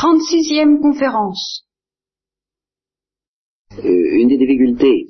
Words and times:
36e 0.00 0.80
conférence. 0.80 1.66
Euh, 3.78 4.18
une 4.18 4.28
des 4.28 4.38
difficultés, 4.38 5.08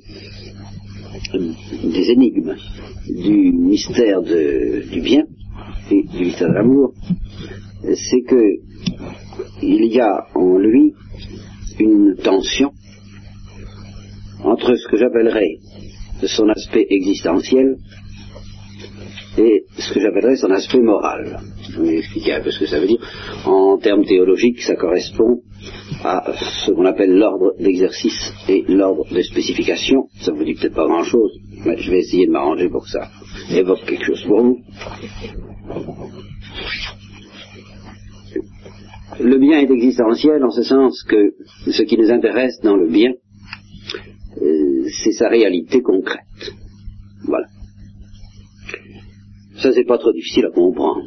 euh, 1.33 1.53
des 1.81 2.11
énigmes 2.11 2.57
du 3.07 3.53
mystère 3.53 4.21
du 4.21 4.99
bien 5.01 5.23
et 5.91 6.03
du 6.03 6.25
mystère 6.25 6.49
de 6.49 6.55
l'amour, 6.55 6.93
c'est 7.83 8.21
que 8.27 8.43
il 9.61 9.85
y 9.85 10.01
a 10.01 10.27
en 10.35 10.57
lui 10.57 10.93
une 11.79 12.17
tension 12.17 12.71
entre 14.43 14.75
ce 14.75 14.89
que 14.89 14.97
j'appellerais 14.97 15.59
son 16.27 16.49
aspect 16.49 16.85
existentiel 16.89 17.77
et 19.37 19.65
ce 19.77 19.93
que 19.93 19.99
j'appellerais 19.99 20.35
son 20.35 20.51
aspect 20.51 20.79
moral. 20.79 21.39
Je 21.69 21.81
vais 21.81 21.97
expliquer 21.99 22.33
un 22.33 22.41
peu 22.41 22.51
ce 22.51 22.59
que 22.59 22.65
ça 22.65 22.79
veut 22.79 22.87
dire. 22.87 22.99
En 23.45 23.77
termes 23.77 24.05
théologiques, 24.05 24.61
ça 24.61 24.75
correspond 24.75 25.41
à 26.03 26.33
ce 26.65 26.71
qu'on 26.71 26.85
appelle 26.85 27.17
l'ordre 27.17 27.53
d'exercice 27.59 28.33
et 28.49 28.63
l'ordre 28.67 29.05
de 29.13 29.21
spécification. 29.21 30.07
Ça 30.19 30.31
vous 30.31 30.43
dit 30.43 30.55
peut-être 30.55 30.75
pas 30.75 30.87
grand-chose, 30.87 31.31
mais 31.65 31.77
je 31.77 31.91
vais 31.91 31.99
essayer 31.99 32.27
de 32.27 32.31
m'arranger 32.31 32.69
pour 32.69 32.83
que 32.83 32.89
ça 32.89 33.09
évoque 33.53 33.85
quelque 33.85 34.05
chose 34.05 34.23
pour 34.25 34.41
vous. 34.41 34.57
Le 39.19 39.37
bien 39.37 39.59
est 39.59 39.69
existentiel 39.69 40.43
en 40.43 40.49
ce 40.49 40.63
sens 40.63 41.03
que 41.03 41.33
ce 41.69 41.83
qui 41.83 41.97
nous 41.97 42.11
intéresse 42.11 42.59
dans 42.63 42.75
le 42.75 42.87
bien, 42.87 43.11
euh, 44.41 44.87
c'est 45.03 45.11
sa 45.11 45.27
réalité 45.27 45.81
concrète. 45.81 46.53
Voilà. 47.25 47.47
Ça, 49.61 49.71
c'est 49.73 49.83
pas 49.83 49.99
trop 49.99 50.11
difficile 50.11 50.45
à 50.45 50.51
comprendre. 50.51 51.03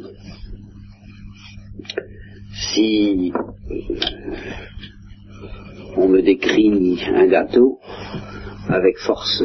Si 2.53 3.33
on 5.97 6.07
me 6.07 6.21
décrit 6.21 6.97
un 7.13 7.27
gâteau 7.27 7.79
avec 8.69 8.97
force 8.99 9.43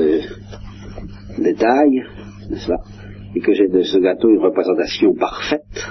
pas, 1.39 2.05
et 3.35 3.41
que 3.41 3.53
j'ai 3.53 3.69
de 3.69 3.83
ce 3.83 3.99
gâteau 3.99 4.31
une 4.31 4.39
représentation 4.39 5.15
parfaite, 5.15 5.89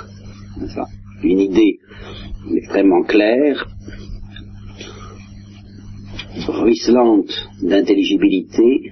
une 1.24 1.40
idée 1.40 1.80
extrêmement 2.56 3.04
claire, 3.04 3.68
ruisselante 6.48 7.32
d'intelligibilité 7.62 8.92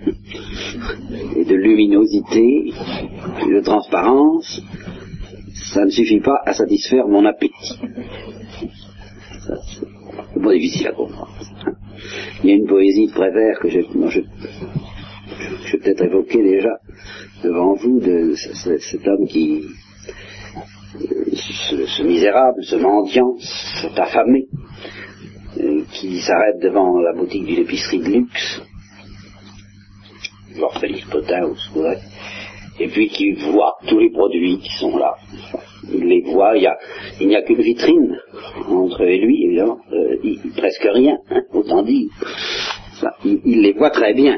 et 1.36 1.46
de 1.46 1.56
luminosité 1.56 2.72
et 3.48 3.54
de 3.54 3.60
transparence, 3.62 4.62
ça 5.74 5.86
ne 5.86 5.90
suffit 5.90 6.20
pas 6.20 6.40
à 6.46 6.54
satisfaire 6.54 7.08
mon 7.08 7.26
appétit. 7.26 7.80
C'est 10.34 10.42
pas 10.42 10.54
difficile 10.54 10.88
à 10.88 10.92
comprendre. 10.92 11.36
Il 12.44 12.50
y 12.50 12.54
a 12.54 12.56
une 12.56 12.68
poésie 12.68 13.08
de 13.08 13.12
Prévert 13.12 13.60
que 13.60 13.70
je, 13.70 13.80
peut-être 15.78 16.04
évoquer 16.04 16.42
déjà 16.44 16.78
devant 17.44 17.74
vous 17.76 18.00
de 18.00 18.34
ce- 18.36 18.54
ce- 18.56 18.78
cet 18.78 19.08
homme 19.08 19.28
qui 19.28 19.64
ce, 21.70 21.86
ce 21.86 22.04
misérable, 22.04 22.64
ce 22.64 22.76
mendiant, 22.76 23.36
cet 23.82 23.98
affamé, 24.00 24.48
euh, 24.54 24.57
qui 26.00 26.20
s'arrête 26.22 26.60
devant 26.62 27.00
la 27.00 27.14
boutique 27.14 27.46
d'une 27.46 27.60
épicerie 27.62 28.00
de 28.00 28.10
luxe, 28.10 28.62
genre 30.56 30.80
Félix 30.80 31.06
Potin 31.10 31.44
ou 31.46 31.56
ce 31.56 31.70
et 32.80 32.88
puis 32.90 33.10
qui 33.10 33.32
voit 33.34 33.74
tous 33.88 33.98
les 33.98 34.12
produits 34.12 34.60
qui 34.60 34.70
sont 34.78 34.96
là. 34.98 35.16
Il 35.92 36.06
les 36.06 36.22
voit, 36.22 36.56
il 36.58 36.64
y 36.64 36.68
a- 36.68 36.78
il 37.20 37.28
n'y 37.28 37.36
a 37.36 37.42
qu'une 37.42 37.62
vitrine 37.62 38.20
entre 38.68 39.04
eux 39.04 39.10
et 39.10 39.18
lui, 39.18 39.46
évidemment, 39.46 39.80
euh, 39.92 40.18
il- 40.24 40.52
presque 40.56 40.88
rien, 40.94 41.18
hein, 41.32 41.42
autant 41.54 41.82
dire. 41.84 42.10
Il, 43.26 43.62
les 43.62 43.74
voit 43.74 43.90
très 43.90 44.14
bien. 44.14 44.38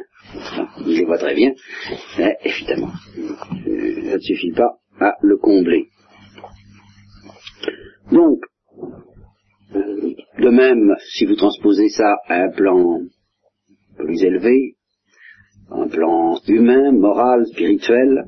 Il 0.86 0.98
les 0.98 1.06
voit 1.06 1.18
très 1.18 1.34
bien, 1.34 1.52
mais 2.18 2.36
évidemment, 2.46 2.92
euh, 3.68 4.02
ça 4.10 4.16
ne 4.16 4.20
suffit 4.20 4.52
pas 4.52 4.78
à 5.02 5.16
le 5.22 5.38
combler. 5.38 5.88
Donc, 8.12 8.40
euh, 9.76 10.14
de 10.40 10.50
même, 10.50 10.96
si 11.14 11.26
vous 11.26 11.36
transposez 11.36 11.90
ça 11.90 12.18
à 12.28 12.44
un 12.44 12.50
plan 12.50 13.02
plus 13.98 14.24
élevé, 14.24 14.76
un 15.72 15.88
plan 15.88 16.40
humain, 16.48 16.92
moral, 16.92 17.46
spirituel, 17.48 18.26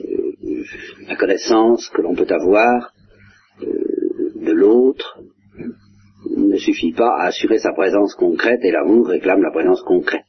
euh, 0.00 0.62
la 1.08 1.16
connaissance 1.16 1.88
que 1.88 2.02
l'on 2.02 2.14
peut 2.14 2.26
avoir 2.28 2.92
euh, 3.62 3.66
de 4.36 4.52
l'autre 4.52 5.20
ne 6.36 6.56
suffit 6.56 6.92
pas 6.92 7.16
à 7.18 7.26
assurer 7.26 7.58
sa 7.58 7.72
présence 7.72 8.14
concrète 8.14 8.60
et 8.62 8.72
l'amour 8.72 9.08
réclame 9.08 9.42
la 9.42 9.50
présence 9.50 9.82
concrète. 9.82 10.24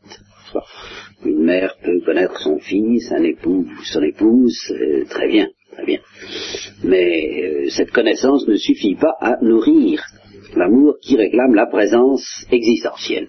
Une 1.25 1.43
mère 1.43 1.75
peut 1.83 2.01
connaître 2.05 2.39
son 2.39 2.59
fils, 2.59 3.11
un 3.11 3.23
époux 3.23 3.65
son 3.83 4.01
épouse, 4.01 4.71
euh, 4.71 5.05
très 5.09 5.27
bien, 5.27 5.47
très 5.71 5.85
bien. 5.85 5.99
Mais 6.83 7.43
euh, 7.43 7.69
cette 7.69 7.91
connaissance 7.91 8.47
ne 8.47 8.55
suffit 8.55 8.95
pas 8.95 9.15
à 9.19 9.37
nourrir 9.41 10.03
l'amour 10.55 10.97
qui 11.01 11.15
réclame 11.15 11.53
la 11.53 11.65
présence 11.65 12.45
existentielle. 12.51 13.27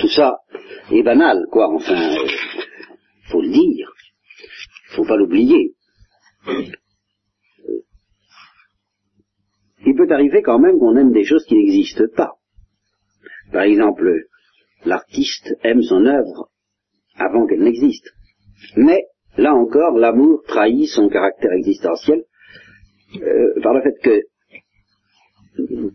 Tout 0.00 0.08
ça 0.08 0.38
est 0.90 1.02
banal, 1.02 1.46
quoi, 1.50 1.72
enfin, 1.72 2.16
euh, 2.16 2.28
faut 3.30 3.42
le 3.42 3.50
dire, 3.50 3.92
faut 4.90 5.04
pas 5.04 5.16
l'oublier. 5.16 5.74
Euh, 6.48 6.64
Il 9.84 9.96
peut 9.96 10.12
arriver 10.12 10.42
quand 10.42 10.58
même 10.58 10.78
qu'on 10.78 10.96
aime 10.96 11.12
des 11.12 11.24
choses 11.24 11.44
qui 11.44 11.56
n'existent 11.56 12.04
pas. 12.16 12.34
Par 13.52 13.62
exemple, 13.62 14.08
l'artiste 14.84 15.56
aime 15.62 15.82
son 15.82 16.06
œuvre 16.06 16.50
avant 17.16 17.46
qu'elle 17.46 17.62
n'existe. 17.62 18.08
Mais, 18.76 19.06
là 19.36 19.54
encore, 19.54 19.96
l'amour 19.98 20.42
trahit 20.46 20.88
son 20.88 21.08
caractère 21.08 21.52
existentiel 21.52 22.24
euh, 23.16 23.60
par 23.62 23.74
le 23.74 23.82
fait 23.82 23.98
que, 24.02 24.22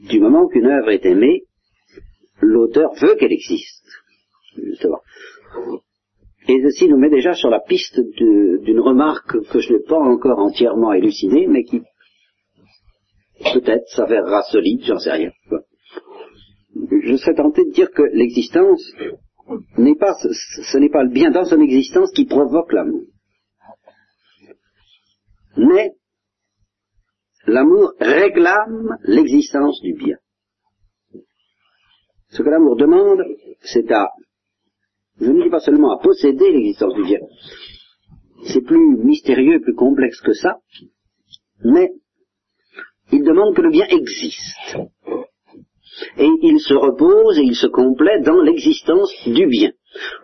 du 0.10 0.20
moment 0.20 0.48
qu'une 0.48 0.68
œuvre 0.68 0.90
est 0.90 1.06
aimée, 1.06 1.44
l'auteur 2.42 2.94
veut 3.02 3.16
qu'elle 3.16 3.34
existe. 3.34 3.86
Et 6.50 6.62
ceci 6.64 6.88
nous 6.88 6.98
met 6.98 7.10
déjà 7.10 7.34
sur 7.34 7.50
la 7.50 7.60
piste 7.60 8.00
d'une 8.00 8.80
remarque 8.80 9.38
que 9.50 9.60
je 9.60 9.74
n'ai 9.74 9.80
pas 9.80 10.00
encore 10.00 10.40
entièrement 10.40 10.94
élucidée, 10.94 11.48
mais 11.48 11.64
qui 11.64 11.82
peut-être 13.54 13.88
s'avérera 13.90 14.44
solide, 14.44 14.82
j'en 14.86 15.00
sais 15.00 15.12
rien. 15.12 15.32
Je 17.04 17.16
serais 17.18 17.36
tenté 17.36 17.66
de 17.66 17.72
dire 17.72 17.90
que 17.92 18.04
l'existence 18.14 18.82
n'est 19.78 19.96
pas, 19.96 20.14
ce 20.14 20.78
n'est 20.78 20.90
pas 20.90 21.04
le 21.04 21.10
bien 21.10 21.32
dans 21.32 21.46
son 21.46 21.60
existence 21.60 22.12
qui 22.12 22.26
provoque 22.26 22.72
l'amour. 22.72 23.04
Mais 25.58 25.92
l'amour 27.46 27.94
réclame 28.00 28.98
l'existence 29.04 29.82
du 29.82 29.94
bien. 29.94 30.18
Ce 32.30 32.44
que 32.44 32.50
l'amour 32.50 32.76
demande, 32.76 33.22
c'est 33.62 33.90
à, 33.92 34.10
je 35.20 35.32
ne 35.32 35.44
dis 35.44 35.50
pas 35.50 35.60
seulement 35.60 35.98
à 35.98 36.02
posséder 36.02 36.52
l'existence 36.52 36.94
du 36.94 37.04
bien, 37.04 37.20
c'est 38.46 38.62
plus 38.62 38.98
mystérieux, 38.98 39.60
plus 39.62 39.76
complexe 39.76 40.22
que 40.22 40.34
ça, 40.34 40.58
mais 41.64 41.92
il 43.12 43.24
demande 43.24 43.56
que 43.56 43.62
le 43.62 43.72
bien 43.72 43.88
existe. 43.88 44.78
Et 46.18 46.30
il 46.44 46.60
se 46.60 46.74
repose 46.74 47.40
et 47.40 47.44
il 47.44 47.56
se 47.56 47.68
complète 47.68 48.24
dans 48.24 48.42
l'existence 48.42 49.12
du 49.26 49.48
bien. 49.48 49.72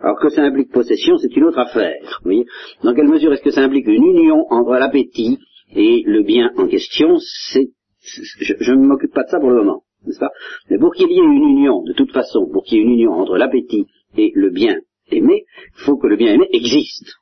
Alors 0.00 0.18
que 0.20 0.28
ça 0.28 0.42
implique 0.42 0.72
possession, 0.72 1.16
c'est 1.18 1.34
une 1.36 1.44
autre 1.44 1.58
affaire. 1.58 2.20
Vous 2.22 2.30
voyez 2.30 2.46
Dans 2.82 2.94
quelle 2.94 3.08
mesure 3.08 3.32
est-ce 3.32 3.42
que 3.42 3.50
ça 3.50 3.62
implique 3.62 3.86
une 3.86 4.04
union 4.04 4.46
entre 4.50 4.72
l'appétit 4.72 5.38
et 5.74 6.02
le 6.06 6.22
bien 6.22 6.50
en 6.56 6.66
question 6.66 7.16
C'est, 7.52 7.70
je, 8.00 8.72
ne 8.72 8.86
m'occupe 8.86 9.12
pas 9.12 9.24
de 9.24 9.30
ça 9.30 9.40
pour 9.40 9.50
le 9.50 9.56
moment, 9.56 9.82
n'est-ce 10.06 10.18
pas? 10.18 10.30
Mais 10.70 10.78
pour 10.78 10.92
qu'il 10.94 11.10
y 11.10 11.18
ait 11.18 11.22
une 11.22 11.48
union, 11.48 11.82
de 11.82 11.92
toute 11.92 12.12
façon, 12.12 12.48
pour 12.52 12.64
qu'il 12.64 12.78
y 12.78 12.80
ait 12.80 12.84
une 12.84 12.92
union 12.92 13.12
entre 13.12 13.36
l'appétit 13.36 13.86
et 14.16 14.32
le 14.34 14.50
bien 14.50 14.76
aimé, 15.10 15.44
il 15.76 15.84
faut 15.84 15.96
que 15.96 16.06
le 16.06 16.16
bien 16.16 16.34
aimé 16.34 16.46
existe. 16.52 17.14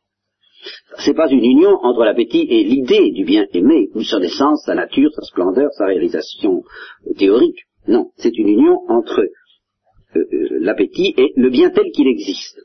C'est 0.98 1.14
pas 1.14 1.28
une 1.28 1.44
union 1.44 1.78
entre 1.82 2.04
l'appétit 2.04 2.46
et 2.48 2.62
l'idée 2.62 3.10
du 3.10 3.24
bien 3.24 3.46
aimé, 3.52 3.88
ou 3.94 4.02
son 4.02 4.20
essence, 4.20 4.62
sa 4.64 4.74
nature, 4.74 5.10
sa 5.12 5.22
splendeur, 5.22 5.70
sa 5.72 5.86
réalisation 5.86 6.62
euh, 7.06 7.14
théorique. 7.18 7.66
Non, 7.88 8.10
c'est 8.16 8.36
une 8.38 8.48
union 8.48 8.78
entre 8.88 9.24
l'appétit 10.14 11.14
et 11.16 11.32
le 11.36 11.50
bien 11.50 11.70
tel 11.70 11.90
qu'il 11.92 12.08
existe. 12.08 12.60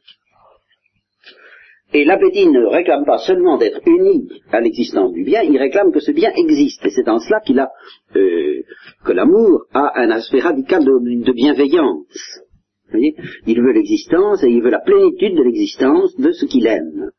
Et 1.94 2.04
l'appétit 2.04 2.48
ne 2.48 2.66
réclame 2.66 3.06
pas 3.06 3.18
seulement 3.20 3.58
d'être 3.58 3.80
uni 3.86 4.28
à 4.52 4.60
l'existence 4.60 5.14
du 5.14 5.24
bien, 5.24 5.42
il 5.42 5.58
réclame 5.58 5.92
que 5.92 6.02
ce 6.02 6.12
bien 6.12 6.32
existe. 6.36 6.86
Et 6.86 6.90
c'est 6.90 7.08
en 7.08 7.20
cela 7.20 7.40
qu'il 7.40 7.60
a 7.60 7.72
euh, 8.16 8.62
que 9.06 9.12
l'amour 9.14 9.66
a 9.74 10.02
un 10.02 10.10
aspect 10.12 10.40
radical 10.40 10.84
de, 10.84 11.32
bienveillance. 11.32 12.42
Il 12.94 13.62
veut 13.62 13.72
l'existence 13.72 14.44
et 14.44 14.50
il 14.50 14.62
veut 14.62 14.70
la 14.70 14.80
plénitude 14.80 15.36
de 15.36 15.44
l'existence 15.44 16.16
de 16.18 16.32
ce 16.32 16.46
qu'il 16.46 16.68
aime. 16.68 17.12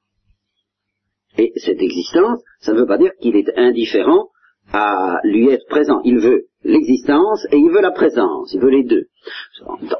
Et 1.38 1.52
cette 1.56 1.80
existence, 1.80 2.40
ça 2.60 2.72
ne 2.72 2.80
veut 2.80 2.86
pas 2.86 2.98
dire 2.98 3.12
qu'il 3.20 3.36
est 3.36 3.50
indifférent 3.56 4.28
à 4.72 5.18
lui 5.24 5.48
être 5.48 5.66
présent. 5.68 6.00
Il 6.04 6.18
veut 6.18 6.47
l'existence 6.64 7.46
et 7.52 7.56
il 7.56 7.70
veut 7.70 7.80
la 7.80 7.92
présence, 7.92 8.52
il 8.52 8.60
veut 8.60 8.70
les 8.70 8.84
deux. 8.84 9.06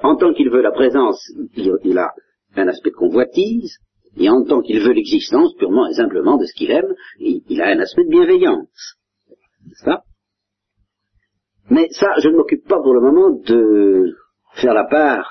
En, 0.03 0.17
tant 0.17 0.33
qu'il 0.33 0.51
veut 0.51 0.63
la 0.63 0.73
présence, 0.73 1.21
il, 1.57 1.99
a 1.99 2.13
un 2.57 2.69
aspect 2.69 2.91
de 2.91 2.97
convoitise, 2.97 3.79
et 4.17 4.29
en 4.29 4.45
tant 4.45 4.63
qu'il 4.63 4.81
veut 4.81 4.93
l'existence 4.93 5.55
purement 5.55 5.87
et 5.87 5.95
simplement 5.95 6.37
de 6.37 6.45
ce 6.45 6.55
qu'il 6.55 6.71
aime, 6.71 6.95
il, 7.21 7.61
a 7.61 7.69
un 7.69 7.79
aspect 7.79 8.05
de 8.05 8.11
bienveillance. 8.11 8.97
Ça 9.85 10.03
Mais 11.71 11.89
ça, 11.91 12.09
je 12.23 12.29
ne 12.29 12.37
m'occupe 12.37 12.67
pas 12.67 12.81
pour 12.83 12.95
le 12.95 13.01
moment 13.01 13.31
de 13.31 14.17
faire 14.55 14.75
la 14.75 14.85
part 14.85 15.31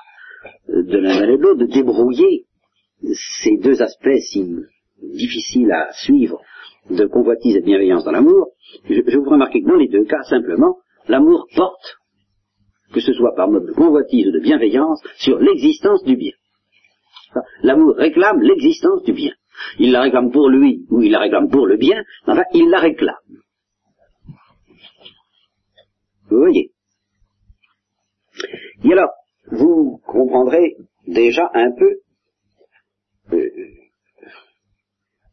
de 0.70 0.98
l'un 0.98 1.24
et 1.24 1.38
de 1.38 1.42
l'autre, 1.42 1.60
de 1.60 1.66
débrouiller 1.66 2.46
ces 3.42 3.58
deux 3.58 3.82
aspects 3.82 4.18
si 4.20 4.56
difficiles 5.02 5.72
à 5.72 5.92
suivre 5.94 6.42
de 6.90 7.06
convoitise 7.06 7.58
et 7.58 7.60
de 7.60 7.66
bienveillance 7.66 8.06
dans 8.06 8.12
l'amour, 8.12 8.52
je, 8.90 9.18
vous 9.18 9.30
remarquer 9.30 9.62
que 9.62 9.68
dans 9.68 9.76
les 9.76 9.90
deux 9.90 10.06
cas, 10.06 10.24
simplement, 10.24 10.78
l'amour 11.08 11.48
porte, 11.56 11.98
que 12.94 13.00
ce 13.00 13.14
soit 13.14 13.36
par 13.36 13.50
mode 13.50 13.66
de 13.66 13.74
convoitise 13.74 14.28
ou 14.28 14.32
de 14.32 14.40
bienveillance, 14.40 15.02
sur 15.18 15.40
l'existence 15.40 16.04
du 16.04 16.16
bien. 16.16 16.34
L'amour 17.62 17.96
réclame 17.96 18.42
l'existence 18.42 19.04
du 19.04 19.14
bien. 19.14 19.34
Il 19.80 19.92
la 19.92 20.02
réclame 20.02 20.32
pour 20.32 20.50
lui 20.50 20.86
ou 20.90 21.02
il 21.02 21.12
la 21.12 21.20
réclame 21.20 21.50
pour 21.50 21.66
le 21.66 21.78
bien, 21.78 22.04
enfin, 22.26 22.44
il 22.54 22.70
la 22.70 22.80
réclame. 22.80 23.16
Vous 26.30 26.40
voyez 26.40 26.72
Et 28.84 28.92
alors, 28.92 29.12
vous 29.52 30.02
comprendrez 30.06 30.76
déjà 31.08 31.50
un 31.54 31.72
peu 31.72 32.00
euh, 33.34 33.50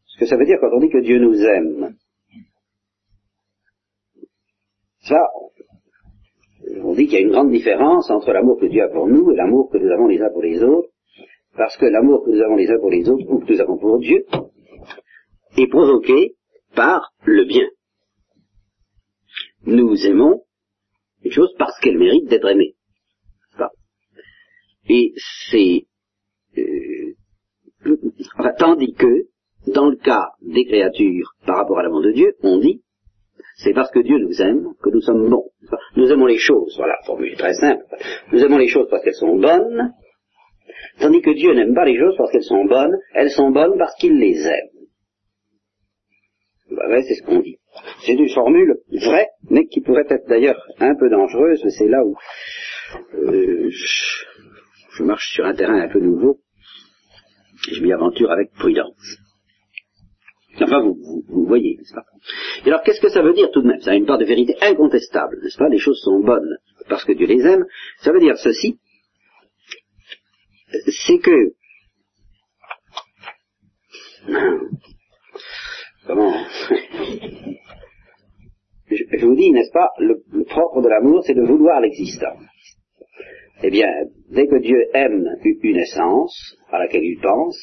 ce 0.05 0.19
que 0.19 0.25
ça 0.25 0.37
veut 0.37 0.45
dire 0.45 0.57
quand 0.59 0.71
on 0.73 0.79
dit 0.79 0.89
que 0.89 1.01
Dieu 1.01 1.19
nous 1.19 1.37
aime. 1.43 1.95
Ça, 5.01 5.19
on 6.83 6.93
dit 6.93 7.05
qu'il 7.05 7.13
y 7.13 7.17
a 7.17 7.25
une 7.25 7.31
grande 7.31 7.51
différence 7.51 8.09
entre 8.09 8.31
l'amour 8.31 8.59
que 8.59 8.65
Dieu 8.65 8.83
a 8.83 8.89
pour 8.89 9.07
nous 9.07 9.31
et 9.31 9.35
l'amour 9.35 9.69
que 9.71 9.77
nous 9.77 9.91
avons 9.91 10.07
les 10.07 10.21
uns 10.21 10.29
pour 10.29 10.41
les 10.41 10.63
autres, 10.63 10.89
parce 11.55 11.77
que 11.77 11.85
l'amour 11.85 12.23
que 12.25 12.31
nous 12.31 12.41
avons 12.41 12.55
les 12.55 12.69
uns 12.69 12.79
pour 12.79 12.89
les 12.89 13.07
autres 13.07 13.25
ou 13.27 13.39
que 13.39 13.53
nous 13.53 13.61
avons 13.61 13.77
pour 13.77 13.99
Dieu 13.99 14.25
est 15.57 15.67
provoqué 15.67 16.35
par 16.75 17.11
le 17.23 17.45
bien. 17.45 17.67
Nous 19.65 20.05
aimons 20.05 20.43
une 21.23 21.31
chose 21.31 21.53
parce 21.57 21.79
qu'elle 21.79 21.97
mérite 21.97 22.27
d'être 22.29 22.47
aimée. 22.47 22.75
Et 24.87 25.13
c'est 25.49 25.87
euh, 26.57 27.15
tandis 28.59 28.93
que 28.93 29.27
dans 29.67 29.89
le 29.89 29.95
cas 29.95 30.29
des 30.41 30.65
créatures 30.65 31.33
par 31.45 31.57
rapport 31.57 31.79
à 31.79 31.83
l'amour 31.83 32.03
de 32.03 32.11
Dieu, 32.11 32.35
on 32.43 32.59
dit 32.59 32.83
c'est 33.57 33.73
parce 33.73 33.91
que 33.91 33.99
Dieu 33.99 34.17
nous 34.17 34.41
aime 34.41 34.73
que 34.83 34.89
nous 34.89 35.01
sommes 35.01 35.29
bons. 35.29 35.49
Nous 35.95 36.11
aimons 36.11 36.25
les 36.25 36.37
choses, 36.37 36.75
voilà, 36.77 36.95
formule 37.05 37.35
très 37.37 37.53
simple. 37.53 37.83
Nous 38.31 38.43
aimons 38.43 38.57
les 38.57 38.67
choses 38.67 38.87
parce 38.89 39.03
qu'elles 39.03 39.13
sont 39.13 39.37
bonnes, 39.37 39.93
tandis 40.99 41.21
que 41.21 41.31
Dieu 41.31 41.53
n'aime 41.53 41.73
pas 41.73 41.85
les 41.85 41.97
choses 41.97 42.15
parce 42.17 42.31
qu'elles 42.31 42.43
sont 42.43 42.65
bonnes, 42.65 42.97
elles 43.13 43.31
sont 43.31 43.51
bonnes 43.51 43.77
parce 43.77 43.95
qu'il 43.95 44.17
les 44.19 44.45
aime. 44.45 44.69
Bah 46.71 47.01
c'est 47.01 47.15
ce 47.15 47.23
qu'on 47.23 47.39
dit. 47.39 47.57
C'est 48.05 48.13
une 48.13 48.29
formule 48.29 48.75
vraie, 48.91 49.27
mais 49.49 49.65
qui 49.67 49.81
pourrait 49.81 50.05
être 50.09 50.27
d'ailleurs 50.27 50.61
un 50.79 50.95
peu 50.95 51.09
dangereuse, 51.09 51.63
c'est 51.69 51.87
là 51.87 52.03
où 52.03 52.15
euh, 53.13 53.69
je 53.69 55.03
marche 55.03 55.33
sur 55.33 55.45
un 55.45 55.53
terrain 55.53 55.79
un 55.79 55.89
peu 55.89 55.99
nouveau, 55.99 56.39
je 57.71 57.81
m'y 57.81 57.93
aventure 57.93 58.31
avec 58.31 58.51
prudence. 58.53 59.17
Enfin, 60.61 60.79
vous, 60.79 60.97
vous, 61.27 61.45
voyez, 61.45 61.75
n'est-ce 61.77 61.93
pas? 61.93 62.05
Et 62.65 62.69
alors, 62.69 62.81
qu'est-ce 62.83 63.01
que 63.01 63.09
ça 63.09 63.21
veut 63.21 63.33
dire 63.33 63.51
tout 63.51 63.61
de 63.61 63.67
même? 63.67 63.81
Ça 63.81 63.91
a 63.91 63.95
une 63.95 64.05
part 64.05 64.17
de 64.17 64.25
vérité 64.25 64.55
incontestable, 64.61 65.37
n'est-ce 65.43 65.57
pas? 65.57 65.67
Les 65.69 65.79
choses 65.79 65.99
sont 66.01 66.19
bonnes 66.21 66.57
parce 66.87 67.03
que 67.03 67.13
Dieu 67.13 67.27
les 67.27 67.45
aime. 67.45 67.65
Ça 67.99 68.11
veut 68.11 68.19
dire 68.19 68.37
ceci, 68.37 68.79
c'est 70.87 71.19
que... 71.19 71.53
Comment 76.07 76.33
je, 78.87 79.25
vous 79.25 79.35
dis, 79.35 79.51
n'est-ce 79.51 79.71
pas, 79.71 79.89
le, 79.99 80.23
le 80.31 80.43
propre 80.45 80.81
de 80.81 80.87
l'amour, 80.87 81.23
c'est 81.25 81.33
de 81.33 81.41
vouloir 81.41 81.81
l'existence. 81.81 82.43
Eh 83.63 83.69
bien, 83.71 83.87
dès 84.29 84.47
que 84.47 84.59
Dieu 84.59 84.77
aime 84.93 85.25
une 85.43 85.77
essence 85.77 86.55
à 86.69 86.79
laquelle 86.79 87.03
il 87.03 87.19
pense, 87.19 87.57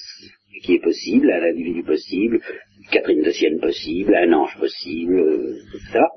qui 0.63 0.75
est 0.75 0.83
possible, 0.83 1.31
à 1.31 1.41
l'individu 1.41 1.83
possible, 1.83 2.41
Catherine 2.91 3.23
de 3.23 3.31
Sienne 3.31 3.61
possible, 3.61 4.15
un 4.15 4.33
ange 4.33 4.57
possible, 4.59 5.19
euh, 5.19 5.57
ça, 5.93 6.09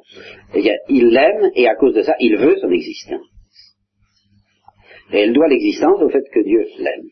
eh 0.53 0.61
bien, 0.61 0.75
il 0.89 1.07
l'aime 1.07 1.51
et 1.55 1.67
à 1.67 1.75
cause 1.75 1.93
de 1.93 2.01
ça, 2.01 2.15
il 2.19 2.37
veut 2.37 2.57
son 2.59 2.71
existence. 2.71 3.25
Et 5.11 5.19
elle 5.19 5.33
doit 5.33 5.47
l'existence 5.47 6.01
au 6.01 6.09
fait 6.09 6.23
que 6.33 6.43
Dieu 6.43 6.65
l'aime. 6.79 7.09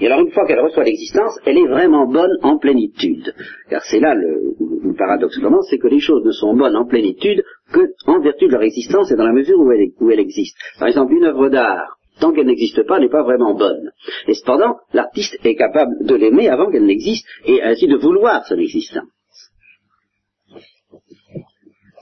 Et 0.00 0.06
alors 0.06 0.20
une 0.20 0.30
fois 0.30 0.46
qu'elle 0.46 0.60
reçoit 0.60 0.84
l'existence, 0.84 1.38
elle 1.44 1.58
est 1.58 1.66
vraiment 1.66 2.06
bonne 2.06 2.38
en 2.42 2.58
plénitude. 2.58 3.34
Car 3.68 3.82
c'est 3.84 4.00
là 4.00 4.14
le, 4.14 4.54
le 4.82 4.94
paradoxe 4.94 5.38
commence, 5.38 5.66
c'est 5.68 5.78
que 5.78 5.88
les 5.88 6.00
choses 6.00 6.24
ne 6.24 6.32
sont 6.32 6.56
bonnes 6.56 6.76
en 6.76 6.86
plénitude 6.86 7.42
que 7.72 7.80
en 8.06 8.20
vertu 8.20 8.46
de 8.46 8.52
leur 8.52 8.62
existence 8.62 9.10
et 9.12 9.16
dans 9.16 9.26
la 9.26 9.32
mesure 9.32 9.58
où 9.58 9.70
elle, 9.72 9.88
où 10.00 10.10
elle 10.10 10.20
existe. 10.20 10.56
Par 10.78 10.88
exemple, 10.88 11.12
une 11.12 11.24
œuvre 11.24 11.50
d'art, 11.50 11.98
tant 12.20 12.32
qu'elle 12.32 12.46
n'existe 12.46 12.86
pas, 12.86 13.00
n'est 13.00 13.08
pas 13.08 13.22
vraiment 13.22 13.54
bonne. 13.54 13.92
Et 14.28 14.34
cependant, 14.34 14.76
l'artiste 14.92 15.38
est 15.44 15.56
capable 15.56 16.04
de 16.04 16.14
l'aimer 16.14 16.48
avant 16.48 16.70
qu'elle 16.70 16.86
n'existe 16.86 17.26
et 17.46 17.62
ainsi 17.62 17.88
de 17.88 17.96
vouloir 17.96 18.46
son 18.46 18.58
existence. 18.58 19.08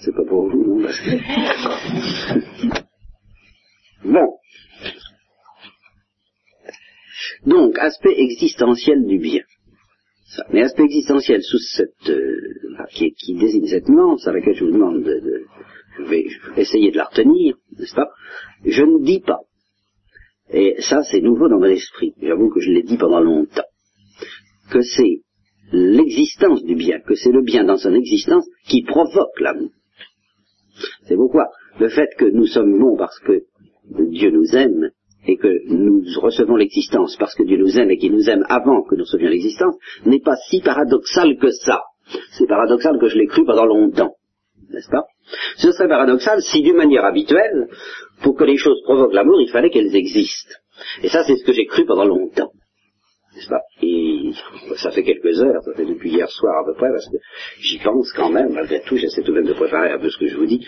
C'est 0.00 0.15
pas 0.15 0.25
pour 0.25 0.49
vous, 0.49 0.81
non 0.81 0.88
Bon. 4.05 4.38
Donc, 7.47 7.79
aspect 7.79 8.15
existentiel 8.17 9.06
du 9.06 9.19
bien. 9.19 9.43
Mais 10.53 10.62
aspect 10.62 10.85
existentiel 10.85 11.43
sous 11.43 11.59
cette, 11.59 12.11
euh, 12.11 12.59
qui, 12.93 13.35
désigne 13.35 13.67
cette 13.67 13.88
nuance 13.88 14.26
à 14.26 14.32
laquelle 14.32 14.55
je 14.55 14.65
vous 14.65 14.73
demande 14.73 15.03
de, 15.03 15.44
je 15.99 16.03
vais 16.05 16.26
essayer 16.56 16.91
de 16.91 16.97
la 16.97 17.05
retenir, 17.05 17.56
n'est-ce 17.76 17.94
pas? 17.94 18.11
Je 18.65 18.82
ne 18.82 19.05
dis 19.05 19.20
pas, 19.20 19.41
et 20.50 20.76
ça 20.80 21.02
c'est 21.02 21.20
nouveau 21.20 21.48
dans 21.48 21.58
mon 21.58 21.66
esprit, 21.66 22.14
j'avoue 22.20 22.50
que 22.50 22.60
je 22.60 22.70
l'ai 22.70 22.82
dit 22.82 22.96
pendant 22.96 23.20
longtemps, 23.20 23.62
que 24.70 24.80
c'est 24.82 25.22
l'existence 25.72 26.62
du 26.64 26.74
bien, 26.74 27.00
que 27.00 27.14
c'est 27.14 27.32
le 27.32 27.42
bien 27.42 27.64
dans 27.64 27.76
son 27.76 27.94
existence 27.94 28.46
qui 28.66 28.82
provoque 28.82 29.40
l'amour. 29.40 29.70
C'est 31.06 31.16
pourquoi 31.16 31.48
le 31.78 31.88
fait 31.88 32.08
que 32.16 32.24
nous 32.24 32.46
sommes 32.46 32.78
bons 32.78 32.96
parce 32.96 33.19
que 33.20 33.44
Dieu 34.10 34.31
nous 34.31 34.55
aime 34.55 34.90
et 35.26 35.36
que 35.36 35.67
nous 35.69 36.02
recevons 36.20 36.56
l'existence 36.56 37.17
parce 37.17 37.34
que 37.34 37.43
Dieu 37.43 37.58
nous 37.58 37.78
aime 37.78 37.90
et 37.90 37.98
qu'il 37.98 38.12
nous 38.12 38.28
aime 38.31 38.44
avant 38.48 38.82
que 38.82 38.94
nous 38.94 39.02
recevions 39.02 39.28
l'existence, 39.28 39.76
n'est 40.06 40.20
pas 40.20 40.36
si 40.48 40.60
paradoxal 40.60 41.36
que 41.38 41.50
ça. 41.50 41.82
C'est 42.32 42.46
paradoxal 42.46 42.98
que 42.98 43.08
je 43.08 43.19
l'ai 43.19 43.26
cru 43.26 43.44
pendant 43.44 43.67
longtemps. 43.67 44.14
N'est-ce 44.70 44.88
pas? 44.90 45.05
Ce 45.56 45.73
serait 45.73 45.89
paradoxal 45.89 46.41
si 46.43 46.63
d'une 46.63 46.77
manière 46.77 47.05
habituelle, 47.05 47.69
pour 48.23 48.37
que 48.37 48.44
les 48.44 48.56
choses 48.56 48.81
provoquent 48.85 49.15
l'amour, 49.15 49.41
il 49.41 49.51
fallait 49.51 49.70
qu'elles 49.70 49.94
existent. 49.94 50.55
Et 51.03 51.08
ça, 51.08 51.25
c'est 51.25 51.37
ce 51.37 51.44
que 51.44 51.53
j'ai 51.53 51.67
cru 51.67 51.85
pendant 51.85 52.05
longtemps. 52.05 52.51
Et 53.82 54.32
ça 54.77 54.91
fait 54.91 55.03
quelques 55.03 55.41
heures, 55.41 55.63
ça 55.63 55.73
fait 55.75 55.85
depuis 55.85 56.11
hier 56.11 56.29
soir 56.29 56.55
à 56.61 56.65
peu 56.65 56.75
près, 56.75 56.89
parce 56.91 57.06
que 57.06 57.19
j'y 57.61 57.79
pense 57.79 58.13
quand 58.13 58.31
même, 58.31 58.53
malgré 58.53 58.81
tout, 58.81 58.97
j'essaie 58.97 59.23
tout 59.23 59.32
de 59.32 59.37
même 59.37 59.47
de 59.47 59.53
préparer 59.53 59.93
un 59.93 59.99
peu 59.99 60.11
ce 60.11 60.19
que 60.19 60.27
je 60.27 60.37
vous 60.37 60.47
dis, 60.47 60.67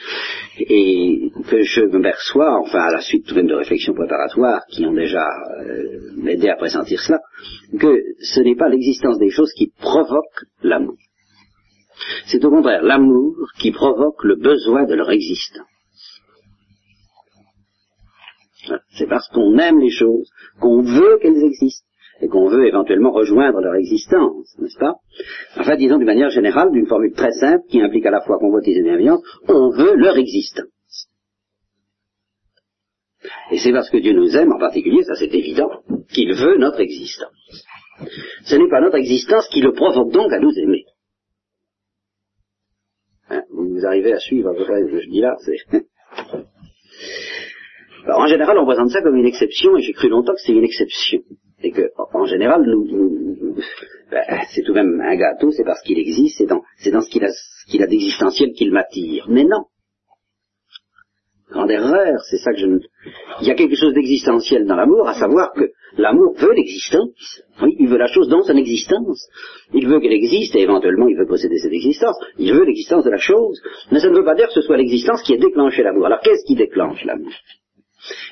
et 0.58 1.30
que 1.48 1.62
je 1.62 1.80
me 1.82 2.00
perçois, 2.00 2.60
enfin 2.60 2.80
à 2.80 2.92
la 2.92 3.00
suite 3.00 3.26
tout 3.26 3.34
de 3.34 3.40
même 3.40 3.48
de 3.48 3.54
réflexions 3.54 3.94
préparatoires 3.94 4.62
qui 4.70 4.84
ont 4.86 4.92
déjà 4.92 5.26
euh, 5.62 6.26
aidé 6.28 6.48
à 6.48 6.56
pressentir 6.56 7.00
cela, 7.00 7.18
que 7.78 8.02
ce 8.20 8.40
n'est 8.40 8.56
pas 8.56 8.68
l'existence 8.68 9.18
des 9.18 9.30
choses 9.30 9.52
qui 9.52 9.72
provoque 9.80 10.44
l'amour. 10.62 10.96
C'est 12.26 12.44
au 12.44 12.50
contraire 12.50 12.82
l'amour 12.82 13.34
qui 13.58 13.72
provoque 13.72 14.22
le 14.24 14.36
besoin 14.36 14.84
de 14.84 14.94
leur 14.94 15.10
existence. 15.10 15.66
C'est 18.96 19.08
parce 19.08 19.28
qu'on 19.28 19.58
aime 19.58 19.80
les 19.80 19.90
choses 19.90 20.30
qu'on 20.60 20.82
veut 20.82 21.18
qu'elles 21.20 21.42
existent 21.42 21.86
et 22.20 22.28
qu'on 22.28 22.48
veut 22.48 22.66
éventuellement 22.66 23.12
rejoindre 23.12 23.60
leur 23.60 23.74
existence, 23.74 24.54
n'est-ce 24.58 24.78
pas? 24.78 24.94
Enfin, 25.56 25.76
disons 25.76 25.96
d'une 25.96 26.06
manière 26.06 26.30
générale, 26.30 26.70
d'une 26.70 26.86
formule 26.86 27.14
très 27.14 27.32
simple 27.32 27.64
qui 27.70 27.80
implique 27.80 28.04
à 28.04 28.10
la 28.10 28.20
fois 28.20 28.38
convoitise 28.38 28.76
et 28.76 28.82
bienveillance, 28.82 29.22
on 29.48 29.70
veut 29.70 29.94
leur 29.96 30.18
existence. 30.18 30.66
Et 33.50 33.58
c'est 33.58 33.72
parce 33.72 33.90
que 33.90 33.98
Dieu 33.98 34.12
nous 34.12 34.36
aime 34.36 34.52
en 34.52 34.58
particulier, 34.58 35.02
ça 35.04 35.14
c'est 35.14 35.32
évident, 35.34 35.70
qu'il 36.12 36.34
veut 36.34 36.58
notre 36.58 36.80
existence. 36.80 37.30
Ce 38.44 38.54
n'est 38.54 38.68
pas 38.68 38.80
notre 38.80 38.96
existence 38.96 39.48
qui 39.48 39.60
le 39.60 39.72
provoque 39.72 40.12
donc 40.12 40.32
à 40.32 40.38
nous 40.38 40.52
aimer. 40.58 40.84
Hein, 43.30 43.42
vous 43.50 43.86
arrivez 43.86 44.12
à 44.12 44.18
suivre 44.18 44.52
ce 44.54 44.90
que 44.90 45.00
je 45.00 45.08
dis 45.08 45.20
là 45.20 45.36
Alors, 48.04 48.20
en 48.20 48.26
général, 48.26 48.58
on 48.58 48.66
présente 48.66 48.90
ça 48.90 49.02
comme 49.02 49.16
une 49.16 49.26
exception, 49.26 49.76
et 49.76 49.82
j'ai 49.82 49.92
cru 49.92 50.08
longtemps 50.08 50.34
que 50.34 50.40
c'est 50.40 50.52
une 50.52 50.64
exception 50.64 51.20
c'est 51.60 51.70
que, 51.70 51.90
en 52.14 52.24
général, 52.26 52.64
ben, 54.10 54.40
c'est 54.50 54.62
tout 54.62 54.72
de 54.72 54.80
même 54.80 55.00
un 55.00 55.16
gâteau, 55.16 55.50
c'est 55.50 55.64
parce 55.64 55.82
qu'il 55.82 55.98
existe, 55.98 56.38
c'est 56.38 56.46
dans, 56.46 56.62
ce 56.78 57.10
qu'il 57.10 57.82
a 57.82 57.86
d'existentiel 57.86 58.52
qu'il 58.52 58.72
m'attire. 58.72 59.26
Mais 59.28 59.44
non. 59.44 59.64
Grande 61.50 61.70
erreur, 61.70 62.20
c'est 62.30 62.38
ça 62.38 62.52
que 62.52 62.58
je 62.58 62.66
ne... 62.66 62.78
Il 63.40 63.48
y 63.48 63.50
a 63.50 63.54
quelque 63.54 63.76
chose 63.76 63.92
d'existentiel 63.92 64.66
dans 64.66 64.76
l'amour, 64.76 65.08
à 65.08 65.14
savoir 65.14 65.52
que 65.52 65.70
l'amour 65.96 66.34
veut 66.38 66.52
l'existence. 66.52 67.42
Oui, 67.62 67.76
il 67.78 67.88
veut 67.88 67.98
la 67.98 68.06
chose 68.06 68.28
dans 68.28 68.42
son 68.42 68.56
existence. 68.56 69.26
Il 69.74 69.88
veut 69.88 70.00
qu'elle 70.00 70.12
existe 70.12 70.54
et 70.56 70.62
éventuellement 70.62 71.08
il 71.08 71.16
veut 71.16 71.26
posséder 71.26 71.58
cette 71.58 71.72
existence. 71.72 72.16
Il 72.38 72.52
veut 72.54 72.64
l'existence 72.64 73.04
de 73.04 73.10
la 73.10 73.18
chose. 73.18 73.60
Mais 73.90 74.00
ça 74.00 74.08
ne 74.08 74.16
veut 74.16 74.24
pas 74.24 74.34
dire 74.34 74.46
que 74.46 74.54
ce 74.54 74.62
soit 74.62 74.76
l'existence 74.76 75.22
qui 75.22 75.34
ait 75.34 75.38
déclenché 75.38 75.82
l'amour. 75.82 76.06
Alors 76.06 76.20
qu'est-ce 76.20 76.44
qui 76.46 76.54
déclenche 76.54 77.04
l'amour? 77.04 77.32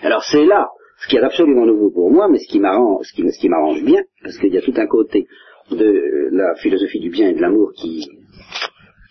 Alors 0.03 0.25
c'est 0.25 0.45
là 0.45 0.69
ce 1.01 1.09
qui 1.09 1.17
est 1.17 1.23
absolument 1.23 1.67
nouveau 1.67 1.91
pour 1.91 2.11
moi, 2.11 2.29
mais 2.29 2.39
ce 2.39 2.49
qui 2.49 2.59
m'arrange, 2.59 3.07
ce 3.07 3.15
qui, 3.15 3.23
ce 3.31 3.39
qui 3.39 3.49
m'arrange 3.49 3.85
bien, 3.85 4.03
parce 4.23 4.37
qu'il 4.39 4.53
y 4.53 4.59
a 4.59 4.63
tout 4.63 4.75
un 4.77 4.87
côté 4.87 5.27
de 5.71 6.29
la 6.33 6.55
philosophie 6.57 7.01
du 7.01 7.11
bien 7.11 7.29
et 7.29 7.35
de 7.35 7.41
l'amour 7.41 7.73
qui, 7.77 8.05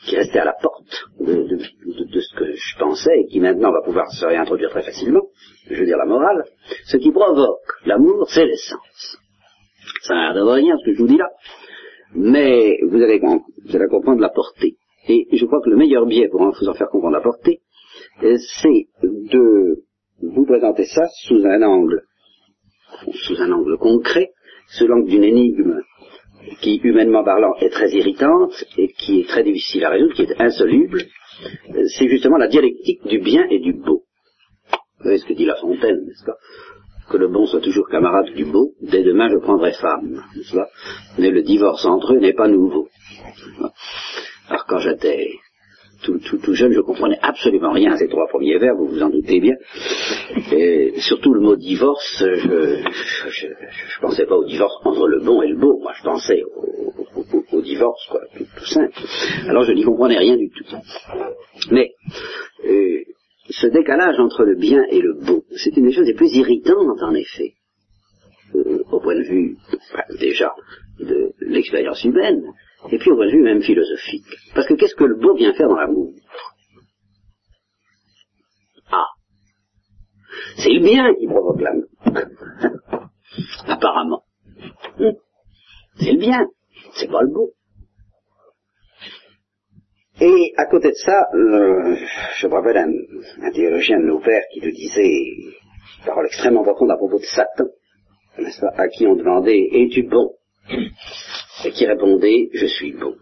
qui 0.08 0.16
restait 0.16 0.40
à 0.40 0.46
la 0.46 0.56
porte 0.62 1.06
de, 1.20 1.60
ce 1.60 2.36
que 2.36 2.52
je 2.54 2.78
pensais 2.80 3.20
et 3.20 3.28
qui 3.28 3.40
maintenant 3.40 3.72
va 3.72 3.82
pouvoir 3.84 4.10
se 4.12 4.26
réintroduire 4.26 4.70
très 4.70 4.84
facilement, 4.84 5.24
je 5.70 5.76
veux 5.76 5.86
dire 5.86 5.98
la 5.98 6.06
morale, 6.06 6.46
ce 6.86 6.98
qui 6.98 7.12
provoque 7.12 7.68
l'amour, 7.86 8.28
c'est 8.30 8.46
l'essence. 8.46 9.18
Ça 10.04 10.16
n'a 10.16 10.34
l'air 10.34 10.46
de 10.46 10.50
rien 10.50 10.76
ce 10.78 10.86
que 10.86 10.94
je 10.94 11.02
vous 11.02 11.08
dis 11.08 11.18
là, 11.18 11.30
mais 12.16 12.80
vous 12.84 13.02
allez, 13.02 13.20
vous 13.20 13.76
allez 13.76 13.88
comprendre 13.90 14.22
la 14.22 14.30
portée. 14.30 14.78
Et 15.10 15.28
je 15.32 15.46
crois 15.46 15.62
que 15.62 15.70
le 15.70 15.78
meilleur 15.78 16.06
biais 16.06 16.30
pour 16.30 16.42
vous 16.42 16.70
en 16.70 16.74
faire 16.74 16.90
comprendre 16.90 17.16
la 17.16 17.22
portée, 17.22 17.62
euh, 18.24 18.38
c'est 18.62 18.88
de 19.04 19.84
vous 20.22 20.46
présenter 20.46 20.86
ça 20.86 21.08
sous 21.26 21.46
un 21.46 21.62
angle, 21.62 22.04
sous 23.14 23.40
un 23.42 23.52
angle 23.52 23.78
concret, 23.78 24.32
sous 24.70 24.88
l'angle 24.88 25.10
d'une 25.10 25.24
énigme 25.24 25.82
qui, 26.62 26.78
humainement 26.84 27.24
parlant, 27.24 27.56
est 27.60 27.70
très 27.70 27.92
irritante 27.92 28.54
et 28.78 28.90
qui 28.94 29.22
est 29.22 29.28
très 29.28 29.44
difficile 29.44 29.86
à 29.86 29.90
résoudre, 29.90 30.14
qui 30.14 30.24
est 30.24 30.42
insoluble, 30.42 31.04
c'est 31.98 32.08
justement 32.08 32.38
la 32.38 32.48
dialectique 32.48 33.06
du 33.08 33.20
bien 33.20 33.46
et 33.50 33.60
du 33.60 33.74
beau. 33.74 34.04
Vous 35.00 35.04
savez 35.04 35.18
ce 35.20 35.26
que 35.26 35.34
dit 35.34 35.46
La 35.46 35.56
Fontaine, 35.56 36.06
n'est-ce 36.06 36.26
pas? 36.26 36.38
Que 37.10 37.18
le 37.18 37.28
bon 37.28 37.46
soit 37.46 37.62
toujours 37.62 37.88
camarade 37.88 38.34
du 38.34 38.46
beau, 38.46 38.74
dès 38.82 39.04
demain 39.04 39.30
je 39.30 39.38
prendrai 39.38 39.72
femme, 39.74 40.24
n'est-ce 40.36 40.54
pas? 40.54 40.68
Mais 41.18 41.32
le 41.32 41.42
divorce 41.42 41.86
entre 41.86 42.14
eux 42.14 42.20
n'est 42.20 42.34
pas 42.34 42.48
nouveau. 42.48 42.88
Alors 44.50 44.66
quand 44.68 44.80
j'étais 44.80 45.30
tout, 46.04 46.54
jeune, 46.54 46.72
je 46.74 46.82
comprenais 46.82 47.18
absolument 47.22 47.72
rien 47.72 47.94
à 47.94 47.98
ces 47.98 48.08
trois 48.08 48.28
premiers 48.28 48.58
vers, 48.58 48.76
vous 48.76 48.88
vous 48.88 49.02
en 49.02 49.10
doutez 49.10 49.40
bien. 49.40 49.56
Et 50.52 50.94
surtout 51.00 51.34
le 51.34 51.42
mot 51.42 51.56
divorce, 51.56 52.24
je, 52.24 52.84
je, 53.30 54.02
pensais 54.02 54.26
pas 54.26 54.36
au 54.36 54.46
divorce 54.46 54.76
entre 54.84 55.08
le 55.08 55.20
bon 55.20 55.42
et 55.42 55.50
le 55.50 55.58
beau, 55.58 55.80
moi 55.80 55.94
je 55.98 56.04
pensais 56.04 56.44
au, 56.44 57.62
divorce, 57.62 58.08
quoi, 58.10 58.22
tout, 58.38 58.66
simple. 58.66 58.94
Alors 59.48 59.64
je 59.64 59.74
n'y 59.74 59.84
comprenais 59.84 60.18
rien 60.18 60.38
du 60.38 60.50
tout. 60.50 60.64
Mais 61.72 61.92
euh, 62.66 63.02
ce 63.50 63.68
décalage 63.68 64.20
entre 64.20 64.44
le 64.44 64.56
bien 64.56 64.84
et 64.90 65.02
le 65.02 65.14
beau, 65.14 65.44
c'est 65.56 65.76
une 65.76 65.86
des 65.86 65.94
choses 65.94 66.08
les 66.08 66.14
plus 66.14 66.34
irritantes 66.36 67.02
en 67.02 67.14
effet, 67.14 67.54
euh, 68.56 68.84
au 68.92 69.00
point 69.00 69.16
de 69.16 69.24
vue 69.24 69.58
déjà 70.20 70.54
de 71.00 71.32
l'expérience 71.42 72.04
humaine, 72.04 72.44
et 72.92 72.98
puis 72.98 73.12
au 73.12 73.16
point 73.16 73.26
de 73.28 73.32
vue 73.32 73.42
même 73.42 73.62
philosophique. 73.62 74.26
Parce 74.54 74.68
que 74.68 74.76
qu'est-ce 74.76 74.96
que 74.96 75.04
le 75.04 75.16
beau 75.16 75.36
vient 75.36 75.54
faire 75.54 75.68
dans 75.68 75.76
l'amour? 75.76 76.14
Ah 78.92 79.08
C'est 80.58 80.70
le 80.70 80.80
bien 80.82 81.14
qui 81.16 81.28
provoque 81.28 81.62
l'amour. 81.62 81.90
Apparemment. 83.68 84.24
Hmm. 85.00 85.12
C'est 86.00 86.14
le 86.14 86.20
bien, 86.20 86.46
c'est 86.94 87.10
pas 87.10 87.22
le 87.22 87.30
beau. 87.30 87.54
Et 90.20 90.54
à 90.58 90.66
côté 90.66 90.90
de 90.90 90.96
ça, 90.96 91.28
euh, 91.34 91.96
je 92.38 92.48
me 92.48 92.54
rappelle 92.54 92.78
un, 92.78 93.52
théologien 93.52 94.00
de 94.00 94.06
nos 94.06 94.20
pères 94.20 94.44
qui 94.52 94.62
nous 94.62 94.72
disait 94.72 95.08
une 95.08 95.54
parole 96.06 96.26
extrêmement 96.26 96.64
profonde 96.64 96.92
à 96.92 96.98
propos 96.98 97.20
de 97.20 97.26
Satan, 97.26 97.66
à 98.78 98.88
qui 98.88 99.06
on 99.06 99.16
demandait 99.16 99.70
Es-tu 99.72 100.04
bon? 100.04 100.34
Et 101.66 101.72
qui 101.72 101.86
répondait 101.86 102.50
Je 102.54 102.66
suis 102.66 102.94
bon. 102.94 103.16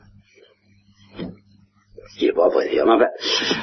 Ce 1.17 2.19
qui 2.19 2.25
n'est 2.27 2.33
pas 2.33 2.49
vrai 2.49 2.69
dire, 2.69 2.85
enfin, 2.87 3.07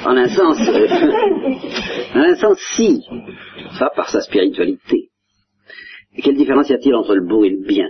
en 0.05 0.17
un 0.17 0.27
sens, 0.27 0.57
euh, 0.67 0.87
en 2.15 2.19
un 2.19 2.35
sens, 2.35 2.59
si, 2.75 3.03
ça 3.79 3.89
par 3.95 4.09
sa 4.09 4.21
spiritualité. 4.21 5.09
Quelle 6.21 6.35
différence 6.35 6.69
y 6.69 6.73
a-t-il 6.73 6.93
entre 6.93 7.15
le 7.15 7.25
beau 7.25 7.43
et 7.43 7.49
le 7.49 7.65
bien? 7.65 7.89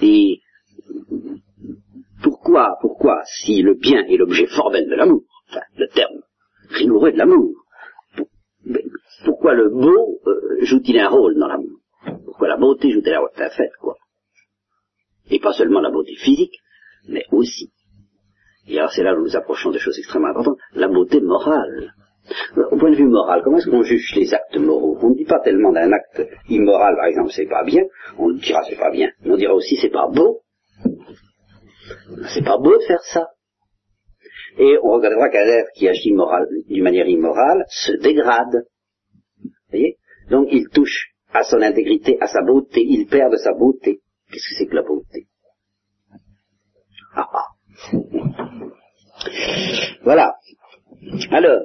Et 0.00 0.38
pourquoi, 2.22 2.76
pourquoi, 2.80 3.22
si 3.24 3.62
le 3.62 3.74
bien 3.74 4.04
est 4.04 4.16
l'objet 4.16 4.46
formel 4.46 4.88
de 4.88 4.94
l'amour, 4.94 5.22
enfin, 5.50 5.62
le 5.76 5.88
terme 5.88 6.20
rigoureux 6.70 7.10
de 7.12 7.18
l'amour, 7.18 7.52
pourquoi 9.24 9.54
le 9.54 9.68
beau 9.70 10.20
euh, 10.26 10.64
joue-t-il 10.64 10.98
un 10.98 11.08
rôle 11.08 11.36
dans 11.38 11.48
l'amour? 11.48 11.80
Pourquoi 12.24 12.48
la 12.48 12.56
beauté 12.56 12.90
joue-t-elle 12.90 13.14
un 13.14 13.20
rôle? 13.20 13.30
Fait, 13.34 13.70
quoi 13.80 13.96
et 15.30 15.38
pas 15.38 15.52
seulement 15.52 15.80
la 15.80 15.90
beauté 15.90 16.14
physique, 16.16 16.58
mais 17.08 17.24
aussi, 17.30 17.72
et 18.68 18.78
alors 18.78 18.92
c'est 18.92 19.02
là 19.02 19.14
où 19.14 19.22
nous 19.22 19.36
approchons 19.36 19.70
de 19.70 19.78
choses 19.78 19.98
extrêmement 19.98 20.28
importantes, 20.28 20.58
la 20.74 20.88
beauté 20.88 21.20
morale. 21.20 21.94
Au 22.70 22.76
point 22.76 22.90
de 22.92 22.96
vue 22.96 23.08
moral, 23.08 23.42
comment 23.42 23.58
est-ce 23.58 23.68
qu'on 23.68 23.82
juge 23.82 24.14
les 24.14 24.32
actes 24.32 24.56
moraux? 24.56 24.96
On 25.02 25.10
ne 25.10 25.16
dit 25.16 25.24
pas 25.24 25.40
tellement 25.40 25.72
d'un 25.72 25.90
acte 25.90 26.22
immoral, 26.48 26.94
par 26.94 27.06
exemple, 27.06 27.32
c'est 27.32 27.48
pas 27.48 27.64
bien, 27.64 27.82
on 28.16 28.30
dira 28.30 28.62
c'est 28.68 28.78
pas 28.78 28.92
bien, 28.92 29.10
mais 29.24 29.32
on 29.32 29.36
dira 29.36 29.54
aussi 29.54 29.76
c'est 29.76 29.90
pas 29.90 30.06
beau. 30.06 30.42
C'est 32.32 32.44
pas 32.44 32.58
beau 32.58 32.78
de 32.78 32.84
faire 32.84 33.02
ça. 33.02 33.26
Et 34.58 34.78
on 34.84 34.92
regardera 34.92 35.30
qu'un 35.30 35.46
être 35.46 35.70
qui 35.74 35.88
agit 35.88 36.14
d'une 36.68 36.84
manière 36.84 37.08
immorale 37.08 37.64
se 37.68 37.92
dégrade. 37.92 38.66
Vous 39.42 39.50
voyez? 39.70 39.96
Donc 40.30 40.46
il 40.52 40.68
touche 40.68 41.08
à 41.32 41.42
son 41.42 41.60
intégrité, 41.60 42.18
à 42.20 42.28
sa 42.28 42.42
beauté, 42.42 42.84
il 42.86 43.06
perd 43.08 43.32
de 43.32 43.38
sa 43.38 43.52
beauté. 43.52 44.00
Qu'est-ce 44.30 44.48
que 44.48 44.54
c'est 44.58 44.66
que 44.66 44.76
la 44.76 44.82
beauté? 44.82 45.01
Ah, 47.14 47.28
ah. 47.32 47.46
Voilà. 50.04 50.34
Alors, 51.30 51.60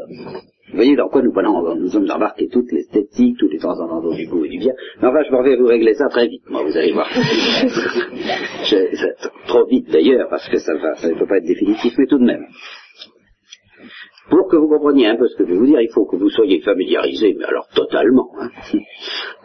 vous 0.70 0.76
voyez 0.76 0.96
dans 0.96 1.08
quoi 1.08 1.22
nous, 1.22 1.32
nous 1.32 1.90
sommes 1.90 2.10
embarqués 2.12 2.50
toute 2.50 2.70
l'esthétique, 2.72 3.38
tous 3.40 3.48
les 3.48 3.58
transcendants 3.58 4.02
du 4.10 4.28
beau 4.28 4.44
et 4.44 4.50
du 4.50 4.60
bien. 4.60 4.74
Mais 5.02 5.08
enfin, 5.08 5.24
je 5.24 5.32
vais 5.32 5.56
vous 5.56 5.66
régler 5.66 5.94
ça 5.94 6.10
très 6.10 6.28
vite, 6.28 6.44
moi, 6.50 6.62
vous 6.64 6.76
allez 6.76 6.92
voir. 6.92 7.10
trop 9.48 9.66
vite 9.68 9.90
d'ailleurs, 9.90 10.28
parce 10.30 10.50
que 10.50 10.58
ça, 10.58 10.74
ça 10.96 11.10
ne 11.10 11.18
peut 11.18 11.26
pas 11.26 11.38
être 11.38 11.46
définitif, 11.46 11.94
mais 11.98 12.08
tout 12.08 12.20
de 12.20 12.26
même. 12.26 12.46
Pour 14.30 14.50
que 14.50 14.58
vous 14.58 14.68
compreniez 14.68 15.08
un 15.08 15.16
peu 15.16 15.30
ce 15.30 15.38
que 15.38 15.46
je 15.46 15.52
vais 15.52 15.58
vous 15.58 15.68
dire, 15.68 15.80
il 15.80 15.92
faut 15.94 16.06
que 16.06 16.18
vous 16.18 16.30
soyez 16.30 16.60
familiarisés, 16.62 17.34
mais 17.38 17.46
alors 17.46 17.70
totalement, 17.74 18.30
hein, 18.38 18.50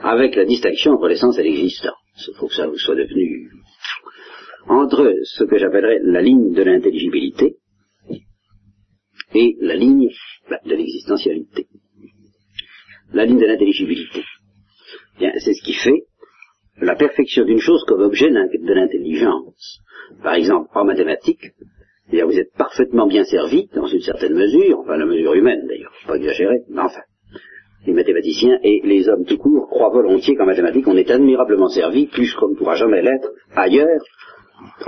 avec 0.02 0.34
la 0.34 0.44
distinction 0.44 0.94
entre 0.94 1.06
l'essence 1.06 1.38
et 1.38 1.44
l'existence. 1.44 1.94
Il 2.28 2.34
faut 2.36 2.48
que 2.48 2.54
ça 2.54 2.66
vous 2.66 2.78
soit 2.78 2.96
devenu 2.96 3.48
entre 4.68 5.14
ce 5.24 5.44
que 5.44 5.58
j'appellerais 5.58 6.00
la 6.02 6.22
ligne 6.22 6.52
de 6.52 6.62
l'intelligibilité 6.62 7.56
et 9.34 9.56
la 9.60 9.74
ligne 9.74 10.08
bah, 10.48 10.60
de 10.64 10.74
l'existentialité. 10.74 11.66
La 13.12 13.24
ligne 13.24 13.40
de 13.40 13.46
l'intelligibilité. 13.46 14.22
C'est 15.18 15.54
ce 15.54 15.62
qui 15.62 15.74
fait 15.74 16.04
la 16.80 16.96
perfection 16.96 17.44
d'une 17.44 17.60
chose 17.60 17.84
comme 17.86 18.02
objet 18.02 18.30
de 18.30 18.72
l'intelligence. 18.72 19.80
Par 20.22 20.34
exemple, 20.34 20.68
en 20.74 20.84
mathématiques, 20.84 21.52
eh 22.12 22.22
vous 22.22 22.38
êtes 22.38 22.52
parfaitement 22.56 23.06
bien 23.06 23.24
servi, 23.24 23.68
dans 23.74 23.86
une 23.86 24.00
certaine 24.00 24.34
mesure, 24.34 24.80
enfin 24.80 24.96
la 24.96 25.06
mesure 25.06 25.34
humaine 25.34 25.66
d'ailleurs, 25.66 25.92
pas 26.06 26.16
exagérer, 26.16 26.60
mais 26.68 26.82
enfin, 26.82 27.00
les 27.86 27.92
mathématiciens 27.92 28.58
et 28.62 28.80
les 28.84 29.08
hommes 29.08 29.24
tout 29.24 29.38
court 29.38 29.68
croient 29.68 29.90
volontiers 29.90 30.36
qu'en 30.36 30.46
mathématiques 30.46 30.86
on 30.88 30.96
est 30.96 31.10
admirablement 31.10 31.68
servi, 31.68 32.06
plus 32.06 32.34
qu'on 32.34 32.48
ne 32.48 32.54
pourra 32.56 32.74
jamais 32.74 33.02
l'être 33.02 33.30
ailleurs, 33.54 34.02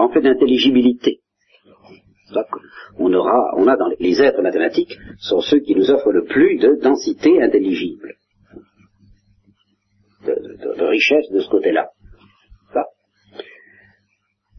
en 0.00 0.10
fait 0.10 0.20
d'intelligibilité. 0.20 1.20
On 2.98 3.68
a 3.68 3.76
dans 3.76 3.88
les 3.98 4.22
êtres 4.22 4.42
mathématiques 4.42 4.96
sont 5.18 5.40
ceux 5.40 5.60
qui 5.60 5.74
nous 5.74 5.90
offrent 5.90 6.12
le 6.12 6.24
plus 6.24 6.58
de 6.58 6.80
densité 6.82 7.42
intelligible, 7.42 8.14
de, 10.26 10.84
richesse 10.84 11.30
de 11.30 11.40
ce 11.40 11.48
côté-là. 11.48 11.90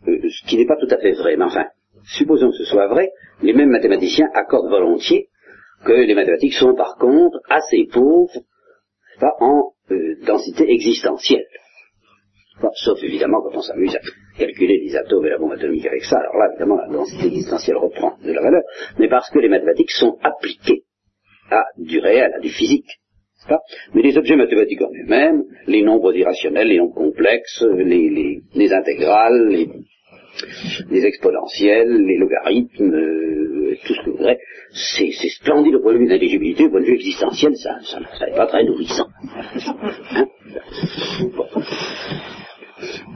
Euh, 0.07 0.29
ce 0.29 0.47
qui 0.47 0.57
n'est 0.57 0.67
pas 0.67 0.77
tout 0.77 0.93
à 0.93 0.97
fait 0.97 1.13
vrai, 1.13 1.35
mais 1.35 1.45
enfin, 1.45 1.65
supposons 2.15 2.51
que 2.51 2.57
ce 2.57 2.65
soit 2.65 2.87
vrai, 2.87 3.11
les 3.41 3.53
mêmes 3.53 3.71
mathématiciens 3.71 4.29
accordent 4.33 4.69
volontiers 4.69 5.29
que 5.83 5.93
les 5.93 6.13
mathématiques 6.13 6.53
sont 6.53 6.75
par 6.75 6.95
contre 6.97 7.39
assez 7.49 7.87
pauvres 7.91 8.41
en 9.39 9.73
euh, 9.91 10.15
densité 10.25 10.71
existentielle. 10.71 11.45
Sauf 12.73 13.01
évidemment 13.03 13.41
quand 13.41 13.57
on 13.57 13.61
s'amuse 13.61 13.95
à 13.95 13.99
calculer 14.37 14.81
les 14.85 14.95
atomes 14.95 15.25
et 15.25 15.29
la 15.29 15.37
bombe 15.37 15.53
atomique 15.53 15.85
avec 15.85 16.03
ça, 16.03 16.17
alors 16.17 16.37
là 16.37 16.49
évidemment 16.51 16.77
la 16.77 16.87
densité 16.87 17.27
existentielle 17.27 17.77
reprend 17.77 18.17
de 18.23 18.31
la 18.31 18.41
valeur, 18.41 18.63
mais 18.99 19.07
parce 19.07 19.29
que 19.29 19.39
les 19.39 19.49
mathématiques 19.49 19.91
sont 19.91 20.17
appliquées 20.23 20.83
à 21.51 21.63
du 21.77 21.99
réel, 21.99 22.31
à 22.35 22.39
du 22.39 22.49
physique. 22.49 22.89
Mais 23.93 24.01
les 24.01 24.17
objets 24.17 24.35
mathématiques 24.35 24.81
en 24.81 24.89
eux-mêmes, 24.89 25.43
les 25.67 25.83
nombres 25.83 26.15
irrationnels, 26.15 26.67
les 26.67 26.79
nombres 26.79 26.95
complexes, 26.95 27.63
les, 27.77 28.41
les 28.55 28.73
intégrales, 28.73 29.49
les 29.49 29.69
les 30.89 31.05
exponentielles, 31.05 32.05
les 32.05 32.17
logarithmes, 32.17 32.93
euh, 32.93 33.77
tout 33.85 33.93
ce 33.93 33.99
que 34.01 34.09
vous 34.09 34.17
voudrez. 34.17 34.37
C'est, 34.71 35.11
splendide 35.29 35.75
au 35.75 35.81
point 35.81 35.93
de 35.93 35.99
vue 35.99 36.07
d'intelligibilité, 36.07 36.65
au 36.65 36.69
point 36.69 36.81
de 36.81 36.85
vue 36.85 36.95
existentiel, 36.95 37.55
ça 37.55 37.79
n'est 38.25 38.35
pas 38.35 38.47
très 38.47 38.63
nourrissant. 38.63 39.07
Hein? 40.11 40.25
Bon. 41.35 41.47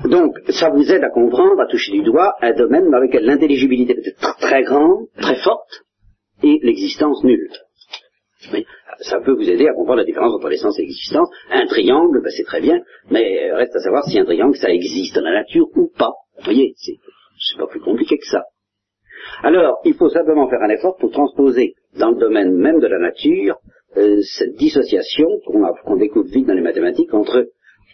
Donc, 0.05 0.37
ça 0.49 0.69
vous 0.69 0.91
aide 0.91 1.03
à 1.03 1.09
comprendre, 1.09 1.59
à 1.59 1.67
toucher 1.67 1.91
du 1.91 2.03
doigt 2.03 2.33
un 2.41 2.53
domaine 2.53 2.89
dans 2.89 2.99
lequel 2.99 3.25
l'intelligibilité 3.25 3.93
peut 3.93 4.01
être 4.05 4.37
très 4.37 4.63
grande, 4.63 5.07
très 5.19 5.35
forte, 5.35 5.83
et 6.43 6.59
l'existence 6.63 7.23
nulle. 7.23 7.49
Ça 9.01 9.19
peut 9.19 9.33
vous 9.33 9.49
aider 9.49 9.67
à 9.67 9.73
comprendre 9.73 9.99
la 9.99 10.05
différence 10.05 10.33
entre 10.33 10.49
l'essence 10.49 10.77
et 10.79 10.83
l'existence. 10.83 11.29
Un 11.51 11.65
triangle, 11.67 12.21
ben, 12.21 12.31
c'est 12.35 12.45
très 12.45 12.61
bien, 12.61 12.79
mais 13.09 13.51
reste 13.51 13.75
à 13.75 13.79
savoir 13.79 14.03
si 14.05 14.17
un 14.17 14.25
triangle, 14.25 14.55
ça 14.55 14.69
existe 14.69 15.15
dans 15.15 15.21
la 15.21 15.33
nature 15.33 15.67
ou 15.75 15.91
pas. 15.97 16.13
Vous 16.37 16.45
voyez, 16.45 16.73
c'est, 16.77 16.95
pas 17.57 17.67
plus 17.67 17.81
compliqué 17.81 18.17
que 18.17 18.25
ça. 18.25 18.43
Alors, 19.43 19.79
il 19.83 19.93
faut 19.93 20.09
simplement 20.09 20.49
faire 20.49 20.61
un 20.61 20.69
effort 20.69 20.95
pour 20.97 21.11
transposer 21.11 21.73
dans 21.97 22.11
le 22.11 22.19
domaine 22.19 22.53
même 22.53 22.79
de 22.79 22.87
la 22.87 22.99
nature 22.99 23.57
euh, 23.97 24.21
cette 24.21 24.55
dissociation 24.55 25.27
qu'on, 25.45 25.65
qu'on 25.85 25.97
découvre 25.97 26.29
vite 26.29 26.45
dans 26.45 26.53
les 26.53 26.61
mathématiques 26.61 27.13
entre 27.13 27.45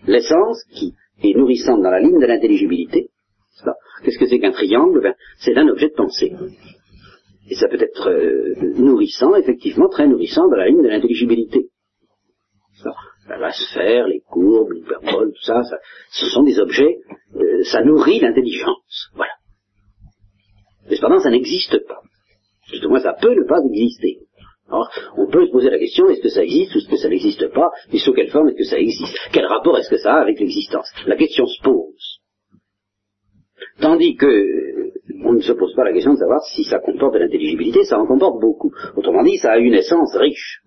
l'essence 0.07 0.63
qui 0.73 0.93
est 1.23 1.37
nourrissante 1.37 1.81
dans 1.81 1.89
la 1.91 1.99
ligne 1.99 2.19
de 2.19 2.25
l'intelligibilité. 2.25 3.09
Qu'est-ce 4.03 4.19
que 4.19 4.27
c'est 4.27 4.39
qu'un 4.39 4.51
triangle? 4.51 5.01
Ben, 5.01 5.15
C'est 5.39 5.57
un 5.57 5.67
objet 5.67 5.89
de 5.89 5.93
pensée. 5.93 6.33
Et 7.49 7.55
ça 7.55 7.67
peut 7.67 7.81
être 7.81 8.09
euh, 8.09 8.55
nourrissant, 8.77 9.35
effectivement, 9.35 9.87
très 9.87 10.07
nourrissant 10.07 10.47
dans 10.47 10.57
la 10.57 10.67
ligne 10.67 10.81
de 10.81 10.87
l'intelligibilité. 10.87 11.69
La, 13.27 13.51
sphère, 13.51 14.07
les 14.07 14.21
courbes, 14.21 14.71
l'hyperbole, 14.71 15.31
tout 15.31 15.43
ça, 15.43 15.63
ça, 15.63 15.77
ce 16.11 16.27
sont 16.27 16.43
des 16.43 16.59
objets, 16.59 16.99
euh, 17.35 17.63
ça 17.63 17.81
nourrit 17.81 18.19
l'intelligence. 18.19 19.09
Voilà. 19.15 19.31
Mais 20.87 20.95
cependant, 20.95 21.19
ça 21.19 21.31
n'existe 21.31 21.87
pas. 21.87 22.01
Juste 22.69 22.85
au 22.85 22.89
moins, 22.89 22.99
ça 22.99 23.13
peut 23.13 23.33
ne 23.33 23.47
pas 23.47 23.61
exister. 23.65 24.19
Alors, 24.67 24.89
on 25.15 25.27
peut 25.27 25.45
se 25.45 25.51
poser 25.51 25.69
la 25.69 25.77
question, 25.77 26.09
est-ce 26.09 26.21
que 26.21 26.29
ça 26.29 26.43
existe 26.43 26.73
ou 26.73 26.79
est-ce 26.79 26.89
que 26.89 26.97
ça 26.97 27.09
n'existe 27.09 27.47
pas 27.53 27.69
Et 27.91 27.99
sous 27.99 28.13
quelle 28.13 28.31
forme 28.31 28.49
est-ce 28.49 28.57
que 28.57 28.63
ça 28.63 28.79
existe? 28.79 29.15
Quel 29.31 29.45
rapport 29.45 29.77
est-ce 29.77 29.89
que 29.89 29.97
ça 29.97 30.15
a 30.15 30.21
avec 30.21 30.39
l'existence? 30.39 30.91
La 31.05 31.15
question 31.15 31.45
se 31.45 31.61
pose. 31.61 32.21
Tandis 33.79 34.15
que 34.15 34.25
euh, 34.25 34.93
on 35.23 35.33
ne 35.33 35.41
se 35.41 35.51
pose 35.51 35.75
pas 35.75 35.83
la 35.83 35.93
question 35.93 36.13
de 36.13 36.19
savoir 36.19 36.41
si 36.43 36.63
ça 36.63 36.79
comporte 36.79 37.13
de 37.13 37.19
l'intelligibilité, 37.19 37.83
ça 37.83 37.99
en 37.99 38.07
comporte 38.07 38.39
beaucoup. 38.39 38.71
Autrement 38.95 39.23
dit, 39.23 39.37
ça 39.37 39.51
a 39.51 39.57
une 39.57 39.73
essence 39.73 40.15
riche. 40.15 40.63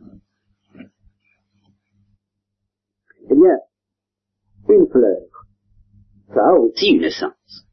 Eh 3.31 3.35
bien, 3.35 3.59
une 4.69 4.89
fleur, 4.91 5.23
ça 6.33 6.41
a 6.41 6.55
aussi 6.55 6.91
une 6.91 7.05
essence. 7.05 7.67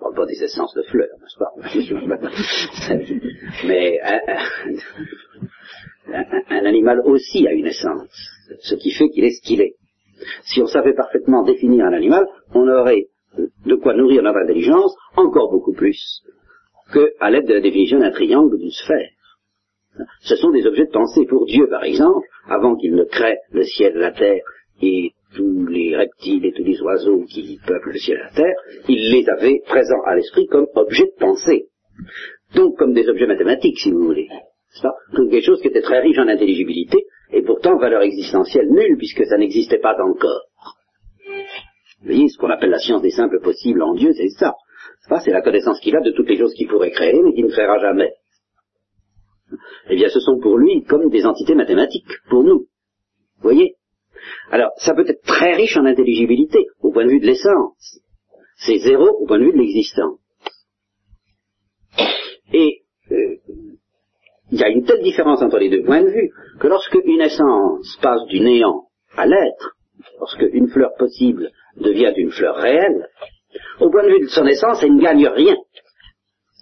Je 0.00 0.04
parle 0.04 0.14
pas 0.14 0.26
des 0.26 0.42
essences 0.42 0.74
de 0.74 0.82
fleurs, 0.82 1.08
n'est-ce 1.20 1.38
pas? 1.38 1.52
Mais 3.66 4.00
un, 4.02 4.20
un- 6.14 6.24
un 6.48 6.64
animal 6.64 7.00
aussi 7.04 7.46
a 7.46 7.52
une 7.52 7.66
essence, 7.66 8.08
ce 8.60 8.74
qui 8.76 8.92
fait 8.92 9.10
qu'il 9.10 9.24
est 9.24 9.30
ce 9.32 9.42
qu'il 9.42 9.60
est. 9.60 9.74
Si 10.44 10.62
on 10.62 10.66
savait 10.66 10.94
parfaitement 10.94 11.42
définir 11.42 11.84
un 11.84 11.92
animal, 11.92 12.26
on 12.54 12.66
aurait 12.68 13.08
de 13.66 13.74
quoi 13.76 13.94
nourrir 13.94 14.22
notre 14.22 14.38
intelligence 14.38 14.94
encore 15.16 15.50
beaucoup 15.50 15.74
plus 15.74 16.22
qu'à 16.92 17.30
l'aide 17.30 17.46
de 17.46 17.54
la 17.54 17.60
définition 17.60 17.98
d'un 17.98 18.10
triangle 18.10 18.54
ou 18.54 18.58
d'une 18.58 18.70
sphère. 18.70 19.10
Ce 20.22 20.34
sont 20.36 20.50
des 20.50 20.66
objets 20.66 20.86
de 20.86 20.90
pensée. 20.92 21.26
Pour 21.26 21.44
Dieu, 21.46 21.68
par 21.68 21.84
exemple, 21.84 22.26
avant 22.48 22.74
qu'il 22.76 22.94
ne 22.94 23.04
crée 23.04 23.36
le 23.52 23.64
ciel, 23.64 23.94
la 23.96 24.12
terre 24.12 24.42
et 24.82 25.12
tous 25.34 25.66
les 25.66 25.96
reptiles 25.96 26.44
et 26.44 26.52
tous 26.52 26.64
les 26.64 26.80
oiseaux 26.82 27.24
qui 27.24 27.58
peuplent 27.66 27.92
le 27.92 27.98
ciel 27.98 28.18
et 28.18 28.22
la 28.22 28.30
terre, 28.30 28.56
il 28.88 29.10
les 29.10 29.28
avait 29.28 29.60
présents 29.66 30.02
à 30.06 30.16
l'esprit 30.16 30.46
comme 30.46 30.66
objets 30.74 31.06
de 31.06 31.18
pensée. 31.18 31.68
Donc 32.54 32.76
comme 32.78 32.94
des 32.94 33.08
objets 33.08 33.26
mathématiques, 33.26 33.78
si 33.78 33.90
vous 33.92 34.04
voulez. 34.04 34.28
C'est 34.72 34.82
pas 34.82 34.94
Comme 35.14 35.30
quelque 35.30 35.46
chose 35.46 35.60
qui 35.60 35.68
était 35.68 35.82
très 35.82 36.00
riche 36.00 36.18
en 36.18 36.28
intelligibilité, 36.28 37.04
et 37.32 37.42
pourtant 37.42 37.76
valeur 37.78 38.02
existentielle 38.02 38.68
nulle, 38.70 38.96
puisque 38.96 39.24
ça 39.24 39.36
n'existait 39.36 39.78
pas 39.78 39.96
encore. 40.02 40.42
Vous 42.00 42.06
voyez, 42.06 42.28
ce 42.28 42.38
qu'on 42.38 42.50
appelle 42.50 42.70
la 42.70 42.78
science 42.78 43.02
des 43.02 43.10
simples 43.10 43.40
possibles 43.40 43.82
en 43.82 43.94
Dieu, 43.94 44.12
c'est 44.12 44.28
ça. 44.30 44.54
C'est 45.24 45.32
la 45.32 45.42
connaissance 45.42 45.80
qu'il 45.80 45.96
a 45.96 46.00
de 46.00 46.12
toutes 46.12 46.28
les 46.28 46.38
choses 46.38 46.54
qu'il 46.54 46.68
pourrait 46.68 46.92
créer, 46.92 47.20
mais 47.22 47.32
qu'il 47.32 47.44
ne 47.44 47.50
créera 47.50 47.78
jamais. 47.78 48.12
Eh 49.88 49.96
bien, 49.96 50.08
ce 50.08 50.20
sont 50.20 50.38
pour 50.38 50.56
lui 50.56 50.84
comme 50.84 51.10
des 51.10 51.26
entités 51.26 51.54
mathématiques, 51.54 52.06
pour 52.28 52.44
nous. 52.44 52.60
Vous 52.60 53.42
voyez 53.42 53.74
Alors, 54.50 54.70
ça 54.78 54.94
peut 54.94 55.08
être 55.08 55.22
très 55.22 55.54
riche 55.54 55.76
en 55.76 55.84
intelligibilité, 55.84 56.66
au 56.80 56.92
point 56.92 57.04
de 57.04 57.10
vue 57.10 57.20
de 57.20 57.26
l'essence. 57.26 58.00
C'est 58.56 58.78
zéro 58.78 59.08
au 59.08 59.26
point 59.26 59.38
de 59.38 59.44
vue 59.44 59.52
de 59.52 59.58
l'existence. 59.58 60.18
Et 62.52 62.82
euh, 63.10 63.36
il 64.52 64.58
y 64.58 64.64
a 64.64 64.68
une 64.68 64.84
telle 64.84 65.02
différence 65.02 65.42
entre 65.42 65.58
les 65.58 65.70
deux 65.70 65.84
points 65.84 66.02
de 66.02 66.10
vue 66.10 66.30
que 66.58 66.66
lorsque 66.66 66.98
une 67.04 67.20
essence 67.20 67.96
passe 68.02 68.24
du 68.26 68.40
néant 68.40 68.88
à 69.16 69.26
l'être, 69.26 69.76
lorsque 70.18 70.44
une 70.52 70.68
fleur 70.68 70.90
possible 70.98 71.50
devient 71.76 72.12
une 72.16 72.32
fleur 72.32 72.56
réelle, 72.56 73.08
au 73.80 73.90
point 73.90 74.04
de 74.04 74.10
vue 74.10 74.20
de 74.20 74.28
son 74.28 74.46
essence, 74.46 74.82
elle 74.82 74.96
ne 74.96 75.02
gagne 75.02 75.26
rien. 75.26 75.56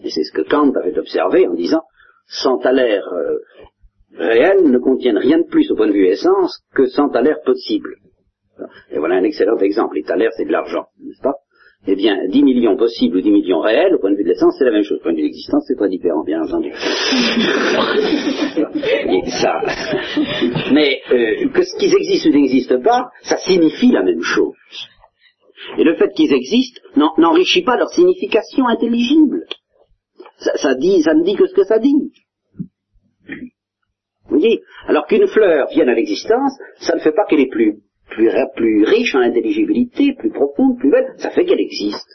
Et 0.04 0.10
c'est 0.10 0.22
ce 0.22 0.32
que 0.32 0.42
Kant 0.42 0.72
avait 0.74 0.98
observé 0.98 1.46
en 1.46 1.54
disant, 1.54 1.82
sans 2.26 2.58
talaire 2.58 3.06
euh, 3.12 3.38
réel 4.18 4.70
ne 4.70 4.78
contiennent 4.78 5.18
rien 5.18 5.38
de 5.38 5.46
plus 5.48 5.70
au 5.70 5.76
point 5.76 5.86
de 5.86 5.92
vue 5.92 6.06
essence 6.06 6.58
que 6.74 6.86
sans 6.86 7.08
talaire 7.08 7.40
possible. 7.44 7.94
Et 8.90 8.98
voilà 8.98 9.16
un 9.16 9.22
excellent 9.24 9.56
exemple. 9.58 9.96
Les 9.96 10.02
talaires, 10.02 10.32
c'est 10.36 10.44
de 10.44 10.52
l'argent, 10.52 10.86
n'est-ce 11.00 11.22
pas? 11.22 11.34
Eh 11.86 11.94
bien, 11.94 12.16
10 12.28 12.42
millions 12.42 12.76
possibles 12.76 13.18
ou 13.18 13.20
10 13.20 13.30
millions 13.30 13.60
réels, 13.60 13.94
au 13.94 13.98
point 14.00 14.10
de 14.10 14.16
vue 14.16 14.24
de 14.24 14.30
l'essence, 14.30 14.56
c'est 14.58 14.64
la 14.64 14.72
même 14.72 14.82
chose. 14.82 14.98
Au 14.98 15.02
point 15.02 15.12
de 15.12 15.16
vue 15.16 15.22
de 15.22 15.26
l'existence, 15.28 15.64
c'est 15.68 15.76
très 15.76 15.88
différent, 15.88 16.24
bien 16.24 16.42
entendu. 16.42 16.72
Ça. 19.40 19.52
Mais 20.72 21.00
euh, 21.12 21.48
que 21.50 21.62
ce 21.62 21.78
qu'ils 21.78 21.94
existent 21.94 22.30
ou 22.30 22.32
n'existent 22.32 22.80
pas, 22.82 23.06
ça 23.22 23.36
signifie 23.36 23.92
la 23.92 24.02
même 24.02 24.22
chose. 24.22 24.54
Et 25.78 25.84
le 25.84 25.94
fait 25.96 26.08
qu'ils 26.14 26.32
existent 26.32 26.80
n'en- 26.96 27.14
n'enrichit 27.16 27.62
pas 27.62 27.76
leur 27.76 27.90
signification 27.90 28.66
intelligible. 28.66 29.44
Ça 30.38 30.74
ne 30.74 31.22
dit 31.24 31.34
que 31.36 31.46
ce 31.46 31.54
que 31.54 31.64
ça 31.64 31.78
dit. 31.78 31.94
Vous 34.28 34.38
voyez 34.38 34.60
Alors 34.86 35.06
qu'une 35.06 35.26
fleur 35.26 35.68
vienne 35.68 35.88
à 35.88 35.94
l'existence, 35.94 36.52
ça 36.80 36.94
ne 36.94 37.00
fait 37.00 37.12
pas 37.12 37.24
qu'elle 37.26 37.40
est 37.40 37.50
plus, 37.50 37.78
plus, 38.10 38.84
riche 38.84 39.14
en 39.14 39.20
intelligibilité, 39.20 40.14
plus 40.18 40.30
profonde, 40.30 40.78
plus 40.78 40.90
belle, 40.90 41.14
ça 41.18 41.30
fait 41.30 41.44
qu'elle 41.44 41.60
existe. 41.60 42.08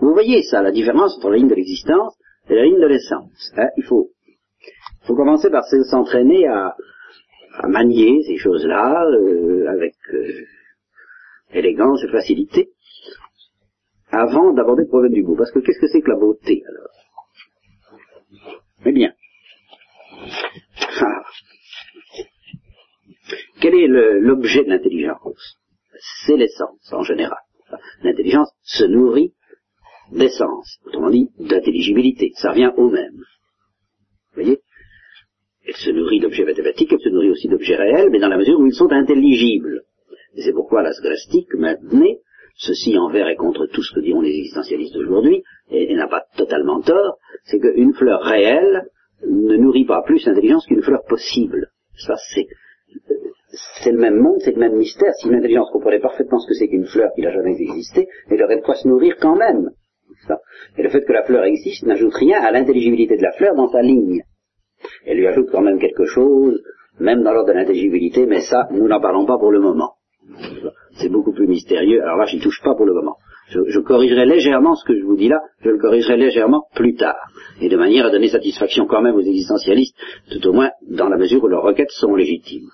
Vous 0.00 0.12
voyez 0.12 0.42
ça, 0.42 0.62
la 0.62 0.70
différence 0.72 1.16
entre 1.16 1.30
la 1.30 1.36
ligne 1.36 1.48
de 1.48 1.54
l'existence 1.54 2.14
et 2.48 2.54
la 2.54 2.64
ligne 2.64 2.80
de 2.80 2.86
l'essence. 2.86 3.52
hein. 3.56 3.68
il 3.76 3.84
faut, 3.84 4.10
faut 5.06 5.14
commencer 5.14 5.50
par 5.50 5.64
se- 5.64 5.82
s'entraîner 5.84 6.46
à, 6.46 6.74
à 7.58 7.68
manier 7.68 8.22
ces 8.26 8.36
choses-là 8.36 9.04
euh, 9.06 9.66
avec 9.68 9.94
euh, 10.14 10.44
élégance 11.52 12.02
et 12.04 12.08
facilité 12.08 12.70
avant 14.10 14.52
d'aborder 14.52 14.82
le 14.82 14.88
problème 14.88 15.12
du 15.12 15.22
goût. 15.22 15.36
Parce 15.36 15.50
que 15.50 15.58
qu'est-ce 15.60 15.80
que 15.80 15.86
c'est 15.88 16.00
que 16.00 16.10
la 16.10 16.18
beauté 16.18 16.62
alors? 16.68 16.90
Eh 18.84 18.92
bien, 18.92 19.12
quel 23.60 23.74
est 23.74 23.88
l'objet 23.88 24.64
de 24.64 24.70
l'intelligence? 24.70 25.58
C'est 26.24 26.36
l'essence 26.36 26.92
en 26.92 27.02
général. 27.02 27.38
L'intelligence 28.02 28.50
se 28.62 28.84
nourrit 28.84 29.34
d'essence, 30.12 30.78
autrement 30.86 31.10
dit 31.10 31.30
d'intelligibilité. 31.38 32.32
Ça 32.36 32.50
revient 32.50 32.72
au 32.76 32.90
même. 32.90 33.16
Vous 33.16 34.42
voyez? 34.42 34.60
Elle 35.66 35.76
se 35.76 35.90
nourrit 35.90 36.20
d'objets 36.20 36.44
mathématiques, 36.44 36.92
elle 36.92 37.00
se 37.00 37.08
nourrit 37.08 37.30
aussi 37.30 37.48
d'objets 37.48 37.76
réels, 37.76 38.10
mais 38.10 38.20
dans 38.20 38.28
la 38.28 38.36
mesure 38.36 38.60
où 38.60 38.66
ils 38.66 38.74
sont 38.74 38.92
intelligibles. 38.92 39.82
Et 40.36 40.42
c'est 40.42 40.52
pourquoi 40.52 40.82
la 40.82 40.92
scolastique 40.92 41.52
maintenait 41.54 42.20
ceci 42.56 42.96
envers 42.96 43.28
et 43.28 43.36
contre 43.36 43.66
tout 43.66 43.82
ce 43.82 43.94
que 43.94 44.00
diront 44.00 44.20
les 44.20 44.34
existentialistes 44.34 44.94
d'aujourd'hui, 44.94 45.42
et, 45.70 45.92
et 45.92 45.94
n'a 45.94 46.08
pas 46.08 46.24
totalement 46.36 46.80
tort, 46.80 47.18
c'est 47.44 47.58
qu'une 47.58 47.94
fleur 47.94 48.22
réelle 48.22 48.86
ne 49.28 49.56
nourrit 49.56 49.84
pas 49.84 50.02
plus 50.02 50.24
l'intelligence 50.26 50.66
qu'une 50.66 50.82
fleur 50.82 51.02
possible. 51.08 51.68
Ça, 51.96 52.14
c'est, 52.34 53.90
le 53.90 53.98
même 53.98 54.16
monde, 54.16 54.38
c'est 54.40 54.52
le 54.52 54.60
même 54.60 54.76
mystère. 54.76 55.12
Si 55.14 55.28
une 55.28 55.34
intelligence 55.34 55.70
comprenait 55.70 56.00
parfaitement 56.00 56.38
ce 56.38 56.48
que 56.48 56.54
c'est 56.54 56.68
qu'une 56.68 56.86
fleur 56.86 57.10
qui 57.14 57.22
n'a 57.22 57.32
jamais 57.32 57.60
existé, 57.60 58.08
elle 58.30 58.42
aurait 58.42 58.56
de 58.56 58.62
quoi 58.62 58.74
se 58.74 58.88
nourrir 58.88 59.16
quand 59.20 59.36
même. 59.36 59.70
Et 60.76 60.82
le 60.82 60.88
fait 60.88 61.04
que 61.04 61.12
la 61.12 61.22
fleur 61.24 61.44
existe 61.44 61.84
n'ajoute 61.84 62.14
rien 62.14 62.42
à 62.42 62.50
l'intelligibilité 62.50 63.16
de 63.16 63.22
la 63.22 63.32
fleur 63.32 63.54
dans 63.54 63.68
sa 63.68 63.82
ligne. 63.82 64.22
Elle 65.04 65.18
lui 65.18 65.26
ajoute 65.26 65.50
quand 65.50 65.62
même 65.62 65.78
quelque 65.78 66.04
chose, 66.04 66.62
même 66.98 67.22
dans 67.22 67.32
l'ordre 67.32 67.48
de 67.48 67.54
l'intelligibilité, 67.54 68.26
mais 68.26 68.40
ça, 68.40 68.68
nous 68.70 68.88
n'en 68.88 69.00
parlons 69.00 69.26
pas 69.26 69.38
pour 69.38 69.50
le 69.50 69.60
moment. 69.60 69.94
C'est 70.98 71.08
beaucoup 71.08 71.32
plus 71.32 71.46
mystérieux. 71.46 72.02
Alors 72.02 72.16
là, 72.16 72.26
je 72.26 72.36
n'y 72.36 72.42
touche 72.42 72.60
pas 72.62 72.74
pour 72.74 72.86
le 72.86 72.94
moment. 72.94 73.16
Je, 73.48 73.78
corrigerai 73.80 74.26
légèrement 74.26 74.74
ce 74.74 74.84
que 74.84 74.98
je 74.98 75.04
vous 75.04 75.16
dis 75.16 75.28
là, 75.28 75.40
je 75.62 75.70
le 75.70 75.78
corrigerai 75.78 76.16
légèrement 76.16 76.64
plus 76.74 76.94
tard, 76.94 77.30
et 77.60 77.68
de 77.68 77.76
manière 77.76 78.06
à 78.06 78.10
donner 78.10 78.28
satisfaction 78.28 78.86
quand 78.86 79.02
même 79.02 79.14
aux 79.14 79.20
existentialistes, 79.20 79.96
tout 80.30 80.46
au 80.48 80.52
moins 80.52 80.70
dans 80.88 81.08
la 81.08 81.16
mesure 81.16 81.44
où 81.44 81.48
leurs 81.48 81.62
requêtes 81.62 81.92
sont 81.92 82.14
légitimes. 82.14 82.68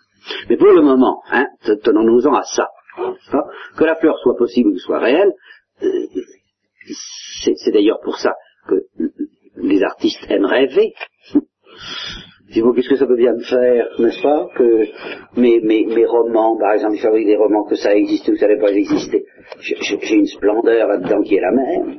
Mais 0.49 0.57
pour 0.57 0.69
le 0.69 0.83
moment, 0.83 1.23
hein, 1.31 1.47
tenons-nous-en 1.85 2.35
à 2.35 2.43
ça. 2.43 2.69
Hein, 2.97 3.15
Que 3.77 3.85
la 3.85 3.97
fleur 3.97 4.19
soit 4.19 4.37
possible 4.37 4.71
ou 4.71 4.79
soit 4.79 4.99
réelle, 4.99 5.33
euh, 5.83 6.07
C'est 7.35 7.73
d'ailleurs 7.73 8.01
pour 8.03 8.19
ça 8.19 8.35
que 8.69 8.75
les 9.57 9.83
artistes 9.83 10.25
aiment 10.29 10.47
rêver. 10.47 10.95
Qu'est-ce 12.61 12.89
que 12.89 12.97
ça 12.97 13.07
peut 13.07 13.17
bien 13.17 13.33
me 13.33 13.43
faire, 13.43 13.87
n'est-ce 13.99 14.23
pas, 14.23 14.49
que 14.57 14.87
mes, 15.37 16.07
romans, 16.07 16.57
par 16.59 16.73
exemple, 16.73 16.97
ils 16.97 17.03
fabriquent 17.03 17.27
des 17.27 17.37
romans 17.37 17.65
que 17.65 17.75
ça 17.75 17.91
a 17.91 17.95
existé 17.95 18.33
ou 18.33 18.37
ça 18.37 18.47
n'avait 18.47 18.61
pas 18.61 18.73
existé. 18.73 19.25
J'ai 19.61 20.15
une 20.15 20.27
splendeur 20.27 20.89
là-dedans 20.89 21.23
qui 21.23 21.37
est 21.37 21.41
la 21.41 21.53
même, 21.53 21.99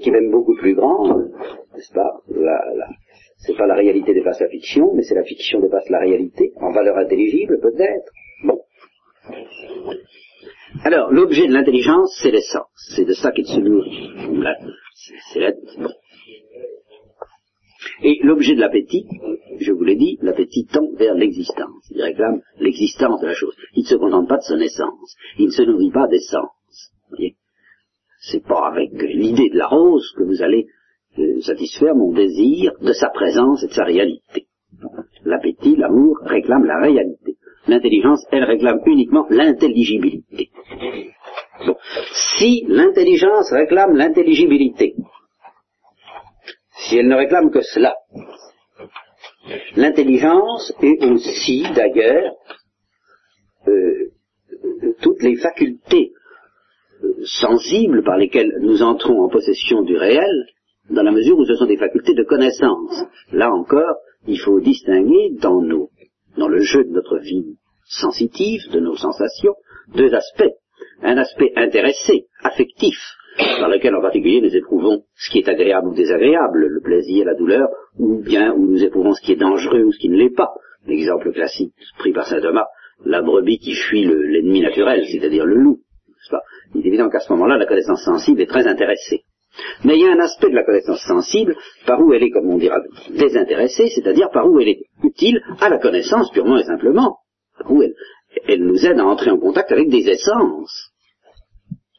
qui 0.00 0.08
est 0.08 0.12
même 0.12 0.30
beaucoup 0.30 0.54
plus 0.54 0.74
grande, 0.74 1.30
n'est-ce 1.74 1.92
pas 1.92 2.20
la, 2.30 2.62
la, 2.76 2.86
C'est 3.38 3.56
pas 3.56 3.66
la 3.66 3.74
réalité 3.74 4.14
dépasse 4.14 4.40
la 4.40 4.48
fiction, 4.48 4.92
mais 4.94 5.02
c'est 5.02 5.14
la 5.14 5.24
fiction 5.24 5.60
dépasse 5.60 5.88
la 5.90 6.00
réalité, 6.00 6.52
en 6.56 6.72
valeur 6.72 6.96
intelligible 6.98 7.58
peut-être. 7.60 8.12
Bon. 8.44 8.60
Alors, 10.84 11.10
l'objet 11.10 11.46
de 11.48 11.52
l'intelligence, 11.52 12.16
c'est 12.22 12.30
l'essence. 12.30 12.92
C'est 12.94 13.04
de 13.04 13.14
ça 13.14 13.32
qu'il 13.32 13.46
se 13.46 13.58
nourrit. 13.58 14.10
C'est 15.32 15.40
la... 15.40 15.52
bon. 15.52 15.90
Et 18.02 18.18
l'objet 18.22 18.54
de 18.54 18.60
l'appétit, 18.60 19.06
je 19.60 19.72
vous 19.72 19.84
l'ai 19.84 19.96
dit, 19.96 20.18
l'appétit 20.22 20.66
tend 20.66 20.90
vers 20.96 21.14
l'existence. 21.14 21.84
Il 21.90 22.02
réclame 22.02 22.40
l'existence 22.58 23.20
de 23.20 23.26
la 23.26 23.34
chose. 23.34 23.54
Il 23.74 23.82
ne 23.82 23.88
se 23.88 23.94
contente 23.96 24.28
pas 24.28 24.38
de 24.38 24.42
son 24.42 24.58
essence. 24.58 25.16
Il 25.38 25.46
ne 25.46 25.50
se 25.50 25.62
nourrit 25.62 25.90
pas 25.90 26.06
d'essence. 26.08 26.50
C'est 28.20 28.44
pas 28.44 28.66
avec 28.66 28.90
l'idée 28.92 29.48
de 29.50 29.58
la 29.58 29.68
rose 29.68 30.12
que 30.16 30.24
vous 30.24 30.42
allez 30.42 30.66
euh, 31.18 31.40
satisfaire 31.40 31.94
mon 31.94 32.12
désir 32.12 32.72
de 32.80 32.92
sa 32.92 33.08
présence 33.08 33.62
et 33.62 33.68
de 33.68 33.72
sa 33.72 33.84
réalité. 33.84 34.46
L'appétit, 35.24 35.76
l'amour 35.76 36.18
réclame 36.22 36.64
la 36.64 36.80
réalité. 36.80 37.36
L'intelligence, 37.66 38.24
elle 38.30 38.44
réclame 38.44 38.80
uniquement 38.86 39.26
l'intelligibilité. 39.30 40.50
Bon. 41.66 41.76
Si 42.12 42.64
l'intelligence 42.68 43.50
réclame 43.52 43.96
l'intelligibilité, 43.96 44.94
si 46.78 46.96
elle 46.96 47.08
ne 47.08 47.16
réclame 47.16 47.50
que 47.50 47.60
cela. 47.60 47.94
L'intelligence 49.78 50.72
est 50.82 51.04
aussi, 51.04 51.64
d'ailleurs, 51.72 52.34
euh, 53.68 54.10
toutes 55.00 55.22
les 55.22 55.36
facultés 55.36 56.10
euh, 57.04 57.14
sensibles 57.24 58.02
par 58.02 58.16
lesquelles 58.16 58.58
nous 58.60 58.82
entrons 58.82 59.22
en 59.22 59.28
possession 59.28 59.82
du 59.82 59.96
réel, 59.96 60.46
dans 60.90 61.04
la 61.04 61.12
mesure 61.12 61.38
où 61.38 61.44
ce 61.44 61.54
sont 61.54 61.66
des 61.66 61.76
facultés 61.76 62.14
de 62.14 62.24
connaissance. 62.24 63.04
Là 63.30 63.52
encore, 63.52 63.94
il 64.26 64.40
faut 64.40 64.58
distinguer 64.58 65.30
dans, 65.40 65.62
dans 66.36 66.48
le 66.48 66.60
jeu 66.60 66.82
de 66.82 66.90
notre 66.90 67.18
vie 67.18 67.56
sensitive, 67.86 68.62
de 68.72 68.80
nos 68.80 68.96
sensations, 68.96 69.54
deux 69.94 70.12
aspects. 70.12 70.56
Un 71.02 71.18
aspect 71.18 71.52
intéressé, 71.54 72.26
affectif, 72.42 72.98
dans 73.60 73.68
lequel 73.68 73.94
en 73.94 74.00
particulier 74.00 74.40
nous 74.40 74.54
éprouvons 74.54 75.04
ce 75.14 75.30
qui 75.30 75.38
est 75.38 75.48
agréable 75.48 75.88
ou 75.88 75.94
désagréable, 75.94 76.66
le 76.66 76.80
plaisir, 76.80 77.24
la 77.24 77.34
douleur, 77.34 77.68
ou 77.98 78.20
bien 78.22 78.52
où 78.52 78.66
nous 78.66 78.82
éprouvons 78.82 79.12
ce 79.12 79.22
qui 79.22 79.32
est 79.32 79.36
dangereux 79.36 79.84
ou 79.84 79.92
ce 79.92 79.98
qui 79.98 80.08
ne 80.08 80.16
l'est 80.16 80.34
pas. 80.34 80.52
L'exemple 80.86 81.32
classique 81.32 81.74
pris 81.98 82.12
par 82.12 82.26
saint 82.26 82.40
Thomas, 82.40 82.66
la 83.04 83.22
brebis 83.22 83.58
qui 83.58 83.74
fuit 83.74 84.04
l'ennemi 84.04 84.60
naturel, 84.60 85.04
c'est-à-dire 85.06 85.44
le 85.44 85.56
loup. 85.56 85.80
Pas? 86.30 86.42
Il 86.74 86.84
est 86.84 86.88
évident 86.88 87.08
qu'à 87.08 87.20
ce 87.20 87.32
moment-là, 87.32 87.56
la 87.56 87.64
connaissance 87.64 88.04
sensible 88.04 88.42
est 88.42 88.46
très 88.46 88.66
intéressée. 88.66 89.22
Mais 89.84 89.96
il 89.96 90.02
y 90.02 90.06
a 90.06 90.12
un 90.12 90.20
aspect 90.20 90.50
de 90.50 90.54
la 90.54 90.64
connaissance 90.64 91.00
sensible 91.06 91.56
par 91.86 92.00
où 92.00 92.12
elle 92.12 92.22
est, 92.22 92.30
comme 92.30 92.50
on 92.50 92.58
dira, 92.58 92.76
désintéressée, 93.10 93.88
c'est-à-dire 93.88 94.28
par 94.30 94.46
où 94.46 94.60
elle 94.60 94.68
est 94.68 94.82
utile 95.02 95.40
à 95.60 95.70
la 95.70 95.78
connaissance 95.78 96.30
purement 96.30 96.58
et 96.58 96.64
simplement, 96.64 97.16
par 97.58 97.72
où 97.72 97.82
elle 97.82 98.62
nous 98.62 98.84
aide 98.84 98.98
à 98.98 99.06
entrer 99.06 99.30
en 99.30 99.38
contact 99.38 99.72
avec 99.72 99.88
des 99.88 100.06
essences 100.08 100.92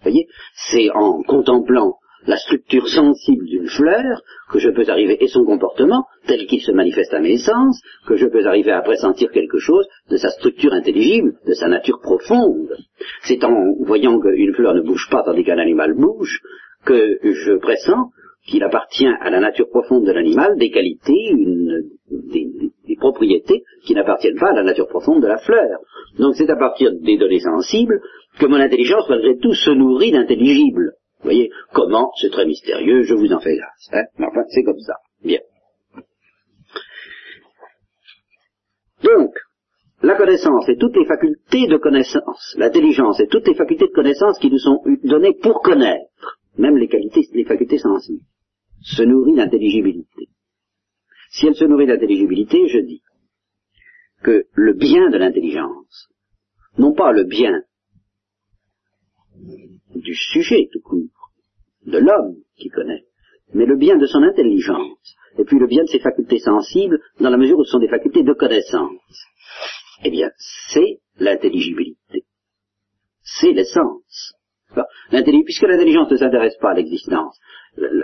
voyez 0.01 0.27
C'est 0.71 0.89
en 0.91 1.21
contemplant 1.23 1.95
la 2.27 2.37
structure 2.37 2.87
sensible 2.87 3.45
d'une 3.45 3.67
fleur 3.67 4.21
que 4.51 4.59
je 4.59 4.69
peux 4.69 4.89
arriver, 4.89 5.23
et 5.23 5.27
son 5.27 5.45
comportement, 5.45 6.05
tel 6.27 6.45
qu'il 6.47 6.61
se 6.61 6.71
manifeste 6.71 7.13
à 7.13 7.19
mes 7.19 7.37
sens, 7.37 7.81
que 8.07 8.17
je 8.17 8.27
peux 8.27 8.45
arriver 8.45 8.71
à 8.71 8.81
pressentir 8.81 9.31
quelque 9.31 9.57
chose 9.57 9.87
de 10.09 10.17
sa 10.17 10.29
structure 10.29 10.73
intelligible, 10.73 11.33
de 11.45 11.53
sa 11.53 11.67
nature 11.67 11.99
profonde. 12.01 12.75
C'est 13.23 13.43
en 13.43 13.73
voyant 13.79 14.19
qu'une 14.19 14.53
fleur 14.53 14.73
ne 14.73 14.81
bouge 14.81 15.07
pas 15.09 15.23
tandis 15.23 15.43
qu'un 15.43 15.59
animal 15.59 15.93
bouge, 15.93 16.39
que 16.85 17.19
je 17.23 17.57
pressens 17.57 18.09
qu'il 18.47 18.63
appartient 18.63 19.07
à 19.07 19.29
la 19.29 19.39
nature 19.39 19.69
profonde 19.69 20.05
de 20.05 20.11
l'animal 20.11 20.57
des 20.57 20.71
qualités, 20.71 21.29
une, 21.31 21.83
des, 22.09 22.49
propriétés 22.99 23.63
qui 23.85 23.93
n'appartiennent 23.95 24.39
pas 24.39 24.49
à 24.49 24.53
la 24.53 24.63
nature 24.63 24.87
profonde 24.87 25.21
de 25.21 25.27
la 25.27 25.37
fleur. 25.37 25.79
Donc 26.17 26.35
c'est 26.35 26.49
à 26.49 26.55
partir 26.55 26.91
des 26.93 27.17
données 27.17 27.39
sensibles 27.39 28.01
que 28.39 28.45
mon 28.45 28.57
intelligence, 28.57 29.09
malgré 29.09 29.37
tout, 29.37 29.53
se 29.53 29.71
nourrit 29.71 30.11
d'intelligible. 30.11 30.93
Vous 31.19 31.23
voyez, 31.23 31.49
comment 31.73 32.11
C'est 32.21 32.31
très 32.31 32.45
mystérieux, 32.45 33.03
je 33.03 33.13
vous 33.13 33.33
en 33.33 33.39
fais 33.39 33.55
grâce. 33.55 33.89
Hein 33.91 34.05
Mais 34.17 34.27
enfin, 34.27 34.43
c'est 34.49 34.63
comme 34.63 34.79
ça. 34.79 34.95
Bien. 35.23 35.39
Donc, 39.03 39.31
la 40.01 40.15
connaissance 40.15 40.67
et 40.69 40.77
toutes 40.77 40.95
les 40.95 41.05
facultés 41.05 41.67
de 41.67 41.77
connaissance, 41.77 42.55
l'intelligence 42.57 43.19
et 43.19 43.27
toutes 43.27 43.47
les 43.47 43.55
facultés 43.55 43.87
de 43.87 43.93
connaissance 43.93 44.39
qui 44.39 44.49
nous 44.49 44.59
sont 44.59 44.81
données 45.03 45.33
pour 45.41 45.61
connaître, 45.61 46.39
même 46.57 46.77
les 46.77 46.87
qualités, 46.87 47.21
les 47.33 47.43
facultés 47.43 47.79
sensibles, 47.79 48.23
se 48.81 49.03
nourrit 49.03 49.35
d'intelligibilité. 49.35 50.29
Si 51.29 51.47
elle 51.47 51.55
se 51.55 51.65
nourrit 51.65 51.87
d'intelligibilité, 51.87 52.67
je 52.67 52.79
dis 52.79 53.01
que 54.23 54.45
le 54.53 54.73
bien 54.73 55.09
de 55.09 55.17
l'intelligence, 55.17 56.09
non 56.77 56.93
pas 56.93 57.11
le 57.11 57.23
bien 57.23 57.63
du 59.95 60.15
sujet 60.15 60.69
tout 60.71 60.81
court, 60.81 61.31
de 61.85 61.97
l'homme 61.97 62.37
qui 62.57 62.69
connaît, 62.69 63.05
mais 63.53 63.65
le 63.65 63.77
bien 63.77 63.97
de 63.97 64.05
son 64.05 64.23
intelligence, 64.23 65.15
et 65.37 65.45
puis 65.45 65.59
le 65.59 65.67
bien 65.67 65.83
de 65.83 65.89
ses 65.89 65.99
facultés 65.99 66.39
sensibles, 66.39 66.99
dans 67.19 67.29
la 67.29 67.37
mesure 67.37 67.57
où 67.57 67.63
ce 67.63 67.71
sont 67.71 67.79
des 67.79 67.87
facultés 67.87 68.23
de 68.23 68.33
connaissance. 68.33 69.25
Eh 70.03 70.09
bien, 70.09 70.31
c'est 70.37 70.99
l'intelligibilité. 71.17 72.25
C'est 73.21 73.51
l'essence. 73.51 74.33
Puisque 75.45 75.63
l'intelligence 75.63 76.11
ne 76.11 76.17
s'intéresse 76.17 76.57
pas 76.57 76.71
à 76.71 76.73
l'existence, 76.75 77.39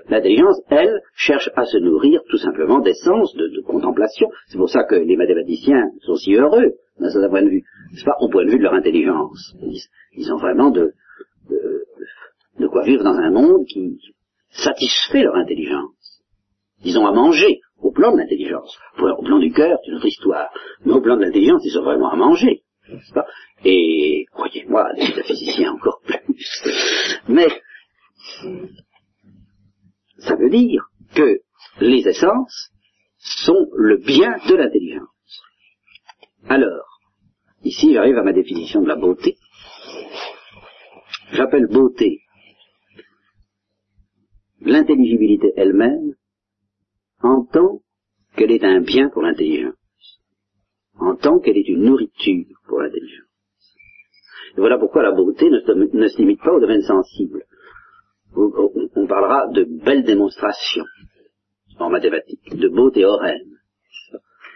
l'intelligence, 0.07 0.61
elle, 0.69 1.01
cherche 1.15 1.49
à 1.55 1.65
se 1.65 1.77
nourrir 1.77 2.21
tout 2.29 2.37
simplement 2.37 2.79
d'essence, 2.79 3.35
de, 3.35 3.47
de, 3.47 3.61
contemplation. 3.61 4.29
C'est 4.47 4.57
pour 4.57 4.69
ça 4.69 4.83
que 4.83 4.95
les 4.95 5.15
mathématiciens 5.15 5.89
sont 6.01 6.15
si 6.15 6.33
heureux, 6.35 6.73
d'un 6.99 7.09
certain 7.09 7.29
point 7.29 7.43
de 7.43 7.49
vue. 7.49 7.63
C'est 7.95 8.05
pas 8.05 8.17
au 8.19 8.29
point 8.29 8.45
de 8.45 8.51
vue 8.51 8.57
de 8.57 8.63
leur 8.63 8.73
intelligence. 8.73 9.55
ils 10.13 10.33
ont 10.33 10.37
vraiment 10.37 10.71
de, 10.71 10.93
de, 12.59 12.67
quoi 12.67 12.83
vivre 12.83 13.03
dans 13.03 13.17
un 13.17 13.31
monde 13.31 13.65
qui 13.67 13.99
satisfait 14.49 15.23
leur 15.23 15.35
intelligence. 15.35 16.23
Ils 16.83 16.97
ont 16.97 17.07
à 17.07 17.11
manger 17.11 17.61
au 17.81 17.91
plan 17.91 18.11
de 18.11 18.17
l'intelligence. 18.17 18.77
Au 18.99 19.23
plan 19.23 19.39
du 19.39 19.51
cœur, 19.51 19.77
c'est 19.83 19.91
une 19.91 19.97
autre 19.97 20.07
histoire. 20.07 20.49
Mais 20.85 20.93
au 20.93 21.01
plan 21.01 21.17
de 21.17 21.23
l'intelligence, 21.23 21.61
ils 21.65 21.77
ont 21.77 21.83
vraiment 21.83 22.11
à 22.11 22.15
manger. 22.15 22.63
Pas 23.13 23.25
Et 23.63 24.25
croyez-moi, 24.31 24.87
les 24.95 25.07
métaphysiciens 25.07 25.73
encore 25.73 26.01
plus. 26.05 26.63
Mais 27.27 27.47
ça 30.25 30.35
veut 30.35 30.49
dire 30.49 30.83
que 31.15 31.39
les 31.79 32.07
essences 32.07 32.71
sont 33.17 33.67
le 33.75 33.97
bien 33.97 34.37
de 34.47 34.55
l'intelligence. 34.55 35.09
Alors, 36.47 36.99
ici 37.63 37.93
j'arrive 37.93 38.17
à 38.17 38.23
ma 38.23 38.33
définition 38.33 38.81
de 38.81 38.87
la 38.87 38.95
beauté 38.95 39.37
j'appelle 41.31 41.67
beauté 41.67 42.21
l'intelligibilité 44.61 45.53
elle-même 45.55 46.13
en 47.21 47.45
tant 47.45 47.81
qu'elle 48.35 48.51
est 48.51 48.63
un 48.63 48.81
bien 48.81 49.09
pour 49.09 49.21
l'intelligence, 49.21 49.75
en 50.99 51.15
tant 51.15 51.39
qu'elle 51.39 51.57
est 51.57 51.67
une 51.67 51.83
nourriture 51.83 52.45
pour 52.67 52.81
l'intelligence. 52.81 53.25
Voilà 54.57 54.77
pourquoi 54.77 55.03
la 55.03 55.11
beauté 55.11 55.49
ne 55.49 55.59
se, 55.59 56.17
limite 56.17 56.41
pas 56.41 56.53
au 56.53 56.59
domaine 56.59 56.81
sensible. 56.81 57.43
On 58.35 59.07
parlera 59.07 59.47
de 59.47 59.63
belles 59.63 60.03
démonstrations 60.03 60.85
en 61.79 61.89
mathématiques, 61.89 62.55
de 62.55 62.67
beaux 62.67 62.91
théorèmes, 62.91 63.57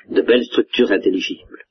de 0.10 0.22
belles 0.22 0.46
structures 0.46 0.92
intelligibles. 0.92 1.64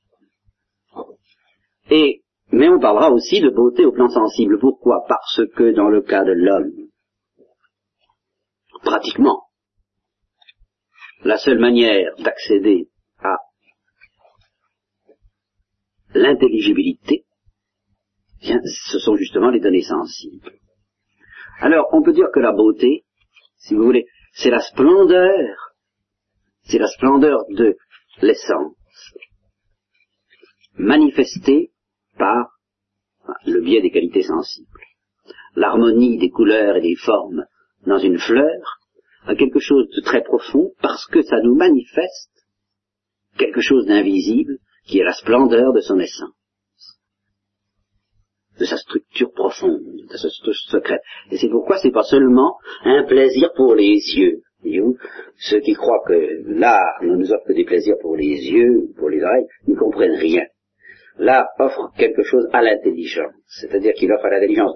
Et 1.89 2.23
mais 2.51 2.67
on 2.67 2.79
parlera 2.79 3.11
aussi 3.11 3.41
de 3.41 3.49
beauté 3.49 3.85
au 3.85 3.91
plan 3.91 4.09
sensible. 4.09 4.59
Pourquoi? 4.59 5.05
Parce 5.07 5.41
que 5.55 5.71
dans 5.71 5.89
le 5.89 6.01
cas 6.01 6.23
de 6.23 6.31
l'homme, 6.31 6.89
pratiquement, 8.81 9.43
la 11.23 11.37
seule 11.37 11.59
manière 11.59 12.15
d'accéder 12.17 12.89
à 13.19 13.35
l'intelligibilité, 16.15 17.25
ce 18.41 18.99
sont 18.99 19.15
justement 19.15 19.51
les 19.51 19.59
données 19.59 19.83
sensibles. 19.83 20.58
Alors, 21.59 21.87
on 21.91 22.01
peut 22.01 22.13
dire 22.13 22.29
que 22.33 22.39
la 22.39 22.53
beauté, 22.53 23.03
si 23.57 23.75
vous 23.75 23.83
voulez, 23.83 24.05
c'est 24.33 24.49
la 24.49 24.59
splendeur, 24.59 25.73
c'est 26.63 26.79
la 26.79 26.87
splendeur 26.87 27.43
de 27.49 27.77
l'essence, 28.21 28.75
manifestée 30.75 31.71
par 32.17 32.51
le 33.45 33.61
biais 33.61 33.81
des 33.81 33.91
qualités 33.91 34.23
sensibles. 34.23 34.79
L'harmonie 35.55 36.17
des 36.17 36.29
couleurs 36.29 36.77
et 36.77 36.81
des 36.81 36.95
formes 36.95 37.45
dans 37.85 37.97
une 37.97 38.19
fleur, 38.19 38.79
à 39.25 39.35
quelque 39.35 39.59
chose 39.59 39.89
de 39.89 40.01
très 40.01 40.23
profond 40.23 40.71
parce 40.81 41.05
que 41.07 41.21
ça 41.21 41.41
nous 41.41 41.55
manifeste 41.55 42.31
quelque 43.37 43.61
chose 43.61 43.85
d'invisible 43.85 44.57
qui 44.85 44.99
est 44.99 45.03
la 45.03 45.13
splendeur 45.13 45.73
de 45.73 45.81
son 45.81 45.99
essence, 45.99 46.33
de 48.59 48.65
sa 48.65 48.77
structure 48.77 49.31
profonde, 49.31 49.81
de 50.09 50.17
sa 50.17 50.29
structure 50.29 50.71
secrète. 50.71 51.01
Et 51.31 51.37
c'est 51.37 51.49
pourquoi 51.49 51.77
c'est 51.77 51.91
pas 51.91 52.03
seulement 52.03 52.57
un 52.83 53.03
plaisir 53.03 53.51
pour 53.55 53.75
les 53.75 53.99
yeux. 54.15 54.41
Ceux 55.37 55.59
qui 55.61 55.73
croient 55.73 56.03
que 56.05 56.43
l'art 56.45 57.01
ne 57.01 57.15
nous 57.15 57.31
offre 57.31 57.47
que 57.47 57.53
des 57.53 57.63
plaisirs 57.63 57.95
pour 58.01 58.17
les 58.17 58.51
yeux, 58.51 58.89
pour 58.97 59.09
les 59.09 59.23
oreilles, 59.23 59.47
ne 59.67 59.75
comprennent 59.75 60.17
rien. 60.19 60.43
L'art 61.17 61.47
offre 61.59 61.91
quelque 61.97 62.23
chose 62.23 62.47
à 62.53 62.61
l'intelligence, 62.61 63.33
c'est-à-dire 63.47 63.93
qu'il 63.93 64.11
offre 64.11 64.25
à 64.25 64.29
l'intelligence, 64.29 64.73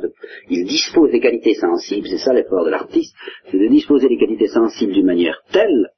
il 0.49 0.65
dispose 0.65 1.09
des 1.11 1.21
qualités 1.21 1.53
sensibles, 1.53 2.07
c'est 2.07 2.17
ça 2.17 2.33
l'effort 2.33 2.65
de 2.65 2.69
l'artiste, 2.69 3.15
c'est 3.49 3.57
de 3.57 3.67
disposer 3.67 4.09
des 4.09 4.17
qualités 4.17 4.47
sensibles 4.47 4.91
d'une 4.91 5.05
manière 5.05 5.41
telle 5.53 5.89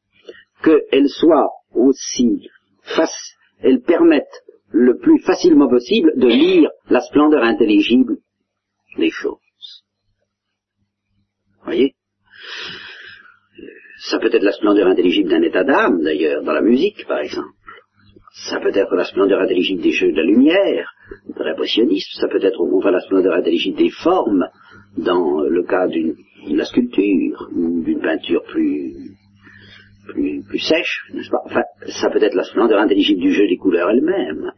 qu'elles 0.64 1.10
soient 1.10 1.50
aussi 1.74 2.48
face, 2.82 3.36
elles 3.62 3.82
permettent 3.82 4.44
le 4.76 4.98
plus 4.98 5.20
facilement 5.20 5.70
possible 5.70 6.12
de 6.18 6.28
lire 6.28 6.70
la 6.90 7.00
splendeur 7.00 7.44
intelligible 7.44 8.18
des 8.98 9.10
choses. 9.10 9.84
Voyez? 11.64 11.96
Ça 14.00 14.20
peut 14.20 14.30
être 14.34 14.44
la 14.44 14.52
splendeur 14.52 14.88
intelligible 14.88 15.30
d'un 15.30 15.42
état 15.42 15.64
d'âme, 15.64 16.02
d'ailleurs, 16.04 16.44
dans 16.44 16.52
la 16.52 16.62
musique, 16.62 17.08
par 17.08 17.20
exemple. 17.20 17.56
Ça 18.50 18.60
peut 18.60 18.76
être 18.76 18.94
la 18.96 19.06
splendeur 19.06 19.40
intelligible 19.40 19.82
des 19.82 19.94
jeux 19.94 20.12
de 20.12 20.18
la 20.18 20.24
lumière, 20.24 20.94
de 21.30 21.44
l'impressionnisme. 21.44 22.20
Ça 22.20 22.28
peut 22.28 22.44
être 22.44 22.60
au 22.60 22.70
contraire 22.70 22.92
la 22.92 23.00
splendeur 23.00 23.34
intelligible 23.34 23.78
des 23.78 23.90
formes, 23.90 24.46
dans 24.98 25.40
le 25.42 25.64
cas 25.64 25.88
d'une 25.88 26.16
la 26.50 26.66
sculpture 26.66 27.50
ou 27.56 27.82
d'une 27.82 28.02
peinture 28.02 28.44
plus 28.44 28.94
plus, 30.06 30.44
plus 30.44 30.60
sèche, 30.60 31.10
n'est-ce 31.14 31.30
pas? 31.30 31.42
Enfin, 31.46 31.64
ça 31.88 32.10
peut 32.12 32.22
être 32.22 32.36
la 32.36 32.44
splendeur 32.44 32.80
intelligible 32.80 33.22
du 33.22 33.32
jeu 33.32 33.48
des 33.48 33.58
couleurs 33.58 33.90
elles-mêmes. 33.90 34.52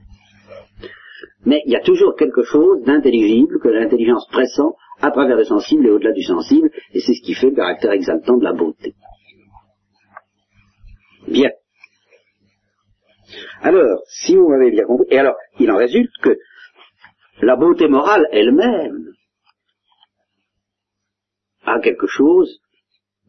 Mais 1.46 1.62
il 1.66 1.72
y 1.72 1.76
a 1.76 1.82
toujours 1.82 2.16
quelque 2.16 2.44
chose 2.44 2.82
d'intelligible 2.84 3.60
que 3.60 3.70
l'intelligence 3.70 4.28
pressent 4.30 4.76
à 5.00 5.12
travers 5.12 5.38
le 5.38 5.44
sensible 5.44 5.86
et 5.86 5.90
au-delà 5.90 6.12
du 6.12 6.24
sensible, 6.24 6.70
et 6.94 7.00
c'est 7.00 7.14
ce 7.14 7.22
qui 7.22 7.34
fait 7.34 7.50
le 7.50 7.56
caractère 7.56 7.92
exaltant 7.92 8.38
de 8.38 8.44
la 8.44 8.54
beauté. 8.54 8.96
Bien. 11.28 11.52
Alors, 13.62 14.02
si 14.08 14.36
vous 14.36 14.48
m'avez 14.48 14.72
bien 14.72 14.86
compris, 14.86 15.08
et 15.12 15.20
alors, 15.20 15.36
il 15.60 15.70
en 15.72 15.78
résulte 15.78 16.12
que 16.22 16.38
la 17.42 17.56
beauté 17.56 17.88
morale 17.88 18.28
elle-même 18.32 19.14
a 21.66 21.80
quelque 21.80 22.08
chose 22.08 22.62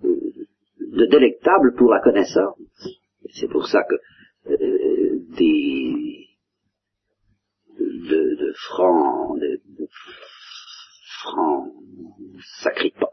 de 0.02 1.06
délectable 1.06 1.74
pour 1.74 1.90
la 1.90 2.00
connaissance. 2.00 2.56
C'est 3.34 3.48
pour 3.48 3.66
ça 3.66 3.82
que 3.82 3.96
euh, 4.52 5.18
des 5.36 6.27
de, 7.78 8.52
francs, 8.54 9.38
de, 9.38 9.88
francs 11.22 11.72
sacripants, 12.62 13.06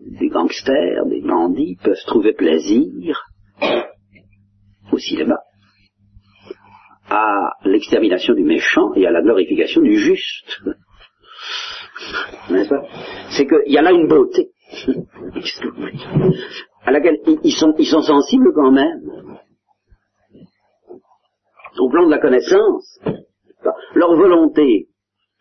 des 0.00 0.28
gangsters, 0.28 1.06
des 1.06 1.20
bandits 1.20 1.76
peuvent 1.82 2.04
trouver 2.06 2.32
plaisir 2.32 3.24
au 4.92 4.98
cinéma 4.98 5.38
à 7.08 7.52
l'extermination 7.64 8.34
du 8.34 8.42
méchant 8.42 8.92
et 8.94 9.06
à 9.06 9.10
la 9.10 9.22
glorification 9.22 9.80
du 9.80 9.96
juste. 9.96 10.62
C'est 12.48 13.46
qu'il 13.46 13.72
y 13.72 13.78
a 13.78 13.82
là 13.82 13.92
une 13.92 14.08
beauté 14.08 14.50
à 16.84 16.92
laquelle 16.92 17.18
ils 17.42 17.52
sont 17.52 18.02
sensibles 18.02 18.52
quand 18.54 18.72
même. 18.72 19.38
Au 21.78 21.88
plan 21.90 22.06
de 22.06 22.10
la 22.10 22.18
connaissance, 22.18 22.98
leur 23.94 24.16
volonté 24.16 24.88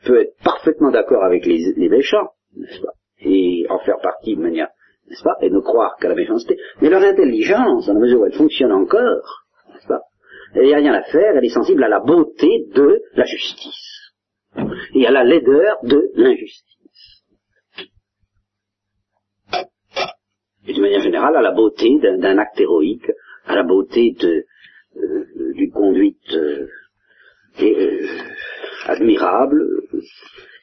peut 0.05 0.21
être 0.21 0.35
parfaitement 0.43 0.91
d'accord 0.91 1.23
avec 1.23 1.45
les, 1.45 1.73
les 1.75 1.89
méchants, 1.89 2.29
n'est-ce 2.55 2.81
pas, 2.81 2.93
et 3.19 3.65
en 3.69 3.79
faire 3.79 3.99
partie 4.01 4.35
de 4.35 4.41
manière, 4.41 4.69
n'est-ce 5.07 5.23
pas, 5.23 5.37
et 5.41 5.49
ne 5.49 5.59
croire 5.59 5.95
qu'à 5.97 6.09
la 6.09 6.15
méchanceté, 6.15 6.57
mais 6.81 6.89
leur 6.89 7.01
intelligence, 7.01 7.87
dans 7.87 7.93
la 7.93 7.99
mesure 7.99 8.21
où 8.21 8.25
elle 8.25 8.37
fonctionne 8.37 8.71
encore, 8.71 9.45
n'est-ce 9.73 9.87
pas, 9.87 10.01
elle 10.53 10.69
n'a 10.69 10.77
rien 10.77 10.93
à 10.93 11.03
faire, 11.03 11.35
elle 11.35 11.45
est 11.45 11.49
sensible 11.49 11.83
à 11.83 11.89
la 11.89 11.99
beauté 11.99 12.65
de 12.73 13.01
la 13.15 13.25
justice, 13.25 14.13
et 14.93 15.07
à 15.07 15.11
la 15.11 15.23
laideur 15.23 15.77
de 15.83 16.11
l'injustice. 16.15 16.75
et 20.67 20.73
d'une 20.73 20.81
manière 20.81 21.01
générale 21.01 21.35
à 21.35 21.41
la 21.41 21.51
beauté 21.51 21.99
d'un 21.99 22.37
acte 22.37 22.59
héroïque, 22.59 23.11
à 23.45 23.55
la 23.55 23.63
beauté 23.63 24.15
de, 24.19 24.45
d'une 24.95 25.71
conduite 25.71 26.33
euh, 26.33 26.67
euh, 27.61 28.07
admirable. 28.85 29.63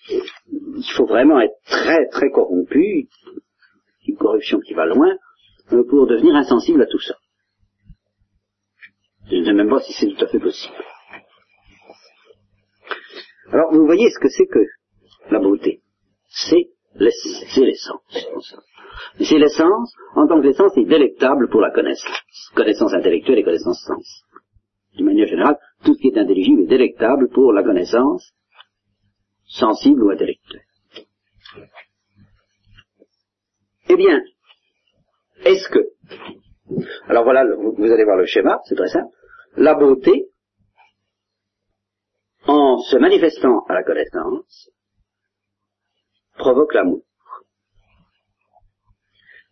Il 0.09 0.93
faut 0.97 1.07
vraiment 1.07 1.41
être 1.41 1.55
très 1.67 2.07
très 2.09 2.31
corrompu, 2.31 3.09
une 4.07 4.17
corruption 4.17 4.61
qui 4.61 4.75
va 4.75 4.87
loin, 4.87 5.15
pour 5.69 6.07
devenir 6.07 6.35
insensible 6.35 6.83
à 6.83 6.87
tout 6.87 7.01
ça. 7.01 7.15
Je 9.31 9.37
ne 9.37 9.45
sais 9.45 9.53
même 9.53 9.71
pas 9.71 9.81
si 9.81 9.93
c'est 9.93 10.09
tout 10.09 10.25
à 10.25 10.29
fait 10.29 10.41
possible. 10.41 10.75
Alors, 13.53 13.73
vous 13.73 13.87
voyez 13.87 14.11
ce 14.11 14.19
que 14.19 14.29
c'est 14.29 14.47
que 14.47 14.65
la 15.31 15.39
beauté. 15.39 15.83
C'est 16.29 16.71
l'essence. 16.95 17.45
C'est 19.19 19.39
l'essence, 19.39 19.95
en 20.15 20.27
tant 20.27 20.41
que 20.41 20.47
l'essence 20.47 20.77
est 20.77 20.85
délectable 20.85 21.49
pour 21.49 21.61
la 21.61 21.71
connaissance. 21.71 22.23
Connaissance 22.55 22.93
intellectuelle 22.95 23.39
et 23.39 23.45
connaissance 23.45 23.83
sensible. 23.87 24.29
D'une 24.97 25.07
manière 25.07 25.29
générale, 25.29 25.59
tout 25.85 25.95
ce 25.95 26.01
qui 26.01 26.09
est 26.09 26.19
intelligible 26.19 26.63
est 26.63 26.67
délectable 26.67 27.29
pour 27.31 27.53
la 27.53 27.63
connaissance 27.63 28.33
sensible 29.47 30.03
ou 30.03 30.11
intellectuelle. 30.11 30.63
Eh 33.89 33.97
bien, 33.97 34.23
est-ce 35.45 35.69
que... 35.69 35.81
Alors 37.09 37.25
voilà, 37.25 37.45
vous 37.45 37.91
allez 37.91 38.05
voir 38.05 38.17
le 38.17 38.27
schéma, 38.27 38.61
c'est 38.65 38.77
très 38.77 38.89
simple. 38.89 39.13
La 39.57 39.75
beauté, 39.75 40.29
en 42.47 42.79
se 42.79 42.97
manifestant 42.97 43.65
à 43.69 43.75
la 43.75 43.83
connaissance, 43.83 44.71
provoque 46.43 46.75
l'amour. 46.75 47.03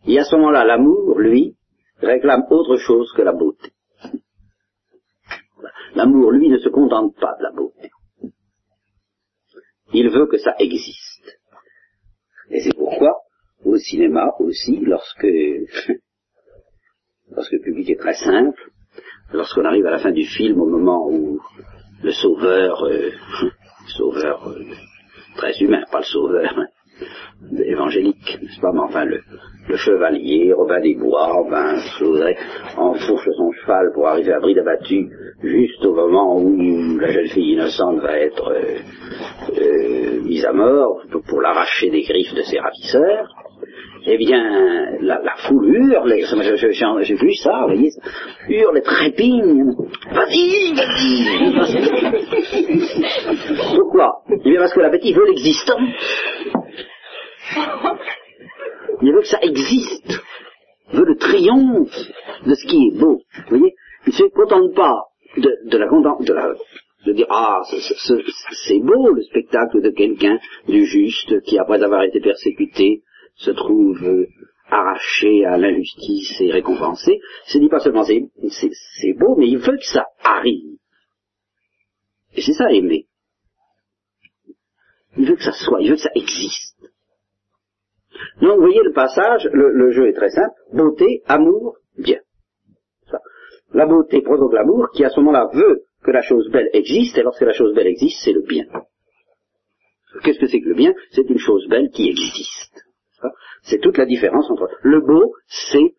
Et 0.06 0.18
à 0.18 0.24
ce 0.24 0.34
moment-là, 0.36 0.64
l'amour, 0.64 1.18
lui, 1.18 1.56
réclame 1.98 2.44
autre 2.50 2.76
chose 2.78 3.12
que 3.16 3.22
la 3.22 3.32
beauté. 3.32 3.70
L'amour, 5.94 6.32
lui, 6.32 6.48
ne 6.48 6.58
se 6.58 6.68
contente 6.68 7.14
pas 7.16 7.36
de 7.38 7.44
la 7.44 7.52
beauté. 7.52 7.90
Il 9.92 10.10
veut 10.10 10.26
que 10.26 10.38
ça 10.38 10.54
existe. 10.58 11.38
Et 12.50 12.60
c'est 12.60 12.74
pourquoi, 12.74 13.20
au 13.64 13.76
cinéma 13.76 14.34
aussi, 14.40 14.80
lorsque, 14.80 15.22
lorsque 17.30 17.52
le 17.52 17.60
public 17.60 17.90
est 17.90 18.00
très 18.00 18.14
simple, 18.14 18.70
lorsqu'on 19.32 19.64
arrive 19.64 19.86
à 19.86 19.90
la 19.90 19.98
fin 19.98 20.12
du 20.12 20.26
film, 20.26 20.60
au 20.60 20.66
moment 20.66 21.08
où 21.08 21.40
le 22.02 22.12
sauveur, 22.12 22.84
euh, 22.84 23.10
sauveur 23.96 24.48
euh, 24.48 24.64
très 25.36 25.56
humain, 25.60 25.84
pas 25.92 25.98
le 25.98 26.04
sauveur, 26.04 26.54
évangélique, 27.64 28.38
n'est-ce 28.42 28.60
pas, 28.60 28.72
mais 28.72 28.80
enfin 28.80 29.04
le, 29.04 29.20
le 29.68 29.76
chevalier, 29.76 30.52
Robin 30.52 30.80
des 30.80 30.94
Bois, 30.94 31.46
je 31.98 32.04
voudrais, 32.04 32.36
enfourche 32.76 33.28
son 33.36 33.52
cheval 33.52 33.92
pour 33.94 34.08
arriver 34.08 34.32
à 34.32 34.40
bride 34.40 34.58
abattu, 34.58 35.08
juste 35.42 35.84
au 35.84 35.94
moment 35.94 36.36
où 36.38 36.98
la 36.98 37.10
jeune 37.10 37.28
fille 37.28 37.52
innocente 37.52 38.00
va 38.00 38.18
être 38.18 38.48
euh, 38.48 38.78
euh, 39.58 40.22
mise 40.22 40.44
à 40.44 40.52
mort 40.52 41.02
pour 41.28 41.40
l'arracher 41.40 41.90
des 41.90 42.02
griffes 42.02 42.34
de 42.34 42.42
ses 42.42 42.58
ravisseurs, 42.58 43.28
eh 44.06 44.16
bien, 44.16 44.96
la, 45.02 45.20
la 45.22 45.34
foule 45.46 45.74
hurle, 45.74 46.14
j'ai 47.02 47.14
vu 47.14 47.34
ça, 47.34 47.60
vous 47.62 47.74
voyez, 47.74 47.90
hurle 48.48 48.78
et 48.78 48.82
trépigne. 48.82 49.74
Vas-y, 50.12 50.72
vas-y, 50.74 51.26
Pourquoi? 53.76 54.22
Eh 54.30 54.50
bien 54.50 54.60
parce 54.60 54.72
que 54.72 54.80
l'appétit 54.80 55.12
veut 55.12 55.26
l'existence. 55.26 55.80
Il 59.02 59.12
veut 59.12 59.20
que 59.20 59.26
ça 59.26 59.40
existe. 59.42 60.20
Il 60.92 60.98
veut 60.98 61.06
le 61.06 61.16
triomphe 61.16 61.96
de 62.46 62.54
ce 62.54 62.66
qui 62.66 62.88
est 62.88 62.98
beau. 62.98 63.22
Vous 63.48 63.58
voyez 63.58 63.74
Il 64.06 64.10
ne 64.10 64.14
se 64.14 64.24
contente 64.24 64.74
pas 64.74 65.04
de, 65.36 65.78
la 65.78 65.86
de 65.86 66.32
la 66.32 66.54
de 67.06 67.12
dire 67.12 67.26
ah 67.30 67.62
c'est 67.64 68.80
beau 68.80 69.14
le 69.14 69.22
spectacle 69.22 69.80
de 69.80 69.90
quelqu'un 69.90 70.38
du 70.68 70.84
juste 70.84 71.40
qui 71.42 71.58
après 71.58 71.82
avoir 71.82 72.02
été 72.02 72.20
persécuté 72.20 73.02
se 73.36 73.50
trouve 73.52 74.04
euh, 74.04 74.26
arraché 74.68 75.44
à 75.46 75.56
l'injustice 75.56 76.40
et 76.40 76.50
récompensé. 76.50 77.20
C'est 77.46 77.58
dit 77.58 77.68
pas 77.68 77.80
seulement 77.80 78.04
c'est 78.04 79.12
beau, 79.18 79.36
mais 79.36 79.48
il 79.48 79.58
veut 79.58 79.76
que 79.76 79.86
ça 79.86 80.04
arrive. 80.22 80.76
Et 82.34 82.42
c'est 82.42 82.52
ça 82.52 82.70
aimer. 82.70 83.06
Il 85.16 85.26
veut 85.26 85.36
que 85.36 85.42
ça 85.42 85.52
soit, 85.52 85.80
il 85.80 85.90
veut 85.90 85.96
que 85.96 86.02
ça 86.02 86.10
existe. 86.14 86.89
Donc, 88.40 88.56
vous 88.56 88.62
voyez 88.62 88.82
le 88.82 88.92
passage, 88.92 89.48
le, 89.52 89.90
jeu 89.90 90.08
est 90.08 90.14
très 90.14 90.30
simple. 90.30 90.54
Beauté, 90.72 91.22
amour, 91.26 91.76
bien. 91.98 92.18
La 93.72 93.86
beauté 93.86 94.20
provoque 94.22 94.52
l'amour 94.52 94.88
qui, 94.92 95.04
à 95.04 95.10
ce 95.10 95.20
moment-là, 95.20 95.48
veut 95.52 95.82
que 96.02 96.10
la 96.10 96.22
chose 96.22 96.50
belle 96.50 96.70
existe, 96.72 97.16
et 97.18 97.22
lorsque 97.22 97.42
la 97.42 97.52
chose 97.52 97.74
belle 97.74 97.86
existe, 97.86 98.20
c'est 98.24 98.32
le 98.32 98.42
bien. 98.42 98.64
Qu'est-ce 100.22 100.40
que 100.40 100.48
c'est 100.48 100.60
que 100.60 100.68
le 100.68 100.74
bien? 100.74 100.92
C'est 101.12 101.28
une 101.28 101.38
chose 101.38 101.66
belle 101.68 101.90
qui 101.90 102.08
existe. 102.08 102.84
C'est 103.62 103.78
toute 103.78 103.98
la 103.98 104.06
différence 104.06 104.50
entre... 104.50 104.68
Le 104.82 105.00
beau, 105.00 105.34
c'est 105.46 105.94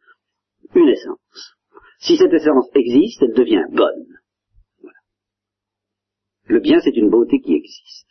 une 0.76 0.90
essence. 0.90 1.56
Si 2.00 2.18
cette 2.18 2.34
essence 2.34 2.68
existe, 2.74 3.22
elle 3.22 3.34
devient 3.34 3.64
bonne. 3.70 4.18
Le 6.46 6.60
bien, 6.60 6.80
c'est 6.82 6.98
une 6.98 7.10
beauté 7.10 7.40
qui 7.40 7.54
existe. 7.54 8.08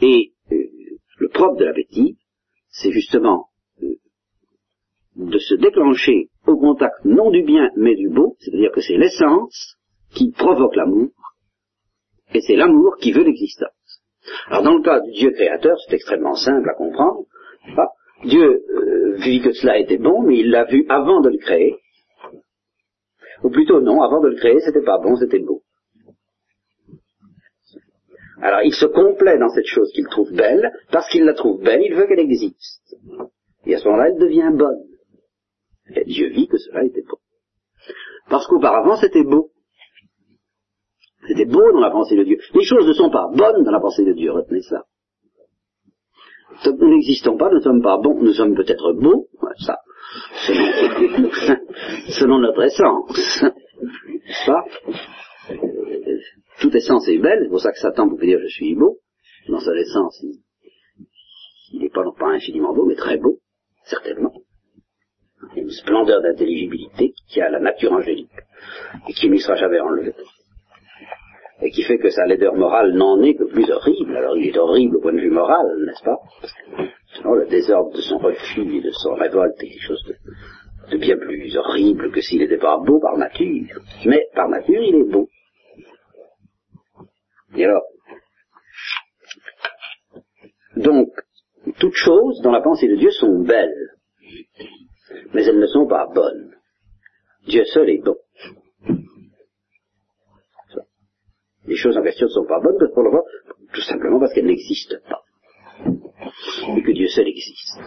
Et 0.00 0.32
euh, 0.52 0.98
le 1.20 1.28
propre 1.28 1.56
de 1.56 1.64
l'appétit, 1.66 2.16
c'est 2.70 2.90
justement 2.90 3.48
euh, 3.82 3.94
de 5.16 5.38
se 5.38 5.54
déclencher 5.54 6.30
au 6.46 6.56
contact 6.56 7.04
non 7.04 7.30
du 7.30 7.42
bien 7.42 7.70
mais 7.76 7.94
du 7.94 8.08
beau, 8.08 8.36
c'est-à-dire 8.40 8.72
que 8.72 8.80
c'est 8.80 8.96
l'essence 8.96 9.76
qui 10.14 10.32
provoque 10.32 10.74
l'amour, 10.74 11.10
et 12.34 12.40
c'est 12.40 12.56
l'amour 12.56 12.96
qui 13.00 13.12
veut 13.12 13.22
l'existence. 13.22 13.70
Alors 14.46 14.62
dans 14.62 14.76
le 14.76 14.82
cas 14.82 15.00
du 15.00 15.12
Dieu 15.12 15.30
créateur, 15.32 15.76
c'est 15.86 15.94
extrêmement 15.94 16.34
simple 16.34 16.68
à 16.68 16.74
comprendre. 16.74 17.26
Dieu 18.24 18.64
euh, 18.68 19.16
vit 19.16 19.40
que 19.40 19.52
cela 19.52 19.78
était 19.78 19.98
bon, 19.98 20.22
mais 20.22 20.38
il 20.38 20.50
l'a 20.50 20.64
vu 20.64 20.84
avant 20.88 21.20
de 21.20 21.30
le 21.30 21.38
créer. 21.38 21.76
Ou 23.42 23.50
plutôt 23.50 23.80
non, 23.80 24.02
avant 24.02 24.20
de 24.20 24.28
le 24.28 24.36
créer, 24.36 24.60
c'était 24.60 24.82
pas 24.82 24.98
bon, 24.98 25.16
c'était 25.16 25.38
beau. 25.38 25.59
Alors 28.42 28.62
il 28.62 28.74
se 28.74 28.86
complaît 28.86 29.38
dans 29.38 29.50
cette 29.50 29.66
chose 29.66 29.90
qu'il 29.92 30.06
trouve 30.06 30.32
belle, 30.32 30.72
parce 30.90 31.08
qu'il 31.08 31.24
la 31.24 31.34
trouve 31.34 31.62
belle, 31.62 31.82
il 31.82 31.94
veut 31.94 32.06
qu'elle 32.06 32.20
existe. 32.20 32.96
Et 33.66 33.74
à 33.74 33.78
ce 33.78 33.84
moment-là, 33.84 34.08
elle 34.08 34.18
devient 34.18 34.50
bonne. 34.52 34.82
Et 35.94 36.04
Dieu 36.04 36.28
vit 36.28 36.48
que 36.48 36.56
cela 36.56 36.84
était 36.84 37.02
bon. 37.02 37.18
Parce 38.28 38.46
qu'auparavant, 38.46 38.96
c'était 38.96 39.24
beau. 39.24 39.50
C'était 41.26 41.44
beau 41.44 41.72
dans 41.72 41.80
la 41.80 41.90
pensée 41.90 42.16
de 42.16 42.24
Dieu. 42.24 42.38
Les 42.54 42.64
choses 42.64 42.86
ne 42.86 42.92
sont 42.92 43.10
pas 43.10 43.28
bonnes 43.34 43.62
dans 43.64 43.72
la 43.72 43.80
pensée 43.80 44.04
de 44.04 44.12
Dieu, 44.12 44.32
retenez 44.32 44.62
ça. 44.62 44.84
Nous 46.66 46.88
n'existons 46.88 47.36
pas, 47.36 47.48
nous 47.48 47.56
ne 47.58 47.62
sommes 47.62 47.82
pas 47.82 47.98
bons, 47.98 48.20
nous 48.20 48.32
sommes 48.32 48.54
peut-être 48.54 48.92
beaux, 48.92 49.28
ça, 49.58 49.78
selon, 50.46 51.30
selon 52.08 52.38
notre 52.38 52.62
essence. 52.62 53.44
Ça, 54.46 54.64
euh, 54.88 54.92
toute 56.60 56.74
essence 56.74 57.08
est 57.08 57.18
belle, 57.18 57.40
c'est 57.42 57.48
pour 57.48 57.60
ça 57.60 57.72
que 57.72 57.78
Satan 57.78 58.08
pouvait 58.08 58.26
dire 58.26 58.40
je 58.40 58.48
suis 58.48 58.74
beau. 58.74 58.98
Dans 59.48 59.60
sa 59.60 59.74
essence, 59.74 60.22
il 61.72 61.80
n'est 61.80 61.88
pas, 61.88 62.04
pas 62.18 62.28
infiniment 62.28 62.74
beau, 62.74 62.84
mais 62.84 62.94
très 62.94 63.16
beau, 63.16 63.38
certainement. 63.84 64.32
Il 65.52 65.56
y 65.56 65.60
a 65.60 65.62
une 65.62 65.70
splendeur 65.70 66.20
d'intelligibilité 66.22 67.14
qui 67.28 67.40
a 67.40 67.48
la 67.48 67.60
nature 67.60 67.92
angélique 67.92 68.30
et 69.08 69.12
qui 69.12 69.30
ne 69.30 69.36
sera 69.38 69.56
jamais 69.56 69.80
enlevée 69.80 70.14
et 71.62 71.70
qui 71.70 71.82
fait 71.82 71.98
que 71.98 72.10
sa 72.10 72.26
laideur 72.26 72.54
morale 72.54 72.94
n'en 72.94 73.20
est 73.22 73.34
que 73.34 73.44
plus 73.44 73.70
horrible. 73.70 74.16
Alors 74.16 74.36
il 74.36 74.48
est 74.48 74.58
horrible 74.58 74.96
au 74.96 75.00
point 75.00 75.12
de 75.12 75.20
vue 75.20 75.30
moral, 75.30 75.66
n'est-ce 75.84 76.02
pas? 76.02 76.18
Sinon, 77.14 77.34
le 77.34 77.46
désordre 77.46 77.94
de 77.94 78.00
son 78.00 78.18
refus 78.18 78.76
et 78.76 78.80
de 78.80 78.90
son 78.92 79.14
révolte 79.14 79.62
est 79.62 79.68
quelque 79.68 79.86
chose 79.86 80.04
de, 80.90 80.96
bien 80.96 81.16
plus 81.16 81.56
horrible 81.56 82.10
que 82.12 82.20
s'il 82.20 82.38
n'était 82.40 82.58
pas 82.58 82.78
beau 82.78 82.98
par 83.00 83.16
nature. 83.18 83.80
Mais 84.06 84.26
par 84.34 84.48
nature, 84.48 84.82
il 84.82 84.94
est 84.94 85.12
beau. 85.12 85.28
Et 87.56 87.64
alors, 87.64 87.82
donc, 90.76 91.08
toutes 91.78 91.94
choses 91.94 92.40
dans 92.42 92.52
la 92.52 92.60
pensée 92.60 92.88
de 92.88 92.96
Dieu 92.96 93.10
sont 93.10 93.42
belles, 93.42 93.96
mais 95.34 95.44
elles 95.44 95.58
ne 95.58 95.66
sont 95.66 95.86
pas 95.86 96.06
bonnes. 96.06 96.54
Dieu 97.46 97.64
seul 97.64 97.90
est 97.90 98.02
bon. 98.02 98.16
les 101.66 101.76
choses 101.76 101.96
en 101.96 102.02
question 102.02 102.26
ne 102.26 102.32
sont 102.32 102.46
pas 102.46 102.58
bonnes, 102.60 102.78
pour 102.92 103.02
le 103.04 103.10
voir, 103.10 103.22
tout 103.72 103.80
simplement 103.82 104.18
parce 104.18 104.34
qu'elles 104.34 104.46
n'existent 104.46 104.96
pas. 105.08 105.22
Et 106.76 106.82
que 106.82 106.90
Dieu 106.90 107.06
seul 107.06 107.28
existe. 107.28 107.78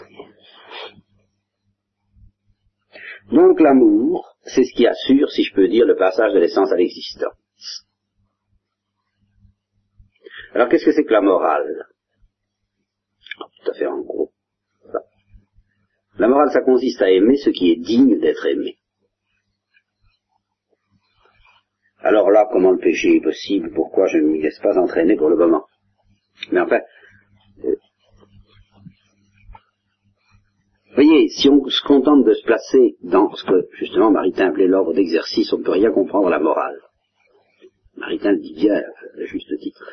Donc 3.32 3.60
l'amour, 3.60 4.38
c'est 4.44 4.64
ce 4.64 4.74
qui 4.74 4.88
assure, 4.88 5.30
si 5.32 5.44
je 5.44 5.54
peux 5.54 5.68
dire, 5.68 5.86
le 5.86 5.96
passage 5.96 6.34
de 6.34 6.40
l'essence 6.40 6.72
à 6.72 6.78
l'existence. 6.78 7.34
Alors 10.54 10.70
qu'est-ce 10.70 10.86
que 10.86 10.92
c'est 10.92 11.04
que 11.04 11.14
la 11.14 11.22
morale? 11.22 11.88
Tout 13.64 13.72
à 13.72 13.74
fait 13.74 13.88
en 13.88 14.02
gros. 14.02 14.32
La 16.20 16.28
morale, 16.28 16.52
ça 16.52 16.62
consiste 16.62 17.02
à 17.02 17.10
aimer 17.10 17.38
ce 17.38 17.50
qui 17.50 17.72
est 17.72 17.76
digne 17.76 18.20
d'être 18.20 18.46
aimé. 18.46 18.78
Alors 22.00 22.30
là, 22.30 22.48
comment 22.52 22.72
le 22.72 22.78
péché 22.78 23.16
est 23.16 23.24
possible? 23.24 23.72
Pourquoi 23.74 24.06
je 24.08 24.18
ne 24.18 24.28
m'y 24.28 24.42
laisse 24.42 24.60
pas 24.60 24.78
entraîner 24.78 25.16
pour 25.16 25.30
le 25.30 25.38
moment? 25.38 25.66
Mais 26.52 26.60
enfin, 26.60 26.82
euh, 27.64 27.76
voyez, 30.94 31.30
si 31.30 31.50
on 31.50 31.66
se 31.66 31.82
contente 31.82 32.26
de 32.26 32.34
se 32.34 32.44
placer 32.44 32.98
dans 33.02 33.34
ce 33.34 33.46
que 33.46 33.68
justement 33.78 34.12
Maritain 34.12 34.50
appelait 34.50 34.68
l'ordre 34.68 34.94
d'exercice, 34.94 35.52
on 35.54 35.60
ne 35.60 35.64
peut 35.64 35.72
rien 35.72 35.92
comprendre 35.92 36.28
à 36.28 36.32
la 36.32 36.40
morale. 36.40 36.80
Maritain 37.96 38.34
le 38.34 38.40
dit 38.40 38.54
bien, 38.54 38.76
à 38.76 39.26
juste 39.26 39.58
titre. 39.60 39.84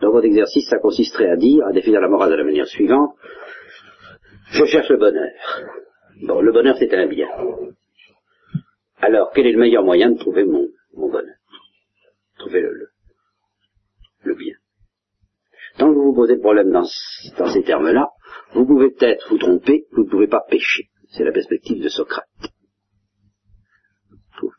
L'ordre 0.00 0.20
d'exercice, 0.20 0.68
ça 0.68 0.78
consisterait 0.78 1.30
à 1.30 1.36
dire, 1.36 1.64
à 1.66 1.72
définir 1.72 2.00
la 2.00 2.08
morale 2.08 2.30
de 2.30 2.36
la 2.36 2.44
manière 2.44 2.66
suivante, 2.66 3.14
je 4.50 4.64
cherche 4.66 4.88
le 4.90 4.98
bonheur. 4.98 5.30
Bon, 6.22 6.40
le 6.40 6.52
bonheur 6.52 6.76
c'est 6.78 6.92
un 6.94 7.06
bien. 7.06 7.28
Alors, 8.98 9.30
quel 9.34 9.46
est 9.46 9.52
le 9.52 9.58
meilleur 9.58 9.84
moyen 9.84 10.10
de 10.10 10.18
trouver 10.18 10.44
mon 10.44 10.68
bonheur? 10.94 11.36
Trouver 12.38 12.60
le, 12.60 12.88
le, 14.22 14.34
bien. 14.34 14.54
Tant 15.78 15.88
que 15.88 15.94
vous 15.94 16.04
vous 16.04 16.14
posez 16.14 16.34
le 16.34 16.40
problème 16.40 16.70
dans, 16.70 16.86
dans 17.38 17.52
ces 17.52 17.62
termes-là, 17.62 18.08
vous 18.54 18.66
pouvez 18.66 18.90
peut-être 18.90 19.28
vous 19.30 19.38
tromper, 19.38 19.86
vous 19.92 20.04
ne 20.04 20.10
pouvez 20.10 20.28
pas 20.28 20.44
pécher. 20.48 20.88
C'est 21.08 21.24
la 21.24 21.32
perspective 21.32 21.82
de 21.82 21.88
Socrate. 21.88 22.28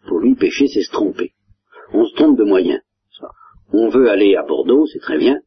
Pour, 0.08 0.20
lui, 0.20 0.36
pécher, 0.36 0.68
c'est 0.68 0.84
se 0.84 0.92
tromper. 0.92 1.34
On 1.92 2.06
se 2.06 2.16
trompe 2.16 2.38
de 2.38 2.44
moyens. 2.44 2.82
On 3.78 3.90
veut 3.90 4.10
aller 4.10 4.38
à 4.38 4.44
Bordeaux, 4.44 4.86
c'est 4.86 5.00
très 5.00 5.18
bien, 5.18 5.42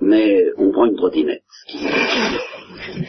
mais 0.00 0.44
on 0.56 0.70
prend 0.70 0.86
une 0.86 0.94
trottinette, 0.94 1.42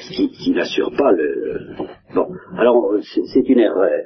qui, 0.09 0.51
n'assure 0.51 0.91
pas 0.97 1.11
le... 1.11 1.75
Bon, 2.15 2.27
alors 2.57 2.91
c'est 3.03 3.47
une 3.49 3.59
erreur. 3.59 4.03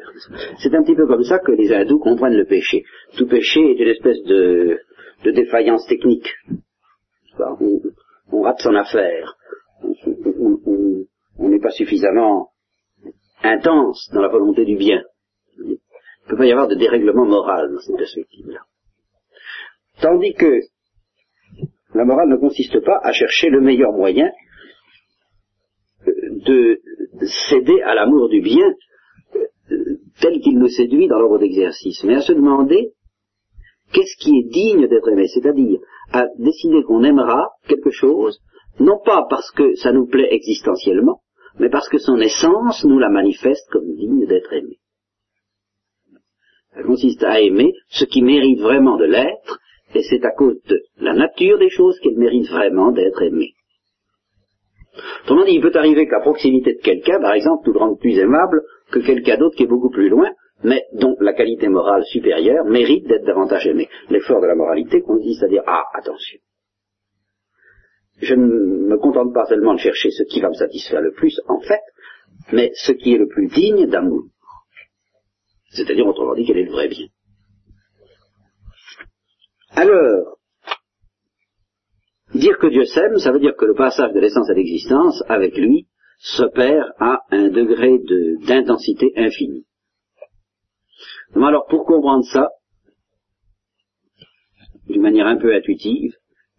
C'est 0.60 0.76
un 0.76 0.84
petit 0.84 0.96
peu 0.96 1.08
comme 1.08 1.24
ça 1.24 1.40
que 1.40 1.54
les 1.54 1.72
hindous 1.72 2.00
comprennent 2.00 2.36
le 2.36 2.46
péché. 2.46 2.84
Tout 3.18 3.28
péché 3.28 3.62
est 3.62 3.80
une 3.82 3.88
espèce 3.88 4.22
de, 4.24 4.78
de 5.24 5.32
défaillance 5.32 5.88
technique. 5.88 6.30
On, 7.40 7.80
on, 8.34 8.42
rate 8.42 8.60
son 8.60 8.76
affaire. 8.76 9.38
On 11.38 11.48
n'est 11.48 11.62
pas 11.62 11.72
suffisamment 11.72 12.50
intense 13.42 14.10
dans 14.14 14.22
la 14.22 14.28
volonté 14.28 14.66
du 14.66 14.76
bien. 14.76 15.02
Il 15.60 15.70
ne 15.70 16.30
peut 16.30 16.38
pas 16.38 16.46
y 16.46 16.52
avoir 16.52 16.68
de 16.68 16.76
dérèglement 16.76 17.26
moral 17.26 17.72
dans 17.72 17.80
cette 17.80 17.96
perspective-là. 17.96 18.67
Tandis 20.02 20.34
que 20.34 20.60
la 21.94 22.06
morale 22.06 22.30
ne 22.30 22.38
consiste 22.38 22.80
pas 22.84 23.00
à 23.04 23.12
chercher 23.12 23.50
le 23.50 23.62
meilleur 23.62 23.92
moyen 23.94 24.32
de 26.06 26.80
céder 27.50 27.82
à 27.82 27.96
l'amour 27.96 28.30
du 28.30 28.42
bien 28.42 28.68
euh, 29.72 30.00
tel 30.22 30.40
qu'il 30.40 30.60
nous 30.60 30.68
séduit 30.68 31.08
dans 31.08 31.20
l'ordre 31.20 31.40
d'exercice, 31.40 32.04
mais 32.04 32.16
à 32.16 32.22
se 32.22 32.34
demander 32.34 32.92
qu'est-ce 33.92 34.18
qui 34.24 34.32
est 34.38 34.50
digne 34.50 34.88
d'être 34.88 35.10
aimé, 35.10 35.28
c'est-à-dire 35.28 35.80
à 36.12 36.26
décider 36.38 36.84
qu'on 36.84 37.04
aimera 37.04 37.50
quelque 37.68 37.92
chose, 37.92 38.40
non 38.80 39.00
pas 39.04 39.26
parce 39.30 39.52
que 39.52 39.76
ça 39.76 39.92
nous 39.92 40.08
plaît 40.08 40.30
existentiellement, 40.32 41.22
mais 41.60 41.70
parce 41.70 41.90
que 41.90 41.98
son 41.98 42.18
essence 42.18 42.86
nous 42.86 43.00
la 43.00 43.10
manifeste 43.10 43.68
comme 43.72 43.96
digne 43.96 44.28
d'être 44.28 44.54
aimé. 44.54 44.78
Ça 46.74 46.84
consiste 46.84 47.24
à 47.24 47.42
aimer 47.42 47.74
ce 47.90 48.06
qui 48.06 48.22
mérite 48.22 48.60
vraiment 48.60 48.98
de 48.98 49.06
l'être, 49.06 49.60
et 49.98 50.04
c'est 50.04 50.24
à 50.26 50.32
cause 50.32 50.62
de 50.70 50.84
la 50.98 51.14
nature 51.14 51.58
des 51.58 51.70
choses 51.70 52.00
qu'elle 52.00 52.18
mérite 52.18 52.50
vraiment 52.50 52.92
d'être 52.92 53.22
aimée. 53.24 53.54
Autrement 55.24 55.46
dit, 55.46 55.54
il 55.54 55.62
peut 55.62 55.76
arriver 55.76 56.08
qu'à 56.08 56.20
proximité 56.20 56.74
de 56.76 56.82
quelqu'un, 56.82 57.20
par 57.20 57.34
exemple, 57.34 57.64
nous 57.68 57.74
le 57.74 57.80
rende 57.80 58.00
plus 58.00 58.18
aimable 58.18 58.62
que 58.92 59.00
quelqu'un 59.00 59.38
d'autre 59.38 59.56
qui 59.56 59.64
est 59.64 59.68
beaucoup 59.68 59.90
plus 59.90 60.10
loin, 60.10 60.30
mais 60.64 60.84
dont 60.94 61.16
la 61.20 61.34
qualité 61.34 61.68
morale 61.68 62.04
supérieure 62.06 62.66
mérite 62.66 63.08
d'être 63.08 63.26
davantage 63.26 63.68
aimé. 63.68 63.90
L'effort 64.10 64.42
de 64.42 64.48
la 64.48 64.56
moralité 64.56 65.02
consiste 65.02 65.44
à 65.44 65.48
dire, 65.48 65.64
ah, 65.66 65.84
attention. 65.94 66.40
Je 68.22 68.34
ne 68.34 68.46
me 68.46 68.98
contente 68.98 69.34
pas 69.34 69.46
seulement 69.46 69.74
de 69.74 69.80
chercher 69.80 70.10
ce 70.10 70.24
qui 70.24 70.42
va 70.42 70.50
me 70.50 70.56
satisfaire 70.56 71.02
le 71.02 71.12
plus, 71.12 71.40
en 71.48 71.60
fait, 71.60 71.82
mais 72.52 72.72
ce 72.74 72.92
qui 72.92 73.14
est 73.14 73.18
le 73.18 73.28
plus 73.28 73.48
digne 73.48 73.88
d'amour. 73.88 74.26
C'est-à-dire, 75.70 76.08
autrement 76.08 76.34
dit, 76.34 76.46
quel 76.46 76.58
est 76.58 76.64
le 76.64 76.72
vrai 76.72 76.88
bien. 76.88 77.08
Alors, 79.78 80.38
Dire 82.34 82.58
que 82.58 82.68
Dieu 82.68 82.84
s'aime, 82.86 83.18
ça 83.20 83.32
veut 83.32 83.40
dire 83.40 83.56
que 83.56 83.66
le 83.66 83.74
passage 83.74 84.12
de 84.12 84.20
l'essence 84.20 84.50
à 84.50 84.54
l'existence, 84.54 85.24
avec 85.30 85.56
lui, 85.56 85.88
s'opère 86.20 86.92
à 87.00 87.22
un 87.32 87.48
degré 87.50 88.00
d'intensité 88.46 89.14
infinie. 89.16 89.66
Alors, 91.36 91.68
pour 91.68 91.86
comprendre 91.86 92.26
ça, 92.26 92.50
d'une 94.88 95.02
manière 95.02 95.28
un 95.28 95.38
peu 95.38 95.56
intuitive, 95.56 96.14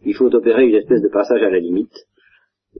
il 0.04 0.14
faut 0.14 0.34
opérer 0.34 0.68
une 0.68 0.76
espèce 0.76 1.02
de 1.02 1.08
passage 1.08 1.42
à 1.42 1.50
la 1.50 1.58
limite 1.58 2.06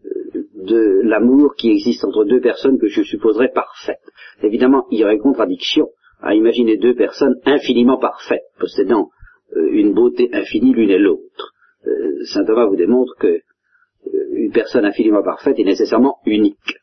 euh, 0.05 0.45
de 0.55 1.01
l'amour 1.03 1.57
qui 1.57 1.71
existe 1.71 2.05
entre 2.05 2.25
deux 2.25 2.41
personnes 2.41 2.79
que 2.79 2.89
je 2.89 3.03
supposerais 3.03 3.51
parfaites. 3.53 3.99
Évidemment, 4.43 4.87
il 4.91 5.01
y 5.01 5.05
aurait 5.05 5.19
contradiction 5.19 5.89
à 6.21 6.35
imaginer 6.35 6.77
deux 6.77 6.95
personnes 6.95 7.35
infiniment 7.45 7.99
parfaites, 7.99 8.45
possédant 8.59 9.11
une 9.55 9.95
beauté 9.95 10.29
infinie 10.33 10.73
l'une 10.73 10.91
et 10.91 10.99
l'autre. 10.99 11.55
Euh, 11.87 12.25
Saint 12.25 12.45
Thomas 12.45 12.67
vous 12.67 12.77
démontre 12.77 13.15
que 13.19 13.41
une 14.33 14.53
personne 14.53 14.85
infiniment 14.85 15.23
parfaite 15.23 15.59
est 15.59 15.65
nécessairement 15.65 16.19
unique. 16.25 16.79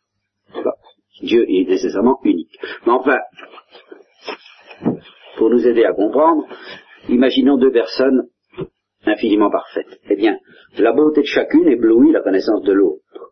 Dieu 1.21 1.45
est 1.49 1.67
nécessairement 1.67 2.19
unique. 2.23 2.57
Mais 2.85 2.91
enfin, 2.91 3.17
pour 5.37 5.49
nous 5.49 5.65
aider 5.65 5.85
à 5.85 5.93
comprendre, 5.93 6.45
imaginons 7.07 7.57
deux 7.57 7.71
personnes 7.71 8.27
infiniment 9.05 9.49
parfaites. 9.49 9.99
Eh 10.09 10.15
bien, 10.15 10.37
la 10.77 10.91
beauté 10.91 11.21
de 11.21 11.27
chacune 11.27 11.67
éblouit 11.67 12.11
la 12.11 12.21
connaissance 12.21 12.63
de 12.63 12.73
l'autre. 12.73 13.31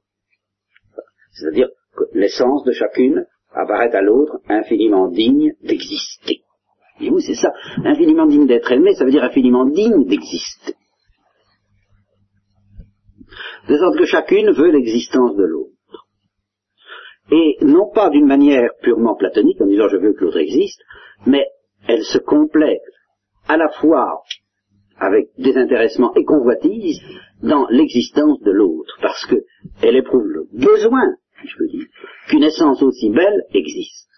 C'est-à-dire 1.31 1.69
que 1.95 2.03
l'essence 2.13 2.63
de 2.63 2.71
chacune 2.71 3.25
apparaît 3.51 3.93
à 3.93 4.01
l'autre 4.01 4.39
infiniment 4.47 5.09
digne 5.09 5.53
d'exister. 5.61 6.42
C'est 7.19 7.35
ça. 7.35 7.51
Infiniment 7.83 8.25
digne 8.25 8.47
d'être 8.47 8.71
aimé, 8.71 8.93
ça 8.93 9.05
veut 9.05 9.11
dire 9.11 9.23
infiniment 9.23 9.65
digne 9.65 10.05
d'exister. 10.05 10.73
De 13.67 13.77
sorte 13.77 13.97
que 13.97 14.05
chacune 14.05 14.51
veut 14.51 14.71
l'existence 14.71 15.35
de 15.35 15.43
l'autre. 15.43 15.71
Et 17.31 17.57
non 17.61 17.89
pas 17.93 18.09
d'une 18.09 18.27
manière 18.27 18.71
purement 18.81 19.15
platonique, 19.15 19.61
en 19.61 19.65
disant 19.65 19.87
je 19.87 19.97
veux 19.97 20.13
que 20.13 20.25
l'autre 20.25 20.39
existe, 20.39 20.81
mais 21.25 21.45
elle 21.87 22.03
se 22.03 22.17
complète 22.17 22.81
à 23.47 23.57
la 23.57 23.69
fois 23.69 24.21
avec 24.97 25.29
désintéressement 25.37 26.13
et 26.15 26.23
convoitise 26.23 27.01
dans 27.41 27.67
l'existence 27.69 28.39
de 28.41 28.51
l'autre, 28.51 28.97
parce 29.01 29.25
qu'elle 29.25 29.95
éprouve 29.95 30.27
le 30.27 30.45
besoin, 30.53 31.15
je 31.43 31.57
peux 31.57 31.67
dire, 31.67 31.85
qu'une 32.29 32.43
essence 32.43 32.81
aussi 32.83 33.09
belle 33.09 33.43
existe. 33.53 34.09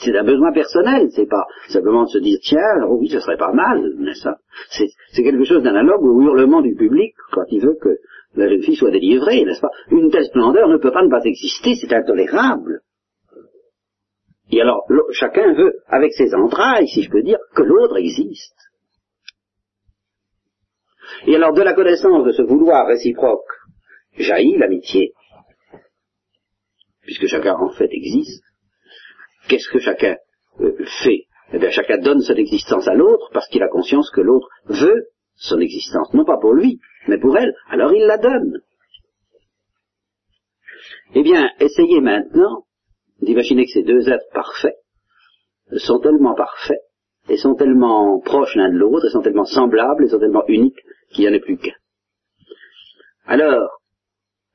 C'est 0.00 0.16
un 0.16 0.24
besoin 0.24 0.52
personnel, 0.52 1.08
c'est 1.10 1.28
pas 1.28 1.44
simplement 1.68 2.04
de 2.04 2.08
se 2.08 2.18
dire 2.18 2.38
tiens, 2.42 2.86
oui, 2.88 3.08
ce 3.08 3.20
serait 3.20 3.36
pas 3.36 3.52
mal, 3.52 3.94
n'est-ce 3.98 4.24
pas? 4.24 4.36
C'est 4.70 5.22
quelque 5.22 5.44
chose 5.44 5.62
d'analogue 5.62 6.02
au 6.02 6.22
hurlement 6.22 6.60
du 6.60 6.74
public 6.74 7.14
quand 7.32 7.44
il 7.50 7.60
veut 7.60 7.76
que 7.80 7.98
la 8.34 8.48
jeune 8.48 8.62
fille 8.62 8.76
soit 8.76 8.90
délivrée, 8.90 9.44
n'est-ce 9.44 9.60
pas? 9.60 9.70
Une 9.90 10.10
telle 10.10 10.24
splendeur 10.24 10.68
ne 10.68 10.78
peut 10.78 10.92
pas 10.92 11.02
ne 11.02 11.10
pas 11.10 11.22
exister, 11.24 11.74
c'est 11.74 11.92
intolérable. 11.92 12.80
Et 14.50 14.60
alors, 14.60 14.86
chacun 15.12 15.54
veut, 15.54 15.80
avec 15.86 16.12
ses 16.12 16.34
entrailles, 16.34 16.88
si 16.88 17.02
je 17.02 17.10
peux 17.10 17.22
dire, 17.22 17.38
que 17.54 17.62
l'autre 17.62 17.96
existe. 17.96 18.56
Et 21.26 21.36
alors, 21.36 21.52
de 21.52 21.62
la 21.62 21.74
connaissance 21.74 22.24
de 22.24 22.32
ce 22.32 22.42
vouloir 22.42 22.86
réciproque 22.86 23.48
jaillit 24.16 24.58
l'amitié, 24.58 25.12
puisque 27.02 27.26
chacun 27.26 27.54
en 27.54 27.70
fait 27.70 27.88
existe. 27.90 28.44
Qu'est-ce 29.48 29.68
que 29.70 29.78
chacun 29.78 30.16
euh, 30.60 30.84
fait? 31.02 31.26
Eh 31.52 31.58
bien, 31.58 31.70
chacun 31.70 31.98
donne 31.98 32.20
son 32.22 32.34
existence 32.34 32.88
à 32.88 32.94
l'autre 32.94 33.30
parce 33.32 33.48
qu'il 33.48 33.62
a 33.62 33.68
conscience 33.68 34.10
que 34.10 34.20
l'autre 34.20 34.48
veut 34.66 35.08
son 35.34 35.58
existence, 35.58 36.12
non 36.14 36.24
pas 36.24 36.38
pour 36.38 36.54
lui, 36.54 36.80
mais 37.08 37.18
pour 37.18 37.36
elle, 37.36 37.54
alors 37.68 37.92
il 37.92 38.04
la 38.06 38.18
donne. 38.18 38.60
Eh 41.14 41.22
bien, 41.22 41.50
essayez 41.60 42.00
maintenant 42.00 42.64
d'imaginer 43.20 43.64
que 43.66 43.72
ces 43.72 43.82
deux 43.82 44.08
êtres 44.08 44.30
parfaits 44.32 44.76
sont 45.76 46.00
tellement 46.00 46.34
parfaits 46.34 46.80
et 47.28 47.36
sont 47.36 47.54
tellement 47.54 48.20
proches 48.20 48.54
l'un 48.56 48.70
de 48.70 48.76
l'autre, 48.76 49.06
et 49.06 49.10
sont 49.10 49.22
tellement 49.22 49.44
semblables, 49.44 50.04
et 50.04 50.08
sont 50.08 50.18
tellement 50.18 50.44
uniques 50.48 50.80
qu'il 51.10 51.24
n'y 51.24 51.30
en 51.30 51.34
ait 51.34 51.40
plus 51.40 51.56
qu'un. 51.56 51.74
Alors, 53.26 53.81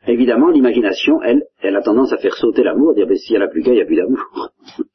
évidemment, 0.08 0.50
l'imagination, 0.50 1.22
elle, 1.22 1.44
elle 1.62 1.76
a 1.76 1.82
tendance 1.82 2.14
à 2.14 2.18
faire 2.18 2.36
sauter 2.36 2.64
l'amour, 2.64 2.94
dire, 2.94 3.08
ben, 3.08 3.16
s'il 3.16 3.36
n'y 3.38 3.44
en 3.44 3.46
a 3.46 3.50
plus 3.50 3.64
qu'un, 3.64 3.72
il 3.72 3.76
n'y 3.76 3.82
a 3.82 3.86
plus 3.86 3.96
d'amour. 3.96 4.52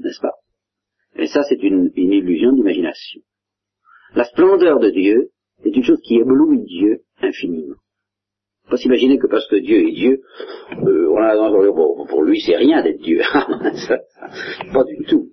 N'est-ce 0.00 0.20
pas? 0.20 0.34
Et 1.16 1.26
ça, 1.26 1.42
c'est 1.42 1.62
une, 1.62 1.90
illusion 1.96 2.52
d'imagination. 2.52 3.20
La 4.14 4.24
splendeur 4.24 4.78
de 4.78 4.90
Dieu 4.90 5.30
est 5.64 5.74
une 5.74 5.84
chose 5.84 6.00
qui 6.02 6.16
éblouit 6.16 6.62
Dieu 6.64 7.00
infiniment 7.20 7.76
pas 8.68 8.76
s'imaginer 8.76 9.18
que 9.18 9.26
parce 9.26 9.48
que 9.48 9.56
Dieu 9.56 9.88
est 9.88 9.92
Dieu, 9.92 10.20
euh, 10.72 12.06
pour 12.08 12.22
lui 12.22 12.40
c'est 12.40 12.56
rien 12.56 12.82
d'être 12.82 13.00
Dieu. 13.00 13.20
pas 14.72 14.84
du 14.84 15.04
tout. 15.06 15.30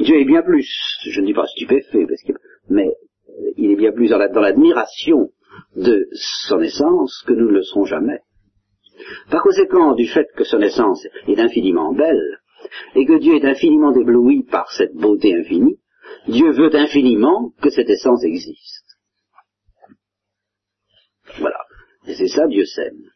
Dieu 0.00 0.20
est 0.20 0.24
bien 0.24 0.42
plus, 0.42 0.68
je 1.08 1.20
ne 1.20 1.26
dis 1.26 1.32
pas 1.32 1.46
stupéfait, 1.46 2.06
parce 2.06 2.22
que, 2.22 2.32
mais 2.68 2.88
euh, 2.88 3.52
il 3.56 3.70
est 3.70 3.76
bien 3.76 3.92
plus 3.92 4.08
dans 4.08 4.18
l'admiration 4.18 5.30
de 5.76 6.08
son 6.12 6.60
essence 6.60 7.22
que 7.26 7.32
nous 7.32 7.46
ne 7.46 7.52
le 7.52 7.62
serons 7.62 7.84
jamais. 7.84 8.20
Par 9.30 9.42
conséquent, 9.42 9.94
du 9.94 10.08
fait 10.08 10.26
que 10.36 10.44
son 10.44 10.60
essence 10.60 11.06
est 11.26 11.38
infiniment 11.38 11.92
belle, 11.92 12.40
et 12.94 13.04
que 13.04 13.18
Dieu 13.18 13.34
est 13.36 13.44
infiniment 13.44 13.94
ébloui 13.94 14.44
par 14.44 14.70
cette 14.72 14.94
beauté 14.94 15.34
infinie, 15.34 15.78
Dieu 16.28 16.50
veut 16.50 16.74
infiniment 16.74 17.52
que 17.62 17.70
cette 17.70 17.90
essence 17.90 18.24
existe. 18.24 18.84
Voilà. 21.38 21.58
Et 22.06 22.14
c'est 22.14 22.28
ça, 22.28 22.46
Dieu 22.46 22.64
s'aime. 22.64 23.10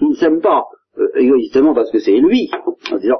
Il 0.00 0.08
ne 0.10 0.14
s'aime 0.14 0.40
pas 0.40 0.64
euh, 0.98 1.08
égoïstement 1.16 1.74
parce 1.74 1.90
que 1.90 1.98
c'est 1.98 2.16
lui, 2.16 2.50
en 2.90 2.98
disant 2.98 3.18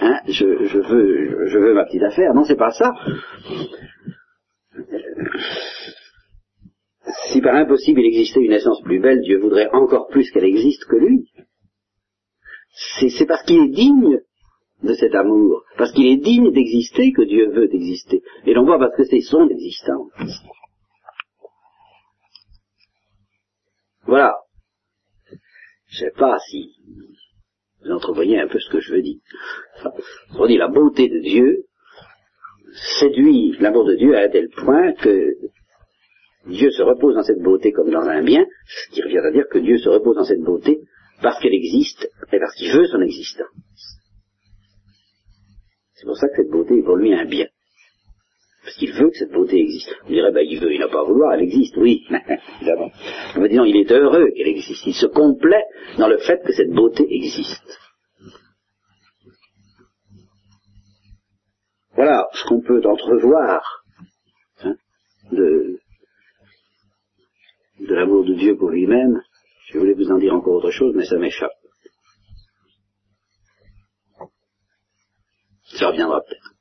hein, 0.00 0.20
je, 0.28 0.44
veux, 0.46 1.48
je, 1.48 1.58
veux 1.58 1.74
ma 1.74 1.84
petite 1.84 2.02
affaire. 2.02 2.34
Non, 2.34 2.44
c'est 2.44 2.56
pas 2.56 2.70
ça. 2.72 2.92
Si 7.32 7.40
par 7.40 7.54
impossible 7.54 8.00
il 8.00 8.06
existait 8.06 8.40
une 8.40 8.52
essence 8.52 8.80
plus 8.82 9.00
belle, 9.00 9.20
Dieu 9.22 9.38
voudrait 9.38 9.68
encore 9.72 10.08
plus 10.08 10.30
qu'elle 10.30 10.44
existe 10.44 10.84
que 10.86 10.96
lui. 10.96 11.28
C'est 13.08 13.26
parce 13.26 13.44
qu'il 13.44 13.60
est 13.60 13.74
digne 13.74 14.20
de 14.82 14.94
cet 14.94 15.14
amour, 15.14 15.62
parce 15.78 15.92
qu'il 15.92 16.06
est 16.06 16.16
digne 16.16 16.52
d'exister 16.52 17.12
que 17.12 17.22
Dieu 17.22 17.50
veut 17.50 17.72
exister. 17.74 18.22
Et 18.46 18.54
l'on 18.54 18.64
voit 18.64 18.78
parce 18.78 18.96
que 18.96 19.04
c'est 19.04 19.20
son 19.20 19.48
existence. 19.48 20.12
Voilà. 24.06 24.36
Je 25.86 25.98
sais 25.98 26.12
pas 26.16 26.38
si 26.50 26.74
vous 27.82 27.92
entrevoyez 27.92 28.40
un 28.40 28.48
peu 28.48 28.58
ce 28.58 28.70
que 28.70 28.80
je 28.80 28.92
veux 28.94 29.02
dire. 29.02 29.20
on 30.36 30.46
dit 30.46 30.56
la 30.56 30.68
beauté 30.68 31.08
de 31.08 31.20
Dieu 31.20 31.64
séduit 33.00 33.56
l'amour 33.60 33.84
de 33.84 33.94
Dieu 33.94 34.16
à 34.16 34.22
un 34.22 34.28
tel 34.28 34.48
point 34.48 34.92
que 34.94 35.34
Dieu 36.46 36.70
se 36.70 36.82
repose 36.82 37.14
dans 37.14 37.22
cette 37.22 37.40
beauté 37.40 37.72
comme 37.72 37.90
dans 37.90 38.06
un 38.06 38.22
bien, 38.22 38.44
ce 38.66 38.94
qui 38.94 39.02
revient 39.02 39.18
à 39.18 39.30
dire 39.30 39.48
que 39.50 39.58
Dieu 39.58 39.78
se 39.78 39.88
repose 39.88 40.16
dans 40.16 40.24
cette 40.24 40.42
beauté 40.42 40.80
parce 41.22 41.40
qu'elle 41.40 41.54
existe 41.54 42.10
et 42.32 42.38
parce 42.38 42.54
qu'il 42.56 42.72
veut 42.72 42.86
son 42.86 43.00
existence. 43.00 43.48
C'est 45.94 46.06
pour 46.06 46.16
ça 46.16 46.28
que 46.28 46.36
cette 46.36 46.50
beauté 46.50 46.78
est 46.78 46.82
pour 46.82 46.96
lui 46.96 47.14
un 47.14 47.24
bien. 47.24 47.46
Parce 48.62 48.76
qu'il 48.76 48.92
veut 48.92 49.10
que 49.10 49.16
cette 49.16 49.32
beauté 49.32 49.60
existe. 49.60 49.94
On 50.06 50.08
dirait, 50.08 50.32
ben, 50.32 50.44
il 50.46 50.58
veut, 50.58 50.72
il 50.72 50.80
n'a 50.80 50.88
pas 50.88 51.00
à 51.00 51.04
vouloir, 51.04 51.34
elle 51.34 51.42
existe, 51.42 51.76
oui, 51.76 52.04
évidemment. 52.60 52.90
Disons, 53.48 53.64
il 53.64 53.76
est 53.76 53.92
heureux 53.92 54.30
qu'elle 54.34 54.48
existe. 54.48 54.86
Il 54.86 54.94
se 54.94 55.06
complaît 55.06 55.64
dans 55.98 56.08
le 56.08 56.18
fait 56.18 56.42
que 56.44 56.52
cette 56.52 56.70
beauté 56.70 57.06
existe. 57.08 57.78
Voilà 61.96 62.26
ce 62.32 62.44
qu'on 62.44 62.60
peut 62.60 62.82
entrevoir 62.84 63.84
hein, 64.62 64.74
de, 65.30 65.78
de 67.80 67.94
l'amour 67.94 68.24
de 68.24 68.34
Dieu 68.34 68.56
pour 68.56 68.70
lui-même. 68.70 69.22
Je 69.68 69.78
voulais 69.78 69.94
vous 69.94 70.10
en 70.10 70.18
dire 70.18 70.34
encore 70.34 70.54
autre 70.54 70.70
chose, 70.70 70.94
mais 70.96 71.04
ça 71.04 71.18
m'échappe. 71.18 71.52
Ça 75.76 75.88
reviendra 75.88 76.20
peut-être. 76.20 76.54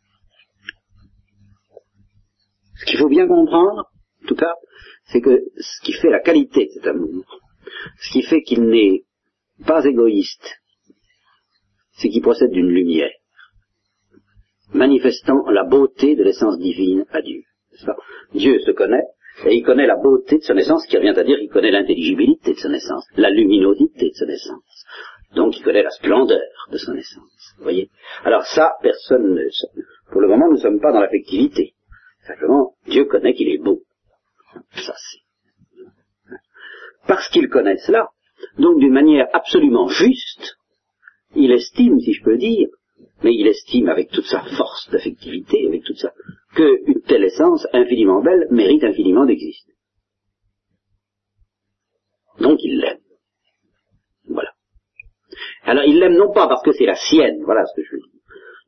Ce 2.80 2.86
qu'il 2.86 3.00
faut 3.00 3.10
bien 3.10 3.28
comprendre, 3.28 3.90
en 4.24 4.28
tout 4.28 4.36
cas, 4.36 4.54
c'est 5.06 5.22
que 5.22 5.44
ce 5.58 5.86
qui 5.86 5.94
fait 5.94 6.10
la 6.10 6.20
qualité 6.20 6.66
de 6.66 6.72
cet 6.72 6.88
amour, 6.88 7.26
ce 8.00 8.12
qui 8.12 8.24
fait 8.24 8.42
qu'il 8.42 8.64
n'est 8.64 9.04
pas 9.66 9.86
égoïste, 9.86 10.60
c'est 11.94 12.10
qu'il 12.10 12.22
procède 12.22 12.52
d'une 12.52 12.70
lumière, 12.70 13.12
manifestant 14.74 15.50
la 15.50 15.64
beauté 15.64 16.16
de 16.16 16.24
l'essence 16.24 16.58
divine 16.58 17.06
à 17.12 17.22
Dieu. 17.22 17.42
Dieu 18.34 18.60
se 18.60 18.72
connaît, 18.72 19.04
et 19.46 19.56
il 19.56 19.64
connaît 19.64 19.88
la 19.88 19.96
beauté 19.96 20.38
de 20.38 20.44
son 20.44 20.58
essence, 20.58 20.86
qui 20.86 20.98
revient 20.98 21.18
à 21.18 21.24
dire 21.24 21.38
qu'il 21.38 21.50
connaît 21.50 21.72
l'intelligibilité 21.72 22.54
de 22.54 22.60
son 22.60 22.74
essence, 22.74 23.06
la 23.16 23.30
luminosité 23.30 24.10
de 24.10 24.16
son 24.16 24.28
essence. 24.28 24.86
Donc 25.36 25.58
il 25.58 25.64
connaît 25.64 25.84
la 25.84 25.90
splendeur 25.90 26.42
de 26.72 26.78
son 26.78 26.94
essence. 26.96 27.56
Voyez 27.60 27.90
Alors 28.24 28.46
ça, 28.46 28.74
personne 28.82 29.34
ne... 29.34 29.44
Pour 30.12 30.22
le 30.22 30.28
moment, 30.28 30.48
nous 30.48 30.58
ne 30.58 30.62
sommes 30.62 30.80
pas 30.80 30.92
dans 30.92 31.00
l'affectivité. 31.00 31.74
Simplement, 32.28 32.76
Dieu 32.88 33.06
connaît 33.06 33.34
qu'il 33.34 33.50
est 33.50 33.58
beau. 33.58 33.82
Ça 34.72 34.94
c'est. 34.96 36.36
Parce 37.08 37.28
qu'il 37.30 37.50
connaît 37.50 37.78
cela, 37.78 38.10
donc 38.58 38.80
d'une 38.80 38.94
manière 38.94 39.28
absolument 39.34 39.88
juste, 39.88 40.58
il 41.36 41.52
estime, 41.52 42.00
si 42.00 42.14
je 42.14 42.24
peux 42.24 42.38
dire, 42.38 42.70
mais 43.24 43.34
il 43.34 43.48
estime 43.48 43.90
avec 43.90 44.10
toute 44.12 44.26
sa 44.26 44.44
force 44.58 44.90
d'affectivité, 44.92 45.68
avec 45.68 45.84
toute 45.84 45.98
sa, 45.98 46.14
qu'une 46.56 47.02
telle 47.02 47.24
essence 47.24 47.66
infiniment 47.74 48.22
belle 48.22 48.48
mérite 48.52 48.84
infiniment 48.84 49.26
d'exister. 49.26 49.74
Donc 52.40 52.60
il 52.62 52.80
l'aime. 52.80 53.00
Voilà. 54.28 54.52
Alors 55.64 55.84
il 55.86 56.00
l'aime 56.00 56.18
non 56.18 56.32
pas 56.34 56.48
parce 56.48 56.64
que 56.64 56.74
c'est 56.74 56.86
la 56.86 56.96
sienne, 56.96 57.44
voilà 57.44 57.66
ce 57.66 57.76
que 57.76 57.86
je 57.86 57.92
veux 57.96 58.02
dire, 58.02 58.22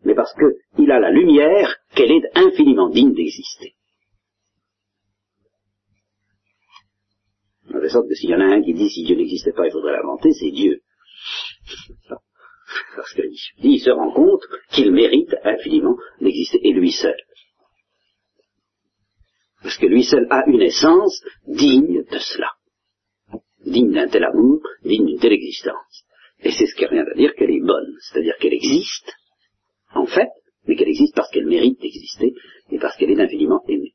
mais 0.04 0.16
parce 0.16 0.34
qu'il 0.34 0.92
a 0.92 1.00
la 1.00 1.12
lumière 1.12 1.76
qu'elle 1.96 2.12
est 2.12 2.38
infiniment 2.38 2.90
digne 2.90 3.14
d'exister. 3.14 3.74
De 7.68 7.88
sorte 7.90 8.08
que 8.08 8.16
s'il 8.16 8.30
y 8.30 8.36
en 8.36 8.40
a 8.40 8.46
un 8.46 8.62
qui 8.62 8.74
dit 8.74 8.90
si 8.90 9.04
Dieu 9.04 9.16
n'existait 9.16 9.52
pas, 9.52 9.68
il 9.68 9.72
faudrait 9.72 9.94
l'inventer, 9.94 10.32
c'est 10.32 10.52
Dieu. 10.52 10.82
Parce 12.96 13.14
qu'il 13.14 13.80
se 13.80 13.90
rend 13.90 14.12
compte 14.12 14.44
qu'il 14.72 14.92
mérite 14.92 15.36
infiniment 15.44 15.98
d'exister, 16.22 16.60
et 16.64 16.74
lui 16.74 16.92
seul. 16.92 17.16
Parce 19.62 19.78
que 19.78 19.88
lui 19.88 20.04
seul 20.04 20.28
a 20.30 20.44
une 20.48 20.62
essence 20.62 21.24
digne 21.48 22.04
de 22.04 22.18
cela. 22.20 22.52
Digne 23.66 23.94
d'un 23.94 24.08
tel 24.08 24.24
amour, 24.24 24.62
digne 24.84 25.06
d'une 25.06 25.20
telle 25.20 25.34
existence. 25.34 26.06
Et 26.40 26.52
c'est 26.52 26.68
ce 26.68 26.76
qui 26.76 26.86
rien 26.86 27.04
à 27.04 27.16
dire 27.16 27.34
qu'elle 27.36 27.50
est 27.50 27.66
bonne, 27.66 27.96
c'est-à-dire 28.00 28.38
qu'elle 28.38 28.54
existe, 28.54 29.12
en 29.94 30.06
fait, 30.06 30.30
mais 30.68 30.76
qu'elle 30.76 30.90
existe 30.90 31.16
parce 31.16 31.32
qu'elle 31.32 31.48
mérite 31.48 31.80
d'exister 31.82 32.34
et 32.70 32.78
parce 32.78 32.96
qu'elle 32.98 33.12
est 33.12 33.20
infiniment 33.20 33.64
aimée. 33.68 33.95